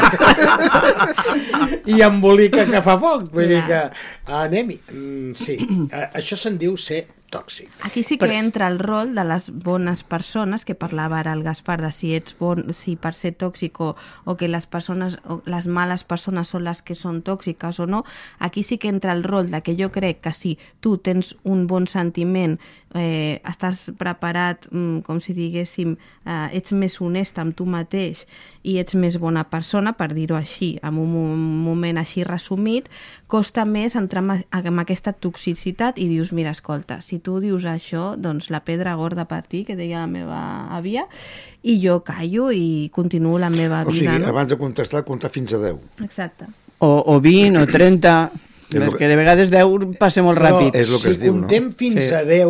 [1.96, 3.28] I embolica que fa foc.
[3.34, 3.82] Vull dir que,
[4.44, 4.80] anem-hi.
[4.92, 5.58] Mm, sí,
[5.92, 7.72] a- això se'n diu ser tòxic.
[7.84, 11.82] Aquí sí que entra el rol de les bones persones, que parlava ara el Gaspar
[11.82, 13.96] de si ets bon, si per ser tòxic o,
[14.26, 18.04] o que les persones, o les males persones són les que són tòxiques o no,
[18.40, 21.68] aquí sí que entra el rol de que jo crec que si tu tens un
[21.68, 22.60] bon sentiment,
[22.96, 28.22] eh, estàs preparat, mm, com si diguéssim, eh, ets més honest amb tu mateix
[28.64, 32.88] i ets més bona persona, per dir-ho així, en un mo- moment així resumit,
[33.28, 38.16] costa més entrar en en aquesta toxicitat i dius, mira, escolta, si tu dius això,
[38.18, 40.40] doncs la pedra gorda per ti, que deia la meva
[40.72, 41.06] àvia,
[41.64, 44.28] i jo callo i continuo la meva O sigui, vida, no?
[44.30, 45.76] abans de contestar, comptar fins a 10.
[46.04, 46.46] Exacte.
[46.80, 48.32] O, o 20 o 30,
[48.72, 50.74] És lo perquè que- de vegades 10 passa molt ràpid.
[50.76, 51.42] És lo que si es diu, no?
[51.42, 52.14] contem fins Sí.
[52.14, 52.48] a 10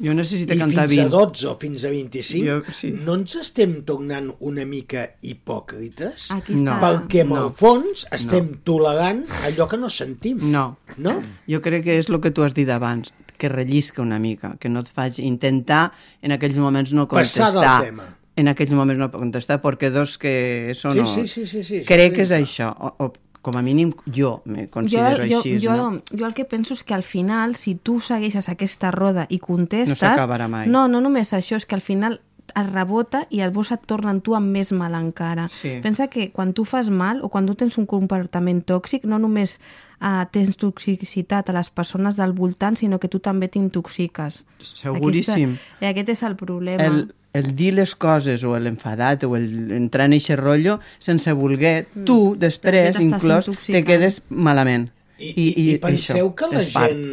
[0.00, 1.16] Jo necessito i cantar fins a 20.
[1.16, 2.90] 12 o fins a 25, Jo- sí.
[3.04, 6.30] no ens estem tornant una mica hipòcrites?
[6.32, 6.78] Aquí No.
[6.80, 7.46] Perquè en No.
[7.46, 10.38] el fons estem tolerant allò que no sentim.
[10.50, 11.22] No, No?
[11.48, 14.68] jo crec que és el que tu has dit abans, que rellisca una mica, que
[14.68, 17.80] no et faig intentar en aquells moments no Passar contestar.
[17.80, 18.16] del tema.
[18.36, 20.92] En aquells moments no contestar, perquè dos que són...
[20.92, 24.42] Sí, sí, sí, sí, sí, crec que és això, o, o com a mínim jo
[24.44, 25.58] me Jo, considero jo, així.
[25.60, 26.02] jo, no?
[26.12, 29.96] jo el que penso és que al final, si tu segueixes aquesta roda i contestes...
[29.96, 30.68] No s'acabarà mai.
[30.68, 34.34] No, no només això, és que al final es rebota i llavors et tornen tu
[34.34, 35.48] amb més mal encara.
[35.48, 35.76] Sí.
[35.82, 39.58] Pensa que quan tu fas mal o quan tu tens un comportament tòxic, no només
[40.00, 44.42] uh, tens toxicitat a les persones del voltant, sinó que tu també t'intoxiques.
[44.60, 45.56] Seguríssim.
[45.56, 46.90] Aquesta, I aquest és el problema.
[46.90, 51.86] el, el dir les coses o l'enfadat o el entrar en eixe rotllo sense voler,
[52.06, 54.88] tu després inclòs te quedes malament.
[55.20, 57.04] I, i, i penseu això que la gent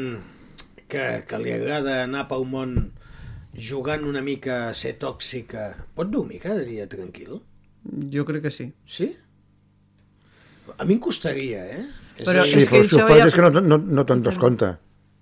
[0.88, 2.74] que, que li agrada anar pel món
[3.58, 7.40] jugant una mica a ser tòxica pot dormir cada dia tranquil?
[8.14, 8.72] Jo crec que sí.
[8.86, 9.12] Sí?
[10.78, 11.86] A mi em costaria, eh?
[12.18, 13.78] És Però dir, Sí, és que però si ho fas ja- és que no, no,
[13.78, 14.74] no te'n das compte.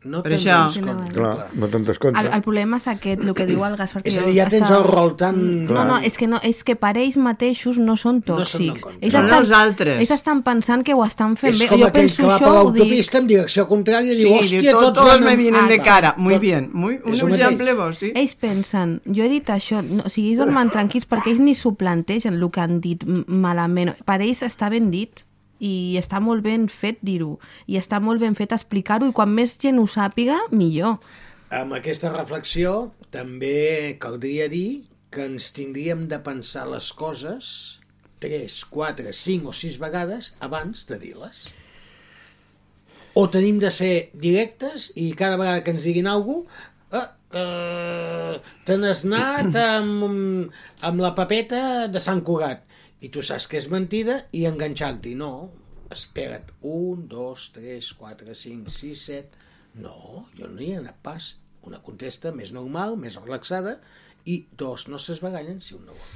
[0.05, 0.55] No Per te'n això...
[0.61, 2.19] dones compte, Clar, no te'n descompte.
[2.21, 4.03] El, el problema és aquest, el que diu el Gaspar.
[4.03, 5.39] que És a dir, ja tens el rol tan...
[5.65, 8.83] No, no, és que, no, és que per ells mateixos no són No tòxics.
[9.01, 9.99] ells, Són estan, els altres.
[10.03, 11.67] ells estan pensant que ho estan fent És bé.
[11.71, 14.71] com jo aquell penso que va per l'autopista en direcció contrària i Sí, diu, hòstia,
[14.71, 16.13] to- tots, van me vienen de cara.
[16.17, 18.11] Muy bien, muy, un És exemple bo, sí.
[18.15, 21.55] Ells pensen, jo he dit això, no, o sigui, ells dormen tranquils perquè ells ni
[21.55, 23.95] s'ho plantegen el que han dit malament.
[24.05, 25.25] Per ells està ben dit
[25.59, 27.37] i està molt ben fet dir-ho
[27.67, 30.99] i està molt ben fet explicar-ho i quan més gent ho sàpiga, millor.
[31.55, 34.83] Amb aquesta reflexió també caldria dir
[35.13, 37.79] que ens tindríem de pensar les coses
[38.23, 41.45] 3, 4, 5 o 6 vegades abans de dir-les.
[43.15, 47.45] O tenim de ser directes i cada vegada que ens diguin alguna cosa, ah, que
[48.67, 50.51] te n'has anat amb,
[50.87, 52.64] amb la papeta de Sant Cugat
[53.01, 55.15] i tu saps que és mentida i enganxar-t'hi.
[55.19, 55.49] No,
[55.91, 59.41] espera't, 1, 2, 3, 4, 5, 6, 7...
[59.75, 61.33] No, jo no hi he anat pas.
[61.67, 63.73] Una contesta més normal, més relaxada,
[64.25, 66.13] i dos, no s'esbagallen si un no vol.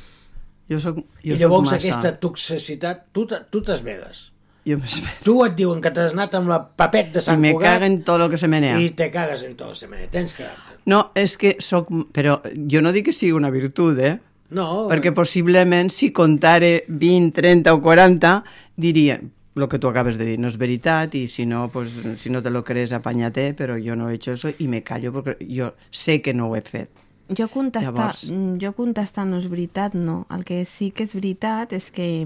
[0.69, 1.79] Jo soc, jo I soc llavors massa.
[1.81, 4.29] aquesta toxicitat, tu tu t'esvegues.
[4.69, 4.77] Jo.
[5.25, 7.89] Tu et diuen que t'has anat amb la papet de I Sant me Cugat cago
[7.89, 8.77] en tot lo que se menea.
[8.79, 10.07] i te cagues en tot, se menea.
[10.13, 10.77] Tens caràcter.
[10.85, 11.89] No, és que soc...
[12.15, 14.19] Però jo no dic que sigui una virtut, eh?
[14.51, 18.43] No, Perquè possiblement si contare 20, 30 o 40
[18.75, 19.19] diria
[19.59, 22.41] el que tu acabes de dir no és veritat i si no, pues, si no
[22.41, 25.73] te lo crees apanyate, però jo no he hecho eso i me callo perquè jo
[25.91, 26.89] sé que no ho he fet.
[27.29, 28.31] Jo contestar, Llavors-
[28.61, 30.25] jo contestar no és veritat, no.
[30.33, 32.25] El que sí que és veritat és que,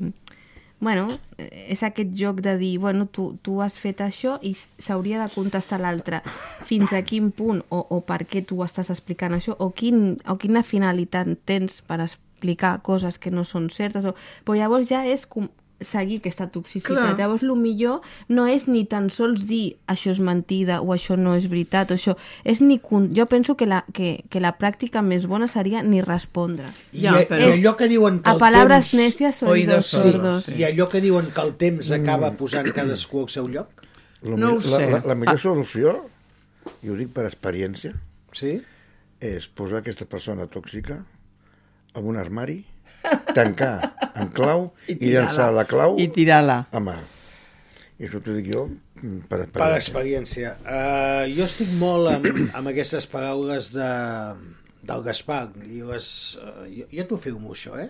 [0.84, 1.08] bueno,
[1.40, 5.80] és aquest joc de dir, bueno, tu, tu has fet això i s'hauria de contestar
[5.82, 6.20] l'altre
[6.68, 10.38] fins a quin punt o, o per què tu estàs explicant això o, quin, o
[10.42, 14.06] quina finalitat tens per explicar coses que no són certes.
[14.06, 14.14] O...
[14.44, 15.48] Però llavors ja és com
[15.84, 16.96] seguir aquesta toxicitat.
[16.98, 17.18] Clar.
[17.20, 21.36] Llavors, el millor no és ni tan sols dir això és mentida o això no
[21.36, 22.80] és veritat o això és ni...
[22.80, 26.66] con- Jo penso que la, que, que la pràctica més bona seria ni respondre.
[26.92, 27.48] I, ja, però...
[27.48, 29.04] I allò que diuen que A palabras temps...
[29.04, 30.50] necias, oídos sí, sordos.
[30.50, 33.70] I allò que diuen que el temps acaba posant cadascú al seu lloc.
[34.24, 34.90] La, No ho mi- la, sé.
[34.92, 35.42] la, la millor Ah.
[35.42, 35.98] solució,
[36.82, 37.92] i ho dic per experiència,
[38.32, 38.62] sí?
[39.24, 40.98] és posar aquesta persona tòxica
[41.96, 42.66] en un armari,
[43.34, 45.28] tancar en clau i, tirar-la.
[45.28, 46.60] llançar la clau I tirar-la.
[46.72, 46.98] a mà.
[48.00, 49.78] I això t'ho dic jo mm, per Per experiència.
[49.78, 50.56] experiència.
[50.66, 52.28] Uh, jo estic molt amb,
[52.58, 53.88] amb aquestes paraules de,
[54.84, 55.52] del Gaspar.
[55.70, 56.08] I les,
[56.42, 57.78] uh, jo, jo t'ho firmo, això.
[57.80, 57.88] Eh?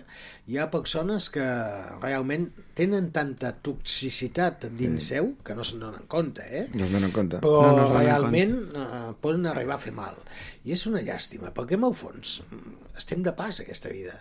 [0.52, 1.46] Hi ha persones que
[2.04, 6.44] realment tenen tanta toxicitat dins seu que no se'n donen compte.
[6.46, 6.66] Eh?
[6.76, 7.40] No es donen compte.
[7.42, 10.20] però No, no realment uh, poden arribar a fer mal.
[10.68, 12.38] I és una llàstima, perquè en el fons
[12.96, 14.20] estem de pas aquesta vida.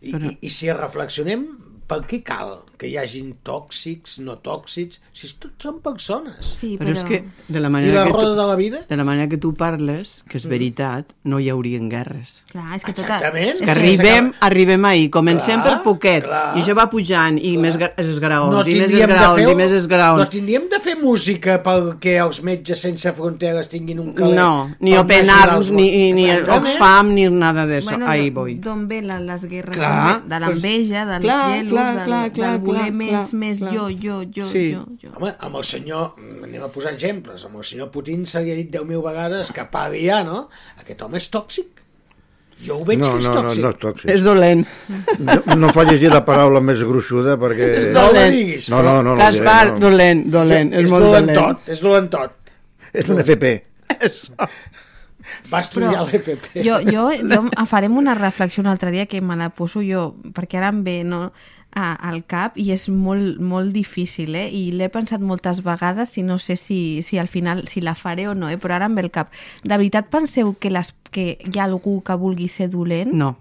[0.00, 1.46] I, Però- i, i si reflexionem,
[1.90, 6.54] per què cal que hi hagin tòxics, no tòxics, si tots són persones?
[6.60, 7.18] Sí, Però és que
[7.50, 8.78] de la I manera la que tu, de la vida?
[8.88, 12.38] de la manera que tu parles, que és veritat, no hi haurien guerres.
[12.52, 13.18] Clar, és que tota...
[13.18, 13.60] Exactament.
[13.66, 16.54] Que arribem, arribem ahir, comencem Clar, per poquet, clar.
[16.56, 19.58] i això va pujant, i més gra- esgraons, No i més de esgraons, fer, i
[19.60, 20.22] més esgraons.
[20.22, 24.38] no tindríem de fer música perquè els metges sense fronteres tinguin un calent.
[24.40, 26.30] No, ni Open Arms, ni, ni.
[26.40, 27.90] Oxfam, ni nada de eso.
[27.90, 28.54] Bueno, Ahí d'on- voy.
[28.64, 29.76] D'on ve la, les guerres?
[29.76, 33.58] Clar, de l'enveja, clar, gelos, clar, del, clar, del clar, voler clar, més, clar, més
[33.58, 33.72] clar.
[33.74, 34.64] jo, jo, jo, Sí.
[34.74, 35.10] jo, jo.
[35.16, 38.58] Home, amb el senyor, anem a posar exemples, amb el senyor Putin se li ha
[38.58, 40.48] dit 10.000 vegades que pagui ja, no?
[40.80, 41.76] Aquest home és tòxic.
[42.60, 43.62] Jo ho veig No, que és no, no, tòxic.
[43.62, 44.10] no és tòxic.
[44.12, 44.66] És dolent.
[45.18, 47.70] No, no fa llegir la paraula més gruixuda perquè...
[47.94, 48.34] No dolent.
[48.36, 49.78] diguis, No, no, no, no, Gaspar, no.
[49.86, 51.56] dolent, dolent, és, és molt dolent dolent.
[51.64, 52.36] tot, és dolent tot.
[52.92, 53.54] És un FP.
[55.50, 56.62] Va estudiar Però l'FP.
[56.64, 60.58] Jo, jo, jo farem una reflexió un altre dia que me la poso jo, perquè
[60.60, 61.30] ara em ve no,
[61.72, 64.48] a, al cap i és molt, molt difícil, eh?
[64.50, 68.26] I l'he pensat moltes vegades i no sé si, si al final si la faré
[68.28, 68.58] o no, eh?
[68.58, 69.30] Però ara em ve el cap.
[69.62, 73.14] De veritat penseu que, les, que hi ha algú que vulgui ser dolent?
[73.14, 73.36] No.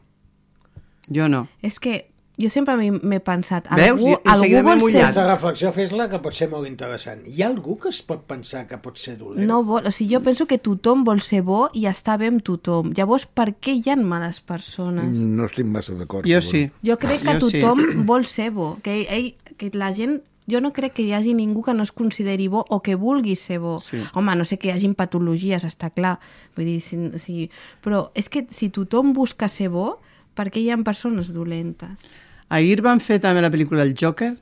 [1.10, 1.48] Jo no.
[1.66, 2.09] És que
[2.40, 4.00] jo sempre m'he pensat, Veus?
[4.00, 4.84] algú, enseguida algú m'he vol ser...
[4.86, 5.04] mullat.
[5.10, 7.26] Aquesta reflexió fes-la que pot ser molt interessant.
[7.28, 9.44] Hi ha algú que es pot pensar que pot ser dolent?
[9.50, 12.44] No vol, o sigui, jo penso que tothom vol ser bo i està bé amb
[12.46, 12.94] tothom.
[12.98, 15.20] Llavors, per què hi ha males persones?
[15.20, 16.28] No estic massa d'acord.
[16.30, 16.70] Jo sí.
[16.86, 17.60] Jo crec que Jo sí.
[17.60, 21.36] tothom vol ser bo, que, ell, que la gent jo no crec que hi hagi
[21.38, 23.80] ningú que no es consideri bo o que vulgui ser bo.
[23.86, 24.02] Sí.
[24.14, 26.18] Home, no sé que hi hagin patologies, està clar.
[26.58, 27.50] Vull dir, si, si...
[27.86, 30.00] Però és que si tothom busca ser bo,
[30.34, 32.10] per què hi ha persones dolentes?
[32.50, 34.36] Ahir van fer també la pel·lícula El Joker,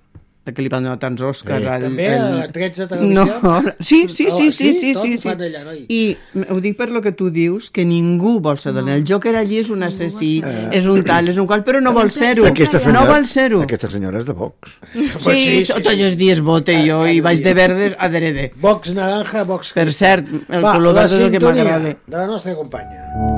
[0.47, 1.59] la que li van donar tants Oscars.
[1.61, 3.25] Eh, al- també el- a 13 televisió?
[3.43, 4.73] No, sí, sí, sí, sí, sí?
[4.79, 5.27] sí, sí, sí.
[5.27, 5.81] fan allà, noi.
[5.91, 6.15] I
[6.49, 8.95] ho dic per lo que tu dius, que ningú vol ser dolent.
[8.95, 12.11] El Joker allí és un assassí, és un tal, és un qual, però no vol
[12.15, 12.45] ser-ho.
[12.47, 13.59] Aquesta No vol ser-ho.
[13.67, 14.77] aquesta senyora és de Vox.
[14.93, 18.53] Sí, tots els dies vote jo i vaig de verdes a derede.
[18.55, 21.97] Vox naranja, Vox Per cert, el Va, color verd és el que sintonia m'agrada.
[22.07, 23.36] de la nostra companya.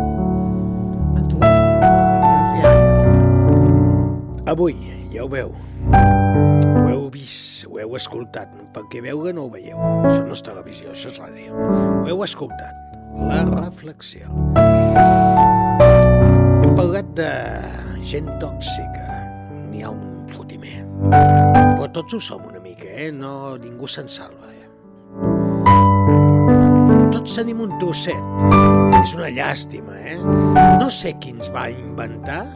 [4.49, 4.73] Avui,
[5.13, 5.51] ja ho veu,
[5.93, 9.77] ho heu vist, ho heu escoltat, perquè veure no ho veieu.
[10.09, 11.53] Això no és televisió, això és ràdio.
[11.99, 12.73] Ho heu escoltat,
[13.29, 14.25] la reflexió.
[16.63, 17.29] Hem parlat de
[18.09, 19.19] gent tòxica,
[19.69, 20.81] n'hi ha un fotimer.
[21.13, 23.11] Però tots ho som una mica, eh?
[23.13, 24.65] No, ningú se'n salva, eh?
[27.13, 28.25] Tots tenim un trosset.
[29.03, 30.17] És una llàstima, eh?
[30.81, 32.47] No sé qui ens va inventar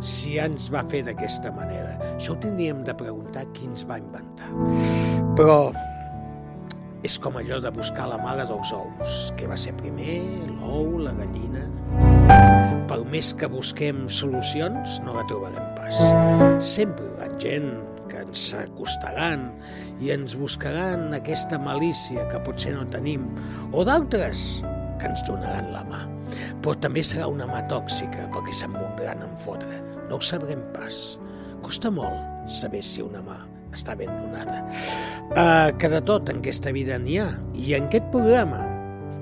[0.00, 1.96] si ens va fer d'aquesta manera.
[2.14, 4.50] Això ho tindríem de preguntar qui ens va inventar.
[5.38, 5.60] Però
[7.06, 9.20] és com allò de buscar la mare dels ous.
[9.38, 10.20] Què va ser primer,
[10.58, 11.64] l'ou, la gallina?
[12.90, 16.00] Per més que busquem solucions, no la trobarem pas.
[16.64, 17.70] Sempre hi ha gent
[18.10, 19.48] que ens acostaran
[20.02, 23.28] i ens buscaran aquesta malícia que potser no tenim,
[23.72, 24.64] o d'altres
[25.00, 26.04] que ens donaran la mà.
[26.62, 29.80] Però també serà una mà tòxica perquè se'n voldran en fotre.
[30.08, 31.18] No ho sabrem pas.
[31.64, 33.38] Costa molt saber si una mà
[33.76, 34.62] està ben donada.
[35.30, 37.28] Uh, que de tot en aquesta vida n'hi ha.
[37.54, 38.62] I en aquest programa,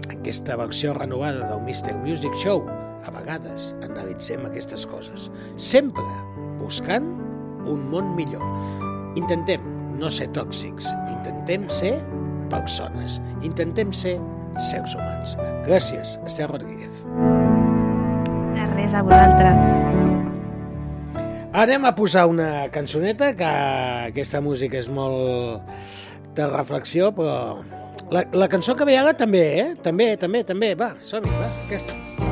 [0.08, 1.96] aquesta versió renovada del Mr.
[2.04, 2.64] Music Show,
[3.04, 5.28] a vegades analitzem aquestes coses.
[5.56, 6.04] Sempre
[6.60, 7.08] buscant
[7.68, 8.44] un món millor.
[9.20, 9.64] Intentem
[9.98, 11.96] no ser tòxics, intentem ser
[12.52, 14.16] persones, intentem ser
[14.58, 15.36] seres humans.
[15.66, 17.02] Gràcies, Esther Rodríguez.
[18.56, 19.58] De res a vosaltres.
[21.58, 23.48] Anem a posar una cançoneta, que
[24.12, 25.62] aquesta música és molt
[26.36, 27.58] de reflexió, però...
[28.08, 29.66] La, la cançó que ve ara també, eh?
[29.84, 30.72] També, també, també.
[30.80, 32.27] Va, som-hi, va, aquesta.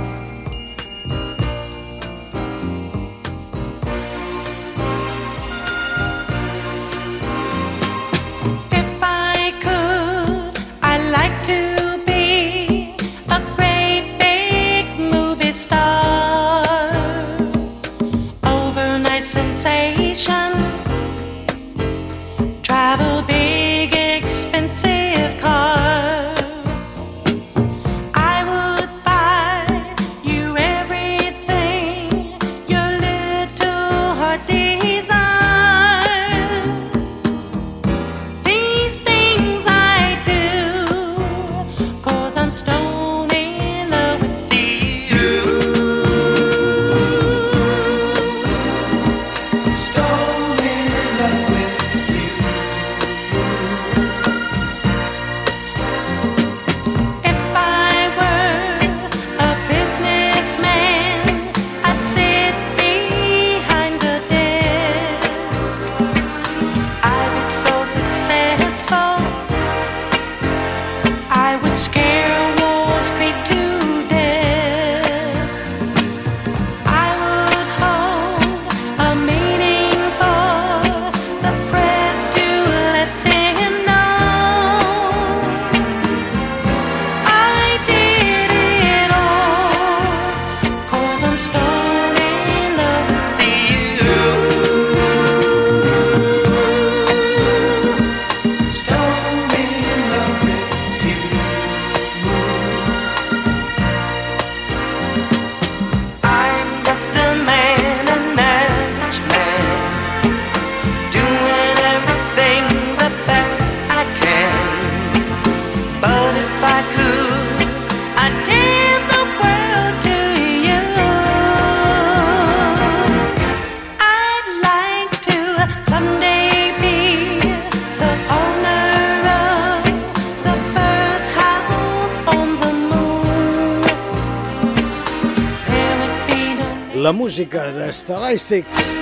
[137.37, 138.97] Música de Stylistics.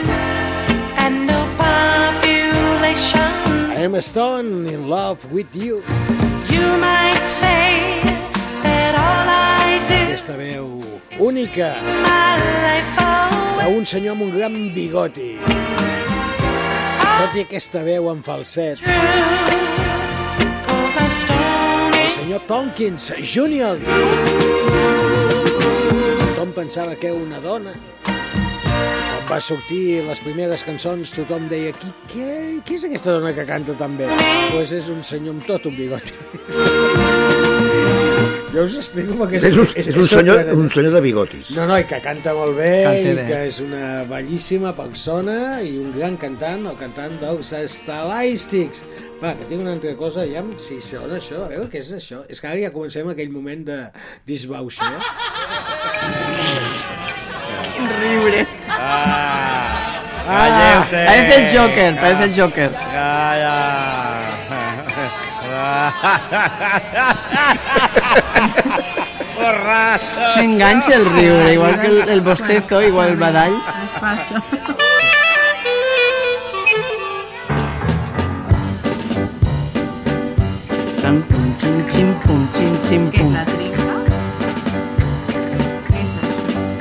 [0.98, 3.20] and no population.
[3.78, 5.84] I'm Stone in love with you.
[6.50, 8.00] You might say
[8.64, 10.82] that all I do Aquesta veu
[11.20, 11.78] única
[13.62, 15.38] d'un senyor amb un gran bigoti.
[16.98, 18.82] Tot i aquesta veu en falset.
[22.02, 23.78] El senyor Tompkins Jr.
[26.34, 27.70] Tom pensava que era una dona.
[29.28, 32.26] Va sortir les primeres cançons, tothom deia qui, què,
[32.66, 34.06] qui és aquesta dona que canta tan bé?
[34.10, 36.12] Doncs pues és un senyor amb tot un bigoti.
[38.54, 40.60] Jo us explico perquè És, un, és, un, senyor, sorprenent.
[40.60, 41.50] un senyor de bigotis.
[41.56, 43.24] No, no, i que canta molt bé, Canta i bé.
[43.30, 45.36] que és una bellíssima persona
[45.66, 48.84] i un gran cantant, el cantant dels Estalàistics.
[49.24, 52.22] Va, que tinc una altra cosa, ja si sona això, a veure què és això.
[52.30, 53.80] És que ara ja comencem aquell moment de
[54.28, 55.00] disbauxa, eh?
[57.98, 58.44] Riure.
[58.86, 61.04] Ah, Calleu-se.
[61.06, 62.70] Parece el Joker, parece el Joker.
[69.36, 70.20] Borratxo.
[70.34, 73.54] S'enganxa el riure, igual que el, el bostezo, igual el badall.
[73.54, 74.42] Es passa.
[81.02, 83.73] Tan, pum, xim, xim, pum, xim, xim, Què és pum.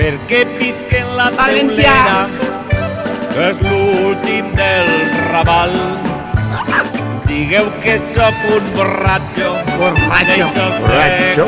[0.03, 1.91] Perquè visc en la Valencià.
[2.03, 4.89] teulera és l'últim del
[5.29, 5.71] Raval.
[7.29, 9.49] Digueu que sóc un borratxo,
[9.79, 10.47] Borratxo.
[10.83, 11.45] Borratxo.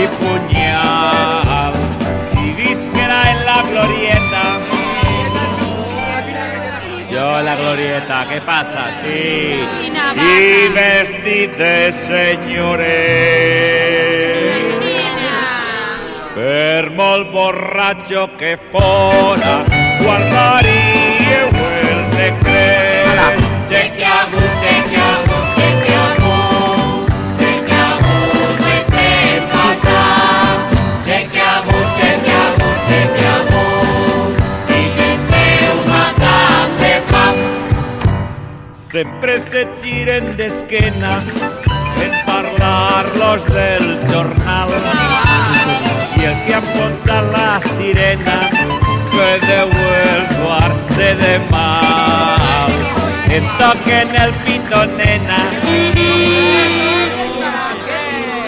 [0.00, 1.72] i punyal.
[2.28, 4.44] Si visquera en la glorieta,
[7.08, 8.84] jo la glorieta, què passa?
[9.00, 9.24] Sí,
[10.36, 10.38] i
[10.76, 14.07] vestit de senyoret.
[16.38, 19.54] Per molt borratxo que fora,
[19.98, 21.48] guardaríeu
[21.90, 23.40] el secret.
[23.72, 27.10] Sé que hagut, sé que hagut, sé que hagut,
[27.40, 29.08] sé que ha hagut este
[29.50, 30.78] passat.
[31.08, 34.40] Sé que hagut, sé que hagut, sé que hagut,
[34.78, 37.44] i m'esteu matant de fam.
[38.86, 41.18] Sempre se giren d'esquena
[42.06, 44.76] en parlar-los del jornal.
[44.78, 45.97] I
[46.28, 48.36] els que han posat la sirena
[49.12, 52.74] que deu el guarde de mal.
[53.36, 55.40] En toquen el pito, nena.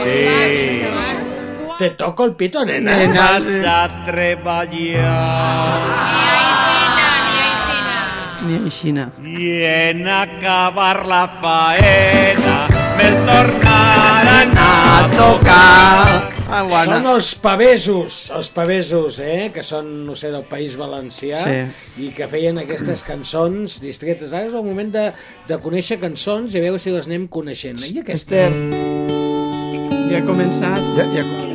[0.05, 0.83] Sí.
[1.79, 2.99] Te toco el pito, nena.
[3.15, 5.81] Vaig a treballar.
[8.45, 9.09] Ni aixina.
[9.21, 16.31] I en acabar la faena me'l tornaran a tocar.
[16.51, 16.97] Aguana.
[16.99, 19.51] Són els pavesos, els pavesos, eh?
[19.55, 21.61] que són, no sé, del País Valencià Sí.
[22.07, 24.35] i que feien aquestes cançons distretes.
[24.35, 25.07] Ara és el moment de,
[25.47, 27.79] de conèixer cançons i a veure si les anem coneixent.
[27.87, 28.35] I aquesta?
[28.51, 28.51] Esther,
[30.11, 30.83] ja ha començat.
[30.99, 31.50] Ja, ja, Vine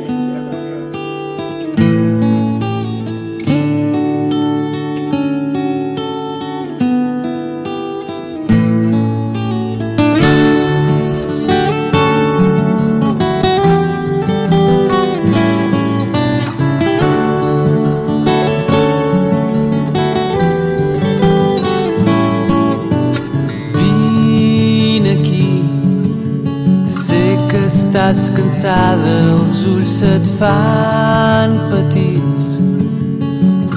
[28.46, 32.44] cansada, els ulls se't fan petits.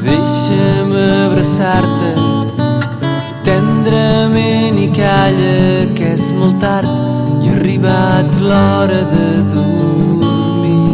[0.03, 2.11] Deixa'm abraçar-te
[3.47, 6.89] tendrament i calla que és molt tard
[7.41, 10.85] i ha arribat l'hora de dormir.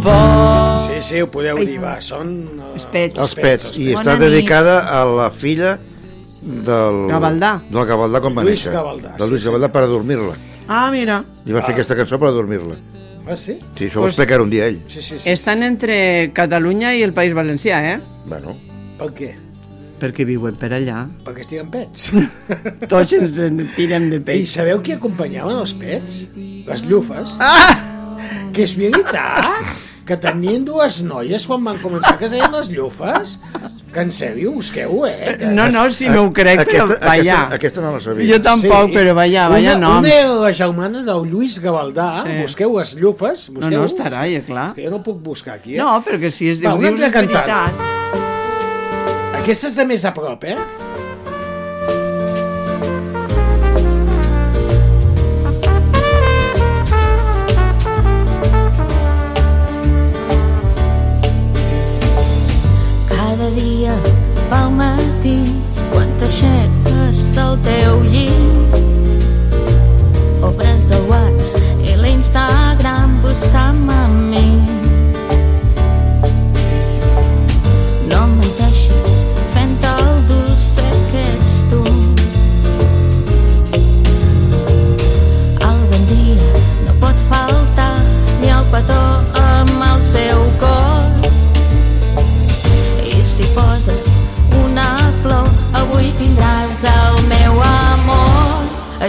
[0.00, 2.32] Pots Sí, sí, ho podeu dir, va, són...
[2.48, 3.20] eh, Els pets.
[3.20, 3.76] els pets.
[3.76, 4.24] I Bona està nit.
[4.28, 5.76] dedicada a la filla
[6.40, 7.02] del...
[7.12, 7.58] Gavaldà.
[7.72, 8.72] Del Gavaldà quan va Lluís néixer.
[8.76, 9.48] Gavaldà, Del sí, Lluís sí.
[9.52, 10.36] Gavaldà per dormir-la.
[10.70, 11.24] Ah, mira.
[11.44, 12.76] I va fer aquesta cançó per dormir-la.
[13.26, 13.56] Ah, sí?
[13.76, 14.78] Sí, això ho Pues- explicarà un dia ell.
[14.88, 15.28] Sí, sí, sí.
[15.30, 18.00] Estan entre Catalunya i el País Valencià, eh?
[18.26, 18.56] Bueno,
[19.00, 19.30] Per què?
[20.00, 21.06] Perquè viuen per allà.
[21.24, 22.10] Perquè estiguen pets.
[22.92, 24.46] Tots ens en tirem de I pell.
[24.46, 26.22] sabeu qui acompanyaven els pets?
[26.36, 27.34] Les llufes.
[27.40, 27.76] Ah!
[28.52, 29.66] Que és veritat
[30.10, 33.36] que tenien dues noies quan van començar que es deien les llufes.
[33.90, 35.36] Que en sèrio, busqueu, eh?
[35.38, 35.48] Que...
[35.54, 37.36] No, no, si no ho crec, però aquesta, vaya.
[37.46, 38.26] aquesta, aquesta no la sabia.
[38.32, 40.06] Jo tampoc, però vaya, vaya una, noms.
[40.06, 42.36] Una era la germana del Lluís Gavaldà, Sí.
[42.42, 43.78] busqueu les llufes, No, busqueu...
[43.80, 44.68] no, estarà, ja, clar.
[44.74, 45.82] Que jo no puc buscar aquí, eh?
[45.82, 47.82] No, però que si es Va, ho una altra cantant.
[49.40, 50.56] Aquesta és de més a prop, eh?
[64.50, 65.36] Pel matí
[65.92, 68.78] quan t'aixeques del teu llit.
[70.50, 74.89] Obres el WhatsApp i l'Instagram buscant-me a mi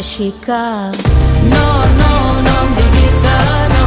[0.01, 0.61] així que
[1.51, 1.65] no,
[1.99, 2.13] no,
[2.45, 3.33] no em diguis que
[3.73, 3.81] no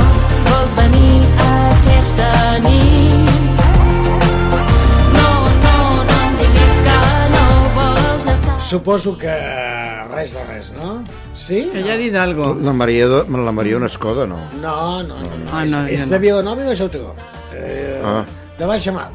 [0.50, 1.16] vols venir
[1.46, 2.28] aquesta
[2.62, 3.32] nit.
[5.16, 5.32] No,
[5.64, 5.74] no,
[6.10, 6.98] no em diguis que
[7.34, 7.42] no
[7.78, 8.60] vols estar...
[8.68, 9.34] Suposo que
[10.12, 11.00] res de res, no?
[11.34, 11.64] Sí?
[11.72, 12.52] Que ja ha dit algo.
[12.62, 14.38] La Maria, la Maria una escoda, no.
[14.62, 15.50] No, no, no, no.
[15.50, 16.22] Ah, és, no, és de no.
[16.28, 17.10] Vilanova i la Geltrú.
[17.54, 18.22] Eh, Ah.
[18.58, 19.08] De Baix a Mar.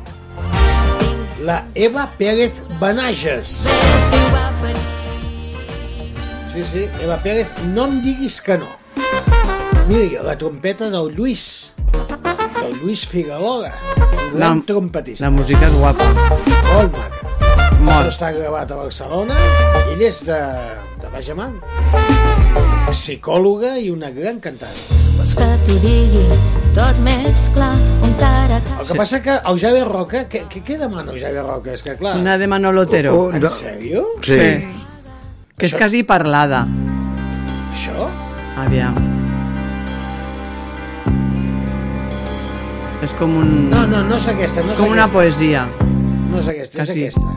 [1.48, 3.62] La Eva Pérez Benages.
[6.60, 8.68] Sí, sí, Eva Pérez, no em diguis que no.
[9.88, 11.72] Mira, la trompeta del Lluís,
[12.60, 13.72] del Lluís Figueroa,
[14.26, 15.24] un gran La- trompetista.
[15.24, 16.04] La música és guapa.
[16.74, 17.78] Molt maca.
[17.80, 17.94] Molt.
[17.96, 19.38] Això està gravat a Barcelona,
[19.94, 20.40] ell és de,
[21.00, 21.48] de Baix a Mar.
[22.92, 24.76] Psicòloga i una gran cantant.
[25.16, 26.26] Vols que t'ho digui
[26.76, 27.72] tot més clar,
[28.04, 28.82] un cara a cara.
[28.84, 31.72] El que passa que el Javier Roca, què, què, què demana el Javier Roca?
[31.80, 32.18] És que clar...
[32.20, 33.16] Una de Manolo Otero.
[33.16, 34.10] Oh, en sèrio?
[34.28, 34.44] Sí.
[35.60, 36.64] Que és quasi parlada.
[37.74, 38.08] Això?
[38.64, 38.96] Aviam.
[43.04, 43.52] És com un...
[43.72, 44.64] No, no, no és aquesta.
[44.64, 45.18] No és com una aquesta.
[45.18, 45.66] poesia.
[46.30, 47.04] No és aquesta, Quasi.
[47.04, 47.30] és aquesta.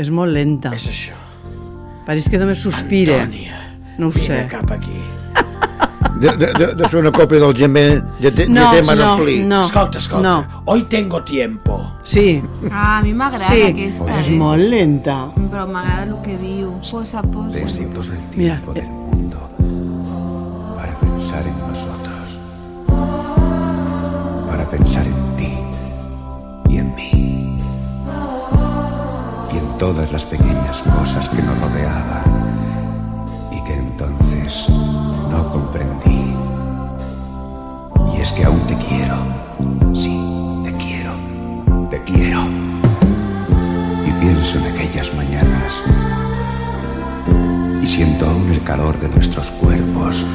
[0.00, 0.72] És molt lenta.
[0.76, 1.16] És això.
[2.08, 3.22] Pareix que només sospira.
[4.00, 4.46] No ho sé.
[4.48, 5.00] cap aquí.
[6.20, 9.16] De, de, de, de fer una còpia del gemer de, de, No, de tema no,
[9.48, 9.62] no.
[9.62, 10.22] Escolta, escolta.
[10.28, 10.62] No.
[10.66, 11.80] Hoy tengo tiempo.
[12.04, 12.42] Sí.
[12.70, 14.36] Ah, a mi m'agrada Sí, aquesta, és eh?
[14.36, 15.16] molt lenta.
[15.48, 16.74] Però m'agrada el que diu.
[16.90, 17.56] Posa, posa.
[18.36, 18.60] Mira,
[20.76, 22.38] para pensar en nosotros,
[24.46, 25.54] para pensar en ti
[26.68, 27.56] y en mí,
[29.54, 32.29] y en todas las pequeñas cosas que nos rodeaban
[35.52, 36.34] comprendí.
[38.14, 39.16] Y es que aún te quiero,
[39.94, 40.20] sí,
[40.64, 41.12] te quiero,
[41.90, 42.42] te quiero.
[44.06, 45.82] Y pienso en aquellas mañanas
[47.82, 50.26] y siento aún el calor de nuestros cuerpos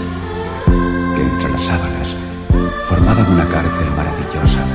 [1.16, 2.16] que entre las sábanas
[2.88, 4.66] formaban una cárcel maravillosa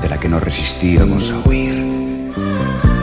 [0.00, 2.93] de la que no resistíamos a huir.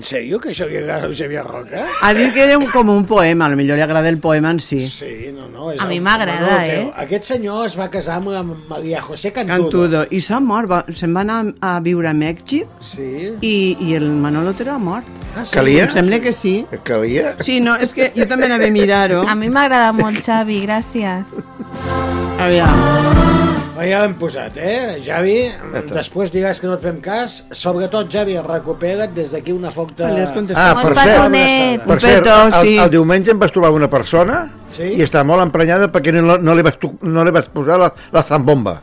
[0.00, 1.82] En sèrio que això li agrada al Javier Roca?
[2.00, 4.50] ha dit que era un, com un poema, a lo millor li agrada el poema
[4.54, 4.78] en si.
[4.80, 5.72] Sí, no, no.
[5.74, 6.86] És A mi m'agrada, Otero.
[6.88, 6.92] eh?
[7.04, 9.60] Aquest senyor es va casar amb la Maria José Cantudo.
[9.68, 10.06] Cantudo.
[10.10, 13.10] I s'ha mort, va, se'n va anar a viure a Mèxic Sí.
[13.42, 15.04] i, i el Manolo Otero ha mort.
[15.36, 15.52] Ah, sí?
[15.58, 15.84] Calia?
[15.84, 16.54] Em sembla que sí.
[16.82, 17.34] Calia?
[17.44, 19.20] Sí, no, és que jo també anava a mirar-ho.
[19.28, 21.28] A mi m'agrada molt, Xavi, gràcies.
[22.40, 23.39] Aviam.
[23.80, 24.98] Oh, ja l'hem posat, eh?
[25.00, 25.38] Javi,
[25.88, 27.38] després diràs que no et fem cas.
[27.56, 30.10] Sobretot, Javi, recupera't des d'aquí una forta...
[30.52, 32.74] Ah, per cert, per cert el, sí.
[32.76, 34.92] el diumenge em vas trobar una persona Sí?
[35.00, 38.22] i està molt emprenyada perquè no, no, li, vas, no li vas posar la, la
[38.26, 38.76] zambomba.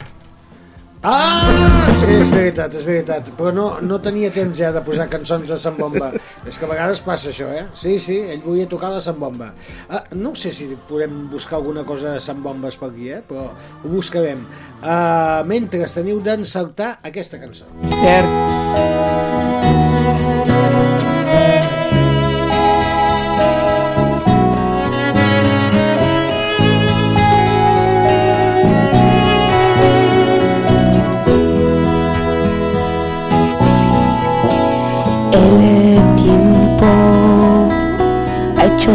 [1.05, 3.29] Ah, sí, és veritat, és veritat.
[3.37, 6.09] Però no, no tenia temps ja de posar cançons de Sant Bomba.
[6.47, 7.67] És que a vegades passa això, eh?
[7.77, 9.51] Sí, sí, ell volia tocar la Sant Bomba.
[9.89, 13.21] Ah, no sé si podem buscar alguna cosa de Sant Bombes per aquí, eh?
[13.27, 14.45] Però ho buscarem.
[14.81, 17.69] Uh, mentre teniu d'encertar aquesta cançó.
[17.97, 18.31] Cert.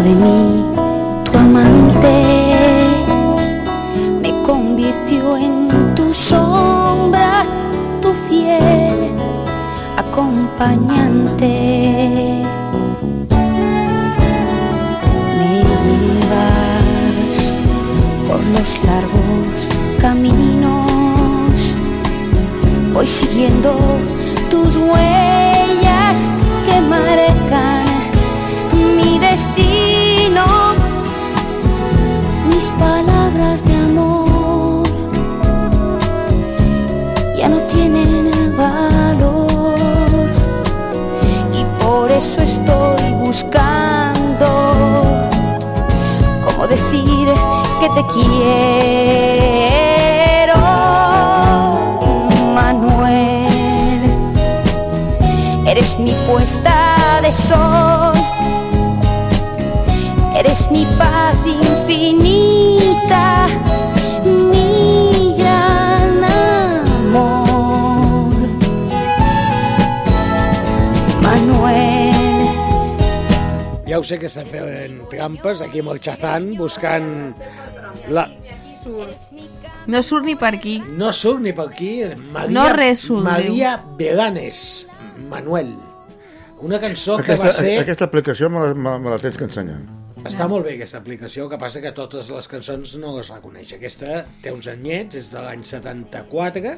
[0.01, 0.65] De mí
[1.31, 2.09] tu amante,
[4.23, 7.45] me convirtió en tu sombra,
[8.01, 9.11] tu fiel
[9.99, 11.47] acompañante.
[15.39, 17.39] Me llevas
[18.27, 19.69] por los largos
[20.01, 21.75] caminos,
[22.95, 23.77] voy siguiendo
[24.49, 25.32] tus huellas
[32.79, 34.83] palabras de amor.
[37.39, 39.75] Ya no tienen valor.
[41.53, 44.49] Y por eso estoy buscando
[46.45, 47.29] cómo decir
[47.81, 48.99] que te quiero,
[52.55, 53.43] Manuel.
[55.67, 58.13] Eres mi puesta de sol,
[60.37, 62.32] eres mi paz infinita,
[74.03, 77.05] Ho sé que estan fent trampes aquí amb el Chazán, buscant...
[78.11, 78.25] La...
[79.87, 80.73] No surt ni per aquí.
[80.99, 81.93] No surt ni per aquí.
[82.35, 84.65] Maria, No res surt, Maria Belanes,
[85.31, 85.71] Manuel.
[86.67, 87.77] Una cançó que Aquesta, va ser...
[87.85, 89.79] aquesta aplicació me la, me, me la tens que ensenyar.
[90.29, 93.73] Està molt bé aquesta aplicació, que passa que totes les cançons no les reconeix.
[93.75, 96.75] Aquesta té uns anyets, és de l'any 74,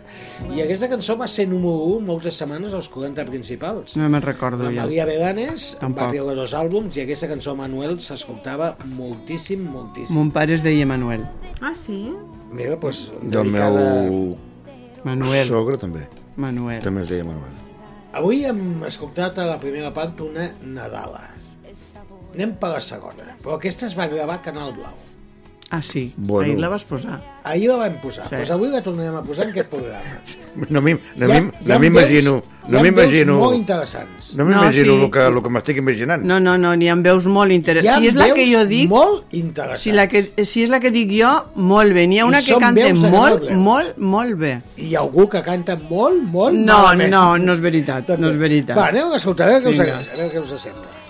[0.54, 3.96] i aquesta cançó va ser número 1 moltes setmanes als 40 principals.
[4.00, 4.86] No me'n recordo La ja.
[4.86, 6.06] Maria Beganes Tampoc.
[6.06, 10.16] va treure dos àlbums i aquesta cançó Manuel s'escoltava moltíssim, moltíssim.
[10.16, 11.26] Mon pare es deia Manuel.
[11.60, 12.08] Ah, sí?
[12.50, 13.84] Mira, doncs, Del dedicada...
[14.08, 14.38] meu
[15.04, 15.46] Manuel.
[15.48, 16.06] sogre també.
[16.36, 16.80] Manuel.
[16.82, 17.52] També es deia Manuel.
[18.14, 21.24] Avui hem escoltat a la primera part una Nadala.
[22.34, 24.94] Anem per la segona, però aquesta es va gravar a Canal Blau.
[25.70, 26.12] Ah, sí.
[26.16, 26.50] Bueno.
[26.52, 27.20] Ahir la vas posar.
[27.42, 28.30] Ahir la vam posar, Sí.
[28.30, 28.36] sí.
[28.36, 30.20] doncs avui la tornarem a posar en aquest programa.
[30.70, 30.80] No no
[31.16, 32.32] no m'imagino...
[32.34, 33.32] veus- No hi ha m'imagino...
[33.34, 34.28] veus molt interessants.
[34.36, 35.04] No m'imagino No, sí.
[35.04, 36.22] el que, el que m'estic imaginant.
[36.24, 37.98] No, no, no, n'hi ha veus molt Hi ha interessants.
[38.04, 38.88] Si és la que jo dic...
[38.92, 39.82] molt interessants.
[39.82, 42.06] Si, la que, si és la que dic jo, molt bé.
[42.06, 44.52] N'hi ha I una que són canta molt, molt, molt bé.
[44.76, 47.10] I hi ha algú que canta molt, molt No, malament.
[47.10, 48.76] no, no és veritat, no és veritat.
[48.78, 51.00] Va, anem a escoltar, a veure què us agrada, a veure què us sembla.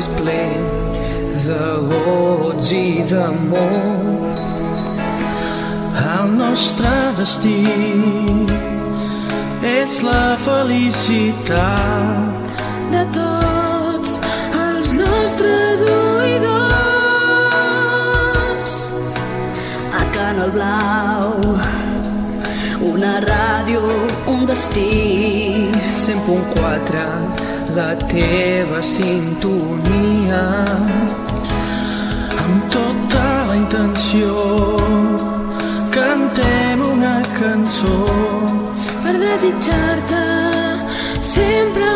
[0.00, 0.42] És ple
[1.44, 4.38] de goig i d'amor.
[6.00, 7.60] El nostre destí
[9.72, 12.38] és la felicitat.
[12.94, 14.10] de tots
[14.60, 16.70] els nostres oïdors
[20.00, 21.28] a Canal Blau
[22.92, 23.80] una ràdio,
[24.34, 24.90] un destí
[25.92, 30.42] 100.4 la teva sintonia.
[32.42, 34.32] Amb tota la intenció
[35.94, 38.00] cantem una cançó
[39.04, 40.24] per desitjar-te
[41.34, 41.89] sempre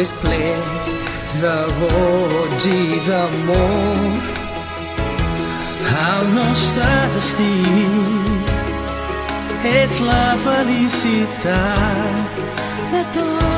[0.00, 0.06] arribat.
[0.06, 0.54] tot és ple
[1.40, 4.22] de goig i d'amor
[6.00, 7.56] el nostre destí
[9.64, 12.42] és la felicitat
[12.92, 13.49] de tots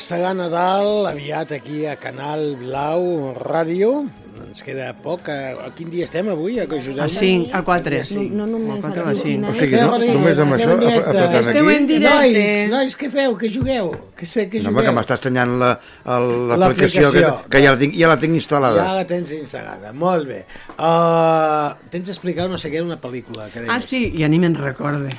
[0.00, 4.06] serà Nadal, aviat aquí a Canal Blau Ràdio.
[4.48, 5.26] Ens queda poc.
[5.28, 6.56] A, a quin dia estem avui?
[6.62, 7.98] A, A 5, a 4.
[8.30, 9.24] No, no només a 4 a a 5.
[9.26, 11.88] quina O sigui, no, només amb això, apretant Esteu en aquí...
[11.90, 12.14] directe.
[12.14, 13.36] Nois, nois, què feu?
[13.42, 13.90] Que jugueu?
[14.16, 14.96] Que sé que No, home, que jugueu?
[15.00, 15.74] m'està assenyant la-
[16.16, 17.34] el- l'aplicació, L'aplicació.
[17.44, 18.86] que, que ja, la tinc, ja la tinc instal·lada.
[18.88, 20.40] Ja la tens instal·lada, molt bé.
[20.78, 23.74] Uh, tens d'explicar no sé què, una pel·lícula que deies.
[23.74, 25.10] Ah, sí, ja ni me'n recorde.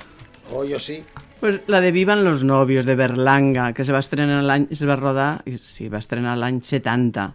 [0.52, 1.04] Oh, jo sí.
[1.40, 4.98] Pues la de Vivan los novios, de Berlanga, que se va estrenar l'any, es va
[5.00, 7.28] rodar, sí, va estrenar l'any 70.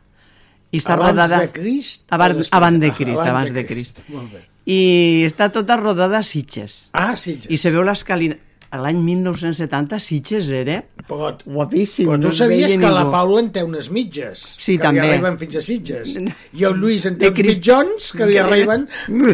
[0.75, 1.39] I està Abans rodada...
[1.41, 4.03] de Crist Abans, abans de Ah, Crist, abans abans de de Crist.
[4.03, 4.11] Crist.
[4.13, 4.43] Molt bé.
[4.67, 6.89] I està tota rodada a Sitges.
[6.93, 7.51] Ah, Sitges.
[7.53, 8.37] I se veu l'escalina...
[8.75, 12.09] a l'any 1970 Sitges era Però, guapíssim.
[12.09, 13.13] però tu no es sabies que la ningú.
[13.13, 15.03] Paula en té unes mitges, Sí, que també.
[15.05, 16.15] li arriben fins a Sitges.
[16.59, 18.89] I el Lluís en té uns Crist- mitjons que li arriben...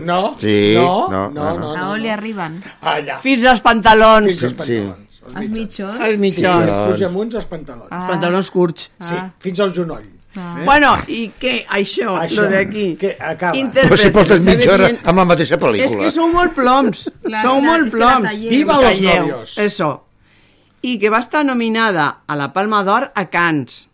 [0.04, 2.60] No, Sí, no, no, no, no, no, no, A on li arriben?
[2.82, 3.20] Allà.
[3.24, 4.26] Fins als pantalons.
[4.34, 5.06] Fins als pantalons.
[5.30, 6.00] Els mitjons?
[6.02, 6.66] Els Sí, mitjons.
[6.68, 7.90] els pujamunts als pantalons.
[7.92, 8.88] Els pantalons curts.
[9.00, 10.08] Sí, fins al genoll.
[10.36, 10.62] Ah.
[10.64, 11.64] Bueno, i què?
[11.66, 12.94] Això, Això, lo d'aquí.
[12.96, 13.58] que acaba.
[13.74, 16.04] Però si portes mitja hora amb la mateixa És pel·lícula.
[16.04, 17.08] que sou molt ploms.
[17.24, 18.38] Clar, sou clar, molt és ploms.
[18.52, 19.58] Viva los novios.
[19.58, 19.90] Eso.
[20.82, 23.88] I que va estar nominada a la Palma d'Or a Cannes.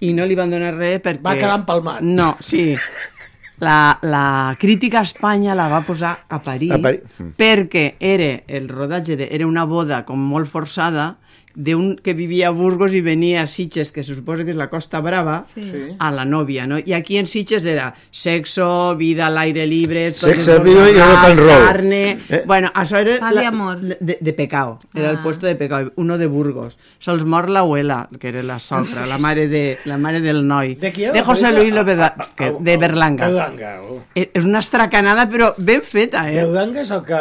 [0.00, 1.22] I no li van donar res perquè...
[1.22, 2.00] Va quedar empalmat.
[2.00, 2.72] No, sí.
[3.60, 7.02] La, la crítica a Espanya la va posar a París, A París.
[7.36, 11.16] Perquè era el rodatge de, era una boda com molt forçada
[11.58, 14.68] d'un que vivia a Burgos i venia a Sitges, que se suposa que és la
[14.70, 15.64] Costa Brava, Sí.
[15.98, 16.78] A la nòvia, no?
[16.78, 20.06] I aquí en Sitges era sexo, vida al aire libre...
[20.08, 20.22] es
[20.62, 21.64] vida i rock and roll.
[21.66, 22.02] Carne...
[22.28, 22.42] Eh?
[22.46, 23.16] Bueno, això era...
[23.22, 23.80] Pal i amor.
[23.80, 25.22] De, de pecado, era el Ah.
[25.22, 26.78] puesto de pecado, uno de Burgos.
[27.00, 30.76] Se'ls mor l'abuela, que era la sogra, la mare, de, la mare del noi.
[30.76, 31.50] De qui De la José?
[31.52, 33.26] Luis López, da- que, de Berlanga.
[33.26, 33.72] Berlanga.
[33.82, 33.98] oh.
[34.14, 36.36] És és una estracanada, però ben feta, eh?
[36.44, 37.18] Berlanga és el que...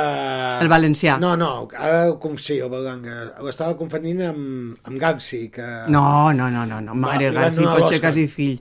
[0.61, 1.17] El valencià.
[1.19, 3.31] No, no, ara ho conf- sí, el Berlanga.
[3.45, 5.65] L'estava confonint amb, amb Gaxi, que...
[5.93, 6.95] No, no, no, no, no.
[6.95, 7.99] Mare, donar potser l'Oscar.
[8.07, 8.55] quasi fill,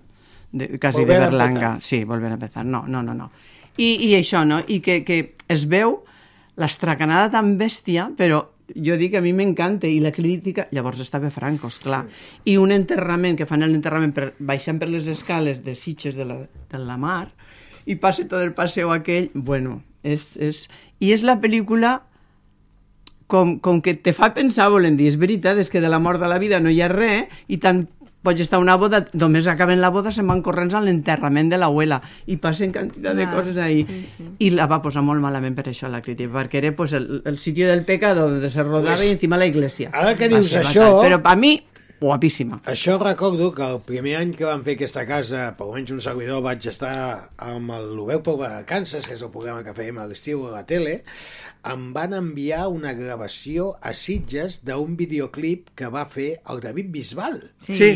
[0.53, 1.77] de, quasi Volver de Berlanga.
[1.83, 2.65] Sí, volver a empezar.
[2.65, 3.31] No, no, no, no.
[3.77, 4.63] I, i això, no?
[4.67, 5.23] I que, que
[5.53, 5.99] es veu
[6.57, 8.41] l'estracanada tan bèstia, però
[8.75, 12.05] jo dic que a mi m'encanta i la crítica, llavors estava Franco, clar.
[12.45, 16.41] I un enterrament, que fan l'enterrament per, baixant per les escales de Sitges de la,
[16.47, 17.29] de la mar
[17.87, 20.67] i passa tot el passeu aquell, bueno, és, és...
[20.97, 21.99] I és la pel·lícula
[23.27, 26.21] com, com que te fa pensar, volen dir, és veritat, és que de la mort
[26.23, 27.87] de la vida no hi ha res, i tant
[28.27, 31.61] pots estar a una boda, només acaben la boda, se'n van corrents a l'enterrament de
[31.63, 33.85] l'abuela, i passen quantitat de Clar, coses ahí.
[33.87, 34.27] sí, sí.
[34.49, 37.39] I la va posar molt malament per això la crítica, perquè era pues, el, el
[37.39, 39.91] sitio del pecado donde se rodava Pues, i encima la iglesia.
[39.93, 41.03] ara que Va dius això-.
[41.05, 41.55] Però per mi,
[42.01, 42.59] guapíssima.
[42.69, 46.43] Això recordo que el primer any que vam fer aquesta casa, per almenys un servidor,
[46.45, 50.43] vaig estar amb el Loveu per Vacances, que és el programa que fèiem a l'estiu
[50.49, 50.99] a la tele,
[51.73, 57.39] em van enviar una gravació a Sitges d'un videoclip que va fer el David Bisbal.
[57.67, 57.77] Sí.
[57.77, 57.91] Sí.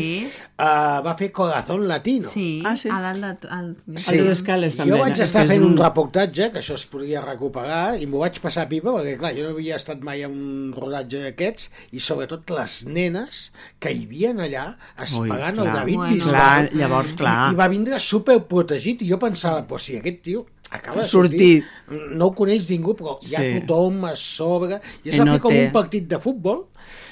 [0.59, 2.29] Uh, va fer Corazón Latino.
[2.33, 2.89] Sí, Ah, sí?
[2.91, 3.47] a dalt de...
[3.49, 3.69] Al...
[3.71, 7.21] A les escales també, Jo vaig estar fent un un- reportatge, que això es podia
[7.23, 10.71] recuperar, i m'ho vaig passar pipa, perquè clar, jo no havia estat mai en un
[10.77, 13.45] rodatge d'aquests, i sobretot les nenes
[13.79, 14.65] que hi havia allà
[15.01, 15.75] esperant Ui, el clar.
[15.79, 16.13] David Bueno.
[16.15, 16.31] Bisbal.
[16.31, 17.37] Clar, llavors, clar.
[17.49, 21.63] I, I va vindre superprotegit, i jo pensava, pues, si aquest tio acaba de Sortir.
[21.89, 23.59] sortir, no ho coneix ningú, però hi ha Sí.
[23.67, 25.65] tothom a sobre, i es I va no fer com té.
[25.65, 26.67] un partit de futbol,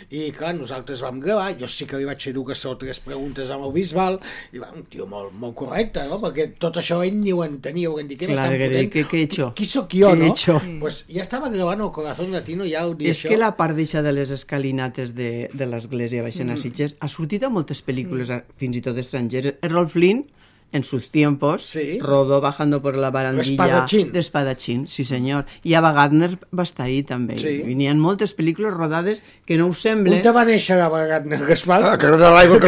[0.10, 3.50] i clar, nosaltres vam gravar, jo sí que li vaig fer dues o tres preguntes
[3.52, 4.20] amb el Bisbal,
[4.54, 6.22] i va, un tio molt, molt correcte, no?
[6.22, 8.92] perquè tot això ell ni ho entenia, ho dir, què m'estan que- fotent?
[8.92, 9.54] que- que he hecho?
[9.56, 10.34] Qui sóc jo, ¿Qué he no?
[10.34, 10.62] hecho?
[10.80, 13.30] Pues ja estava gravant el Corazón Latino, ja ho dia És això.
[13.30, 16.54] que la part d'eixa de les escalinates de, de l'església baixant Mm.
[16.54, 19.56] a Sitges ha sortit a moltes pel·lícules, a- fins i tot estrangeres.
[19.62, 20.26] Errol Flynn,
[20.72, 22.00] en sus tiempos, Sí.
[22.00, 24.12] rodó bajando por la barandilla L'espadachín.
[24.12, 25.46] de Espadachín, sí senyor.
[25.64, 27.38] I Ava Gardner va estar ahí també.
[27.40, 27.64] Sí.
[27.66, 30.16] Venien moltes pel·lícules rodades que no us sembla...
[30.18, 31.82] On te va néixer la Gardner Gaspar?
[31.84, 32.60] Ah, que de l'aigua.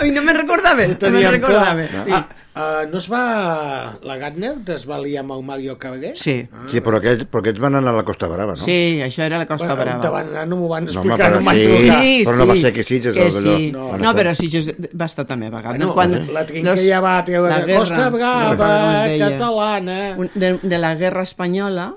[0.00, 1.86] Ai, no me'n recordava, no me'n recordava.
[1.86, 2.04] clar.
[2.04, 2.10] Sí.
[2.12, 3.98] Ah, uh, no es va...
[4.02, 6.12] La Gardner es va liar amb el Mario Cabré?
[6.16, 6.34] Sí.
[6.70, 8.62] Sí, però aquests, però aquests van anar a la Costa Brava, no?
[8.64, 10.10] Sí, això era la Costa Bueno, Brava.
[10.16, 11.66] van anar no m'ho van home, explicar, però no, m'han sí.
[11.68, 12.02] trucat.
[12.02, 13.70] Sí, Però no va sí, ser que Sitges, que sí.
[13.72, 15.78] No, No, no però Sitges va estar també a vegades.
[15.78, 18.72] Bueno, Quan la trinca los- ja va treure la la guerra, Costa Brava,
[19.06, 19.30] deia.
[19.30, 20.00] catalana...
[20.34, 21.94] De, de la guerra espanyola,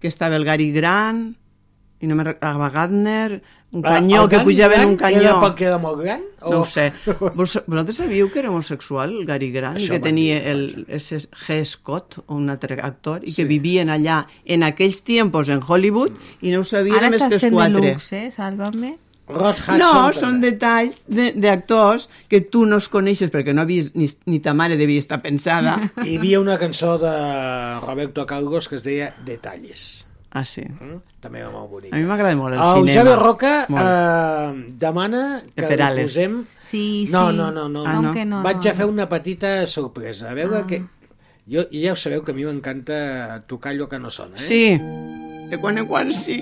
[0.00, 1.36] que estava el Gary Grant,
[2.00, 3.42] i no me Ava Gardner,
[3.72, 5.40] un Ah, canyó, el que pujava en un Grant Era canyó.
[5.42, 6.20] perquè era molt gran?
[6.40, 6.50] O...
[6.52, 6.92] No ho sé.
[7.34, 11.18] Vos, vosaltres sabíeu que era homosexual, el Gary Grant, Això que tenia dir, el ese
[11.18, 11.64] G.
[11.66, 13.42] Scott, un altre actor, i Sí.
[13.42, 16.12] que vivien allà en aquells tiempos en Hollywood
[16.42, 17.80] i no ho sabien Ara més que estàs els fent quatre.
[17.80, 18.30] deluxe, eh?
[18.32, 18.98] Sálvame.
[19.28, 20.20] Rod Hudson No, també.
[20.20, 24.54] són detalls de- d'actors que tu no els coneixes perquè no havies, ni, ni ta
[24.54, 25.90] mare devia estar pensada.
[26.04, 30.05] Hi havia una cançó de Roberto Carlos que es deia Detalles.
[30.36, 30.62] Ah, sí.
[30.68, 30.98] Mm?
[31.24, 31.96] També era molt bonica.
[31.96, 32.96] A mi m'agrada molt el, El cinema.
[33.00, 33.86] Javi Roca Molt.
[33.86, 35.22] eh, demana
[35.56, 36.36] que li posem...
[36.66, 37.12] Sí, sí.
[37.14, 37.68] No, no, no.
[37.72, 37.84] no.
[37.86, 38.12] Ah, no?
[38.12, 38.42] no?
[38.44, 40.28] Vaig no, a fer una petita sorpresa.
[40.30, 40.66] A veure Ah.
[40.66, 40.82] que...
[41.48, 44.46] Jo, ja ho sabeu que a mi m'encanta tocar allò que no sona, eh?
[44.50, 44.62] Sí,
[45.50, 46.40] de quan en quan sí.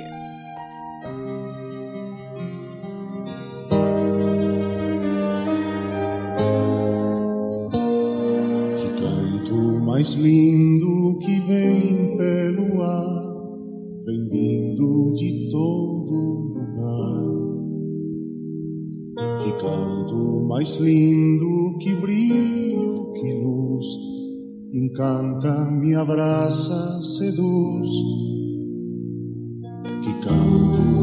[8.78, 9.56] Que canto
[9.86, 12.03] mais lindo que vem
[19.60, 23.86] canto mais lindo que brilho, que luz,
[24.72, 27.90] encanta, me abraça, seduz.
[30.02, 30.14] Que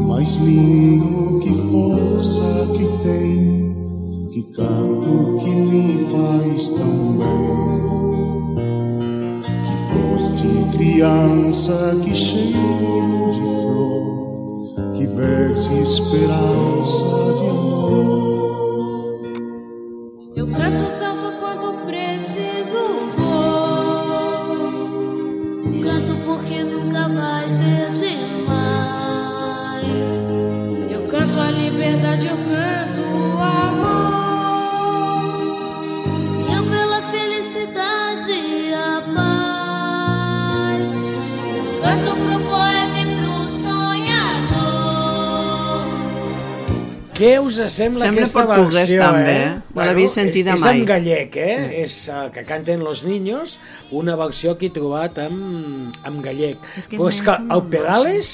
[0.06, 7.82] Mais lindo que força que tem, que canto que me faz tão bem.
[9.64, 18.31] Que voz de criança, que cheiro de flor, que verte esperança de amor.
[47.22, 49.42] Què us sembla, Sembla aquesta portuguès, versió, també, eh?
[49.46, 49.74] eh?
[49.76, 50.72] No l'havia sentida és, mai.
[50.72, 51.82] És en gallec, eh?
[51.84, 53.60] És uh, que canten los niños,
[53.94, 55.36] una versió que he trobat en,
[56.02, 56.58] en gallec.
[56.88, 58.32] que Però és que és el Perales,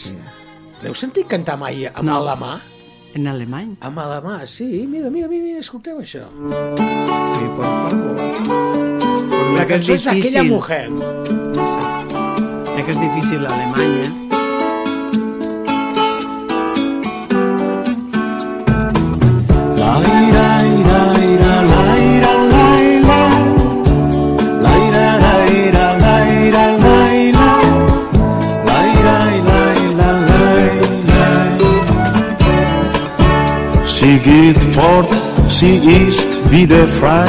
[0.81, 2.17] l'heu sentit cantar mai amb No.
[2.23, 2.55] alemà?
[3.19, 3.75] En alemany?
[3.85, 4.65] Amb alemà, sí.
[4.89, 6.25] Mira, mira, mira, mira escolteu això.
[6.79, 8.17] Sí, por favor.
[9.59, 10.87] La que és cançó és aquella mujer.
[12.73, 14.28] Ja que és difícil l'alemany, eh?
[34.09, 35.11] Sie geht fort,
[35.51, 35.77] sie
[36.09, 37.29] ist wieder frei.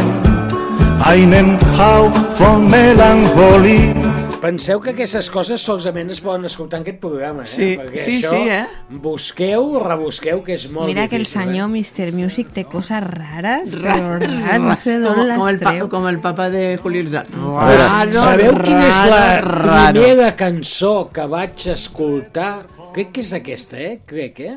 [1.03, 3.93] Einen Hauch von Melancholie.
[4.39, 7.49] Penseu que aquestes coses solament es poden escoltar en aquest programa, eh?
[7.51, 8.61] Sí, Perquè sí, això, sí, eh?
[9.03, 11.41] busqueu, rebusqueu, que és molt Mira que el difícil.
[11.49, 12.14] senyor Mr.
[12.15, 15.73] Music té coses rares, Ra- però rares, no sé d'on com, les com, el pa,
[15.76, 15.89] treu.
[15.91, 17.27] com el papa de Julio Irzal.
[17.35, 19.99] Raro, Sabeu quina és la raro.
[19.99, 22.53] primera cançó que vaig escoltar?
[22.95, 23.99] Crec que és aquesta, eh?
[24.07, 24.56] Crec, eh?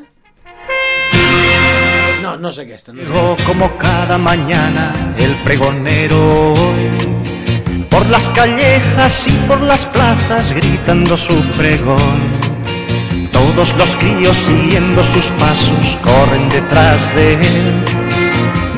[2.23, 2.93] No, no és aquesta.
[2.95, 6.85] No és Llegó como cada mañana el pregonero hoy,
[7.89, 12.21] por las callejas y por las plazas gritando su pregón.
[13.29, 17.83] Todos los críos siguiendo sus pasos corren detrás de él.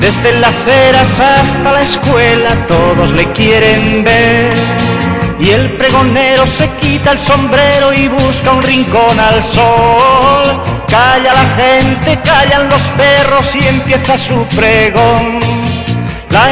[0.00, 4.95] Desde las eras hasta la escuela todos le quieren ver.
[5.38, 10.62] Y el pregonero se quita el sombrero y busca un rincón al sol.
[10.88, 15.38] Calla la gente, callan los perros y empieza su pregón.
[16.30, 16.50] La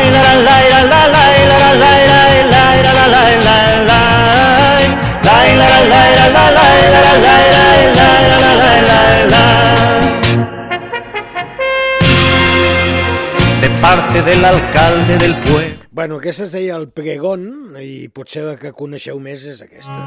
[14.14, 18.70] Parte del alcalde del pueblo Bueno, aquesta es deia el pregón i potser la que
[18.70, 19.98] coneixeu més és aquesta.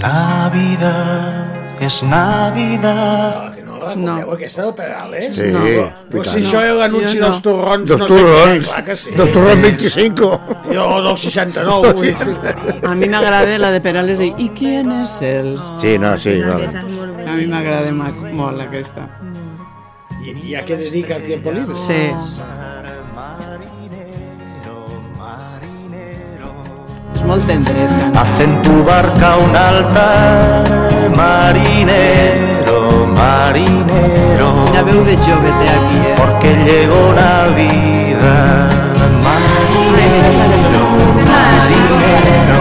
[0.00, 3.59] Navidad es Navidad.
[3.94, 5.36] Que no la recordeu, aquesta del Perales?
[5.36, 5.64] Sí, no.
[5.66, 5.76] i
[6.10, 7.26] Però si això és l'anunci no.
[7.26, 9.10] dels torrons, Dels no torrons, sé què, clar que sí.
[9.16, 10.30] dels torrons 25.
[10.72, 12.16] Jo del 69, vull dir.
[12.90, 15.58] A mi m'agrada la de Perales de ¿Y quién es él?
[15.80, 16.66] Sí, no, sí, vale.
[17.26, 19.08] A mi m'agrada ma- molt aquesta.
[20.20, 21.76] I, I a què dedica el tiempo libre?
[21.86, 22.02] Sí.
[27.14, 28.22] És molt tendret, canta.
[28.22, 32.49] Haz en tu barca un altar, marinero,
[33.10, 34.48] marinero.
[34.74, 36.14] La veu de té aquí, eh?
[36.16, 38.70] Porque llegó Navidad,
[39.26, 40.86] marinero,
[41.30, 42.60] marinero.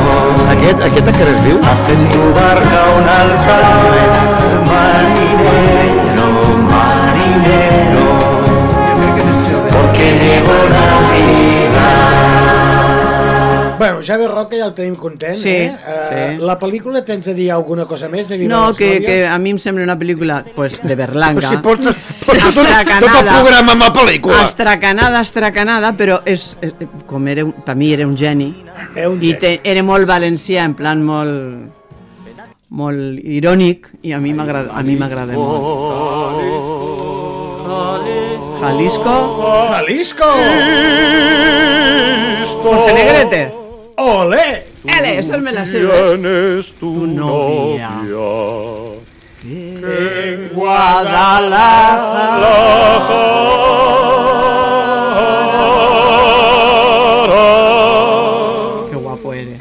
[0.55, 1.57] Aquest, aquest a què es diu?
[1.71, 3.73] Haz en tu barca un altar,
[4.73, 6.29] marinero,
[6.75, 8.07] marinero.
[9.73, 10.88] Porque llegó Navidad.
[13.79, 15.71] Bueno, Javi Roca ja el tenim content, Sí, eh?
[15.87, 16.45] Eh, sí.
[16.45, 18.27] La pel·lícula tens de dir alguna cosa més?
[18.27, 19.05] De No, que, Glòries?
[19.07, 21.39] que a mi em sembla una pel·lícula pues, de Berlanga.
[21.39, 24.43] Però si portes- portes tot- tot el programa amb la pel·lícula.
[24.43, 26.73] Astracanada, astracanada, però és, és,
[27.07, 28.51] com era, un- per mi era un geni.
[28.95, 29.39] Era un I geni.
[29.39, 31.71] te, era molt valencià, en plan molt
[32.69, 35.63] molt irònic i a mi m'agrada a mi m'agrada molt.
[38.59, 39.15] Jalisco.
[39.71, 40.25] Jalisco!
[42.63, 43.53] Montenegrete.
[44.01, 44.63] Ole!
[44.85, 45.81] Ele, esa me la sé.
[45.81, 47.89] ¿Quién es tu, Tu novia.
[47.89, 48.99] novia?
[49.43, 50.49] En
[58.89, 59.59] Qué guapo eres.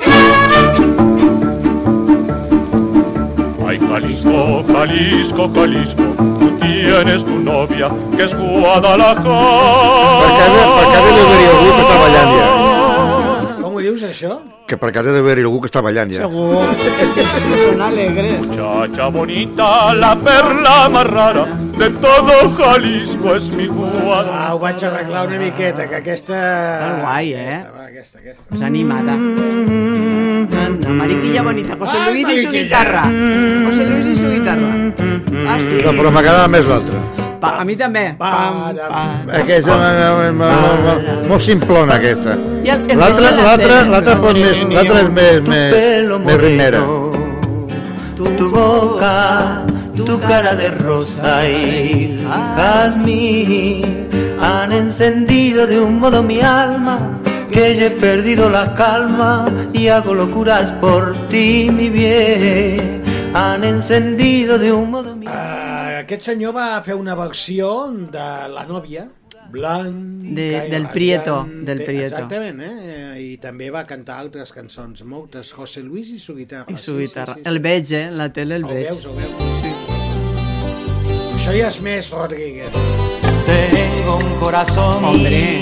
[3.67, 6.03] Ay, Jalisco, Jalisco, Jalisco,
[6.39, 9.15] tú tienes tu novia, que es Guadalajara.
[10.21, 12.68] Per cada, per cada llogaria algú que treballant ja.
[13.89, 14.35] Dius, això?
[14.69, 16.27] Que per casa deve haver-hi algú que està ballant ja.
[16.27, 16.61] Segur.
[17.01, 17.23] És que
[17.63, 18.43] són alegres.
[18.43, 21.47] Muchacha bonita, la perla más rara
[21.79, 24.35] de todo Jalisco es mi guada.
[24.35, 26.43] Ah, ho vaig arreglar una miqueta, que aquesta...
[26.83, 27.55] Molt guai, eh?
[27.55, 28.55] Aquesta, va, aquesta, aquesta.
[28.55, 29.13] És animada.
[30.65, 31.77] Anda, Mariquilla bonita.
[31.79, 32.63] José Ai, Luis y su Mariquilla.
[32.63, 33.03] guitarra.
[33.67, 34.69] José Luis y su guitarra.
[35.49, 35.79] Ah, sí.
[35.85, 37.01] No, però m'agradava més l'altra.
[37.41, 38.15] Pa, a mi també.
[38.19, 39.31] Pam, pam.
[39.41, 39.75] Aquesta,
[40.29, 42.37] eh, molt, molt simplona, aquesta.
[42.65, 46.81] I L'altra, l'altra, l'altra pot més, l'altra és més, més, més ritmera.
[48.17, 49.63] tu, tu boca,
[49.95, 52.19] tu cara de rosa y
[52.57, 54.09] jazmín
[54.41, 56.99] han encendido de un modo mi alma
[57.51, 63.03] que ya he perdido la calma y hago locuras por ti, mi bien.
[63.35, 68.65] Han encendido de un modo mi Uh, aquest senyor va fer una versió de La
[68.67, 69.09] nòvia,
[69.53, 69.95] blanc...
[70.35, 72.15] De- del Prieto, del Prieto.
[72.17, 73.21] Exactament, eh?
[73.21, 76.73] I també va cantar altres cançons, moltes, José Luis i su guitarra.
[76.73, 77.37] I su guitarra.
[77.45, 78.09] El veig, eh?
[78.11, 78.89] La tele el Ho veig.
[78.89, 79.35] veus, ho veus.
[81.37, 82.73] Això ja és més Rodríguez.
[83.49, 85.61] Tengo un corazón Hombre,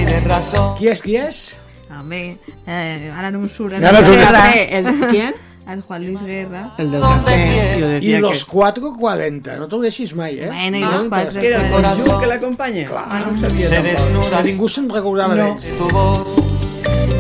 [0.01, 0.75] y de razón.
[0.79, 1.57] Qui és, qui és?
[1.93, 3.75] Home, eh, ara no em surt.
[3.81, 4.17] Ja no surt.
[4.17, 4.53] Guerra?
[4.55, 5.35] El, ¿Quién?
[5.69, 6.71] El Juan Luis Guerra.
[6.79, 7.77] El del café.
[7.79, 8.51] Yo I decía los que...
[8.51, 10.49] 440, no t'ho deixis mai, eh?
[10.49, 12.89] Bueno, i los quatre- Que era el que l'acompanya?
[12.97, 13.69] Ah, no ho sabia.
[13.69, 13.93] Se tampoc.
[13.93, 15.45] desnuda Que ningú se'n recordava No.
[15.55, 15.77] d'ells.
[15.79, 16.29] tu voz,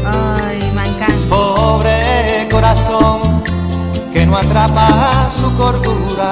[0.05, 1.29] Ai, m'encanta.
[1.29, 3.45] pobre corazón
[4.13, 6.31] que no atrapa su cordura.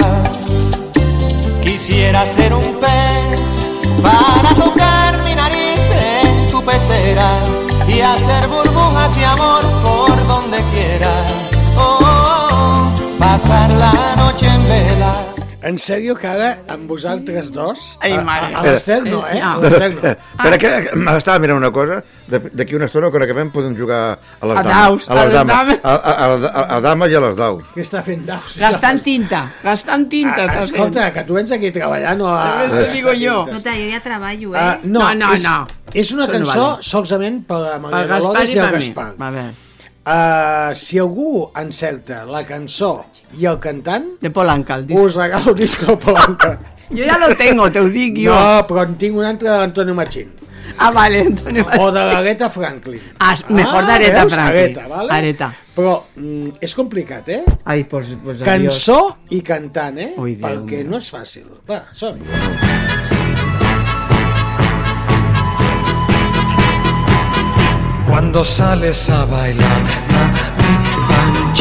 [1.62, 3.40] Quisiera ser un pez
[4.02, 4.89] para tocar
[6.62, 7.30] pecera
[7.86, 11.10] y hacer burbujas de amor por donde quiera.
[11.76, 15.29] Oh, oh, oh, pasar la noche en vela.
[15.62, 17.98] En sèrio que ara, amb vosaltres dos...
[18.00, 18.46] Ai, a- mare.
[18.54, 19.40] A, a l'Ester no, eh?
[19.44, 19.58] A Ah.
[19.60, 20.00] l'Ester no.
[20.40, 20.70] Espera, que,
[21.18, 21.98] estava mirant una cosa.
[22.30, 23.98] De- D'aquí una estona, quan acabem, podem jugar
[24.40, 24.76] a les A dames.
[24.78, 25.78] daus, a a les dames.
[25.82, 27.62] A, a, a, a, dames i a les daus.
[27.74, 28.56] Què està fent daus?
[28.62, 30.40] Gastant tinta, gastant tinta.
[30.46, 30.74] Ah, està fent.
[30.80, 32.42] escolta, que tu vens aquí treballant o a...
[32.64, 33.40] Eso digo yo.
[33.48, 34.58] Escolta, jo ja treballo, eh?
[34.64, 35.58] Ah, no, No, no, és, no.
[35.92, 36.82] És una Això no cançó vale.
[36.94, 38.70] solament per a Maria Dolores i el.
[38.78, 39.10] Gaspar.
[39.18, 39.50] A veure,
[40.00, 43.04] Uh, si algú encerta la cançó
[43.38, 45.00] i el cantant, de Polanca, el disc.
[45.00, 46.58] us regalo un disc de Polanca.
[46.90, 48.34] Jo ja lo tengo, te ho dic jo.
[48.34, 50.32] No, però en tinc un altre d'Antonio Machín.
[50.76, 51.64] Ah, vale, Antonio.
[51.78, 53.00] O de l'Areta Franklin.
[53.18, 54.34] Ah, mejor Aretha veus?
[54.34, 54.62] Franklin.
[54.64, 55.12] Areta, vale?
[55.12, 55.52] Areta.
[55.74, 57.44] Però mm, és complicat, eh?
[57.64, 58.48] Ai, pues, pues adiós.
[58.48, 58.98] Cançó
[59.30, 60.14] i cantant, eh?
[60.18, 60.96] Ui, Déu Perquè meu.
[60.96, 61.46] no és fàcil.
[61.68, 62.26] Va, som -hi.
[68.10, 69.82] Cuando sales a bailar,
[71.08, 71.52] mami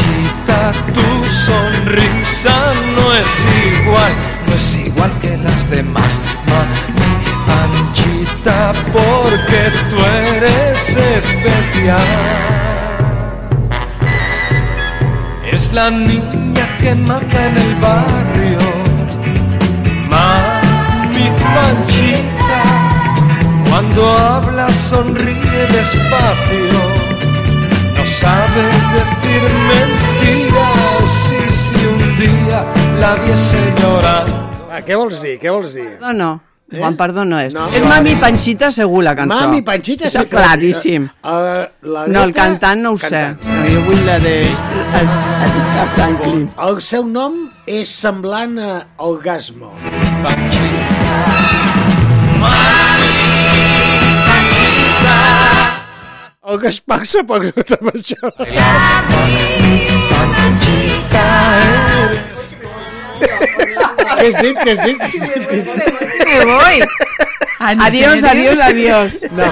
[0.72, 4.12] Tu sonrisa no es igual,
[4.46, 7.10] no es igual que las demás, mami
[7.46, 9.96] Panchita, porque tú
[10.36, 12.00] eres especial.
[15.50, 18.58] Es la niña que manda en el barrio,
[20.08, 22.62] mami Panchita.
[23.68, 26.80] Cuando habla sonríe despacio,
[27.96, 28.62] no sabe
[28.94, 31.32] decir mentiras.
[31.32, 32.64] Y si un día
[32.98, 34.36] la viese llorando.
[34.70, 35.38] Va, què vols dir?
[35.40, 35.88] Què vols dir?
[36.00, 36.30] No, no.
[36.70, 37.50] Juan Pardo no és.
[37.52, 37.82] No, és.
[37.82, 39.34] Mami Panchita segur la cançó.
[39.40, 41.08] Mami Panchita Està sí que- claríssim.
[41.24, 43.24] Uh, la No, el cantant no ho sé.
[43.42, 44.36] No, jo vull la de...
[45.80, 46.44] A Franklin.
[46.68, 49.72] El seu nom és semblant a Orgasmo.
[49.82, 50.22] El
[52.40, 52.89] Gaspar
[56.40, 58.16] s'ha posat amb això.
[64.20, 64.56] Què has dit?
[64.56, 64.98] Què has dit?
[65.00, 65.44] Què has dit?
[65.50, 66.24] Què has dit?
[66.30, 66.80] Me voy.
[67.60, 69.12] Adiós, adiós, adiós.
[69.36, 69.44] No.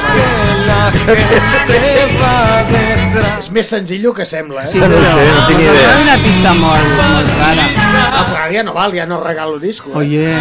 [3.39, 4.71] És més senzill que sembla, eh?
[4.73, 5.91] Sí, no, no, no tinc idea.
[5.93, 7.69] És una pista molt, molt rara.
[8.09, 9.93] Ah, però ara ja no val, ja no regalo disco.
[9.93, 9.97] Eh?
[10.01, 10.41] Oye.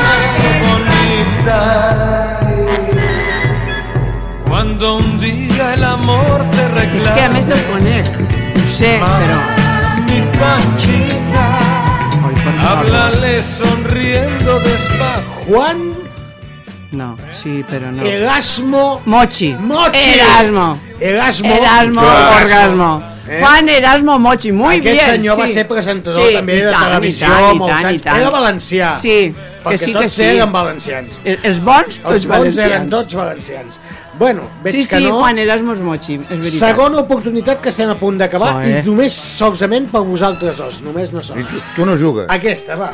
[4.47, 7.15] Cuando un día el amor te És reclama.
[7.15, 8.07] que a més el conec.
[8.17, 9.39] Ho sé, però...
[10.07, 11.47] Mi Panchita,
[12.61, 15.23] háblale sonriendo despacio.
[15.47, 15.93] Juan
[16.91, 18.01] No, sí, però no.
[18.03, 19.53] Erasmo Mochi.
[19.59, 20.13] Mochi.
[20.19, 20.79] Erasmo.
[20.99, 21.53] Erasmo.
[21.53, 22.01] Erasmo.
[22.01, 23.03] Orgasmo.
[23.27, 23.39] Eh?
[23.41, 25.05] Juan Erasmo Mochi, muy Aquest bien.
[25.05, 25.53] senyor va sí.
[25.53, 28.03] ser presentador Sí, també de tant, i televisió tant, i molts tant, i anys.
[28.03, 28.17] tant.
[28.21, 28.93] Era valencià.
[29.03, 29.33] Sí,
[29.65, 30.23] perquè que sí, tots que sí.
[30.23, 31.19] eren valencians.
[31.25, 32.71] Els, els bons, Els els bons valencians.
[32.71, 33.79] eren tots valencians.
[34.17, 35.19] Bueno, veig Sí, que sí, no.
[35.19, 36.57] Juan Erasmo és Mochi, és veritat.
[36.57, 38.81] Segona oportunitat que estem a punt d'acabar Joder.
[38.81, 41.37] i només solament per vosaltres dos, només no som.
[41.37, 42.25] Tu, tu no jugues.
[42.33, 42.91] Aquesta, va.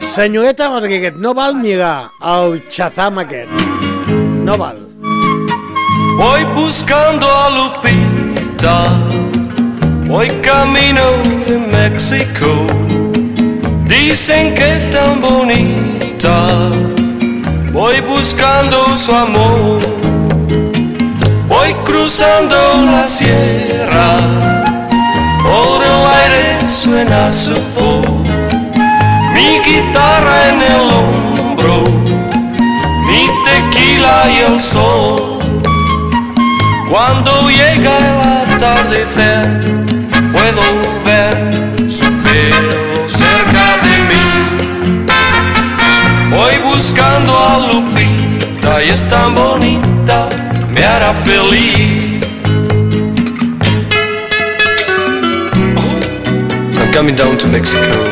[0.00, 3.50] Senyoreta Rodríguez, no val mirar el Shazam aquest.
[4.42, 4.78] No val.
[6.18, 8.76] Voy buscando a Lupita,
[10.08, 11.04] voy camino
[11.46, 12.66] de México.
[13.86, 16.48] Dicen que es tan bonita,
[17.72, 19.80] voy buscando su amor.
[21.48, 22.56] Voy cruzando
[22.86, 24.16] la sierra,
[25.42, 28.06] por el aire suena su voz.
[29.34, 31.84] Mi guitarra en el hombro,
[33.06, 35.38] mi tequila y el sol.
[36.90, 39.87] Cuando llega el atardecer,
[40.48, 40.62] puedo
[41.04, 44.26] ver su pelo cerca de mí.
[46.30, 50.28] Voy buscando a Lupita y es tan bonita,
[50.70, 52.24] me hará feliz.
[56.78, 58.04] I'm coming down to Mexico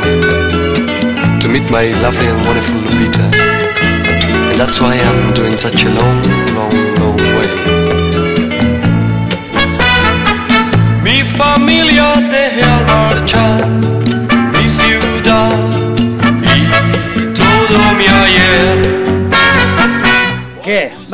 [1.41, 3.31] to meet my lovely and wonderful Lupita.
[4.51, 6.23] And that's why I'm doing such a long,
[6.55, 6.86] long,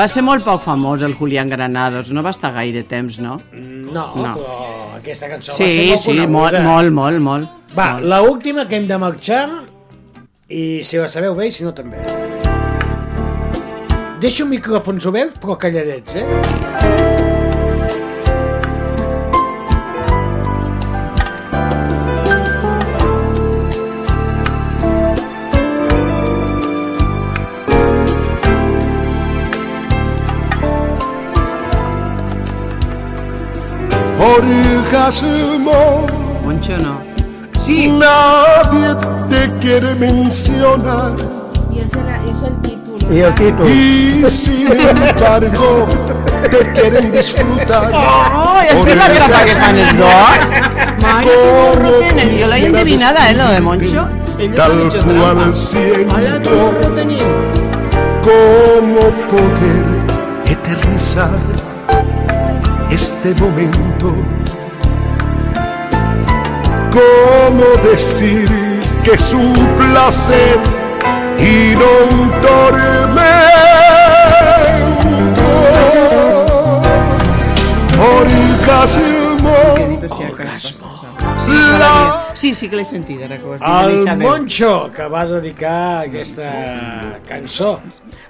[0.03, 3.37] Va ser molt poc famós el Julián Granados, no va estar gaire temps, no?
[3.55, 4.33] No, No.
[4.35, 4.57] però
[4.97, 6.63] aquesta cançó va Sí, ser molt sí, coneguda.
[6.65, 7.49] molt, molt, molt.
[7.77, 8.05] Va, molt.
[8.07, 9.49] la última que hem de marxar,
[10.49, 11.99] i si la sabeu bé i si no també.
[14.19, 17.32] Deixo micròfons oberts, però calladets, eh?
[34.23, 36.07] Orgasmo.
[36.45, 37.01] Moncho no.
[37.65, 37.89] Sí.
[37.89, 38.95] Nadie
[39.29, 41.13] te quiere mencionar.
[41.73, 43.13] Y es el, es el título.
[43.13, 43.69] I el títol?
[43.71, 45.89] Y sin embargo,
[46.51, 47.91] te quieren disfrutar.
[47.95, 50.09] Oh, i has vist la trampa que fan els dos?
[51.03, 52.39] Mare, que gorro tenen.
[52.41, 54.09] Jo l'he endevinada, eh, lo de Moncho.
[54.39, 55.53] Ellos Tal han hecho cual trampa.
[55.53, 57.53] Hola, siento qué gorro tenim.
[58.23, 59.85] cómo poder
[60.47, 61.72] eternizar
[62.93, 64.15] este momento.
[66.93, 68.49] Cómo decir
[69.05, 70.59] que es un placer
[71.39, 73.33] y no un tormento.
[78.01, 79.57] Orgasmo.
[81.47, 83.63] No l'havia- sí, sí que l'he sentida, recordo.
[83.65, 87.81] El Moncho, que va dedicar aquesta cançó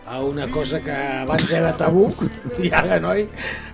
[0.05, 2.12] a una cosa que abans era tabú,
[2.60, 3.24] i ara, noi,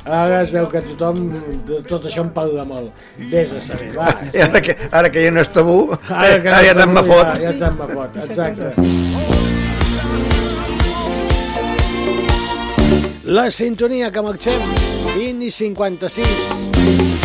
[0.04, 1.18] ara es veu que tothom,
[1.66, 2.94] de tot això en parla molt.
[3.32, 4.14] Vés a saber, va.
[4.30, 7.02] I ara que, ara que ja no és tabú, Ara, que ara ja te'n me
[7.02, 7.34] tabú, fot.
[7.34, 8.66] Ja, ja te'n me fot, exacte.
[13.26, 14.62] La sintonia que marxem,
[15.18, 17.17] 20 i 56.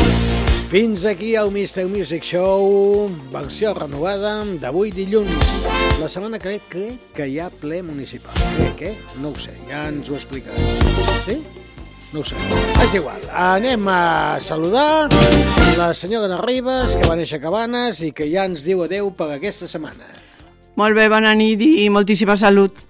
[0.74, 1.86] Fins aquí el Mr.
[1.86, 5.68] Music Show, versió renovada d'avui dilluns.
[6.02, 8.34] La setmana que ve crec que hi ha ple municipal.
[8.56, 8.96] Crec, eh?
[9.22, 11.12] No ho sé, ja ens ho explicaràs.
[11.28, 11.36] Sí?
[12.16, 12.42] No ho sé.
[12.82, 13.22] És igual.
[13.30, 15.14] Anem a saludar
[15.78, 19.14] la senyora de Ribes, que va néixer a Cabanes i que ja ens diu adeu
[19.14, 20.10] per aquesta setmana.
[20.74, 22.82] Molt bé, bona nit i moltíssima salut.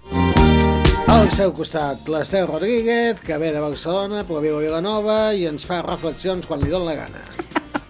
[1.12, 5.68] Al seu costat, l'Esteu Rodríguez, que ve de Barcelona, però viu a Vilanova i ens
[5.68, 7.34] fa reflexions quan li dona la gana.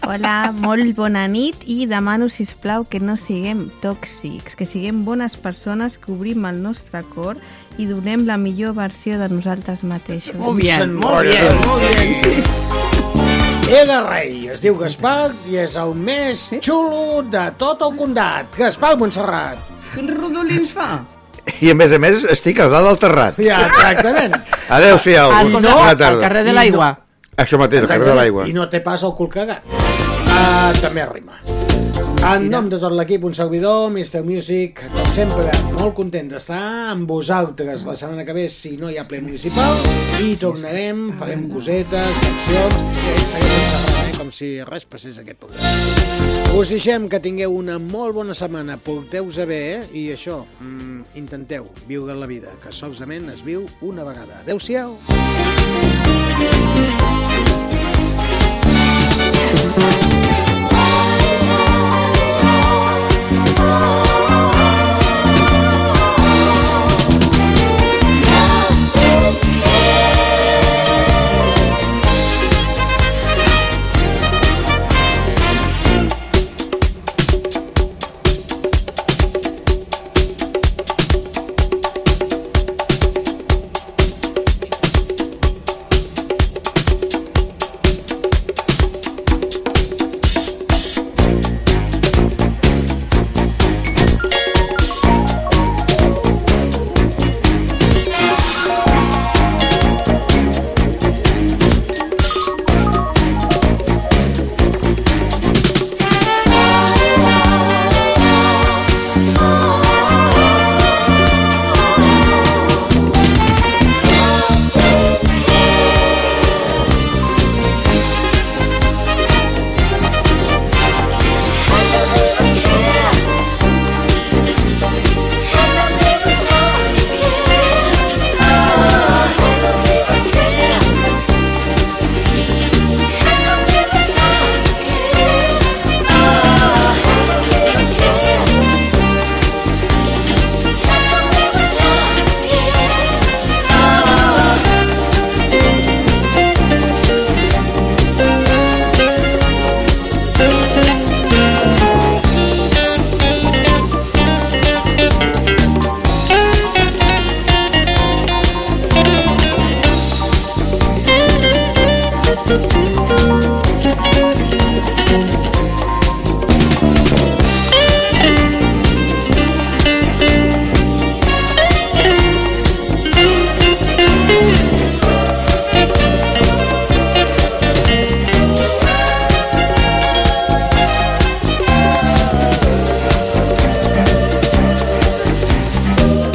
[0.05, 5.37] Hola, molt bona nit i demano, si plau que no siguem tòxics, que siguem bones
[5.41, 7.39] persones, que obrim el nostre cor
[7.81, 10.37] i donem la millor versió de nosaltres mateixos.
[10.37, 12.45] Molt bien, molt bien, molt bien.
[13.75, 18.51] Era rei, es diu Gaspar i és el més xulo de tot el condat.
[18.61, 19.59] Gaspar Montserrat.
[19.95, 21.01] Quins rodolins fa?
[21.61, 23.41] I a més a més estic a dalt del terrat.
[23.41, 24.37] Ja, exactament.
[24.69, 26.21] Adéu-siau, Al- bona al tarda.
[26.29, 26.93] carrer de l'aigua.
[27.37, 28.47] Això mateix, al carrer de l'aigua.
[28.49, 29.67] I no té pas el cul cagat.
[29.67, 31.41] Uh, també rima.
[32.25, 34.23] En nom de tot l'equip, un servidor, Mr.
[34.25, 36.61] Music, com sempre, molt content d'estar
[36.95, 39.77] amb vosaltres la setmana que ve, si no hi ha ple municipal,
[40.25, 45.69] i tornarem, farem cosetes, seccions, i seguirem xerrant, eh, com si res passés aquest programa.
[46.57, 49.85] Us deixem que tingueu una molt bona setmana, porteu-vos bé, eh?
[49.93, 54.41] i això, mm, intenteu viure la vida, que solament es viu una vegada.
[54.47, 54.97] Adéu-siau!
[63.57, 64.04] Oh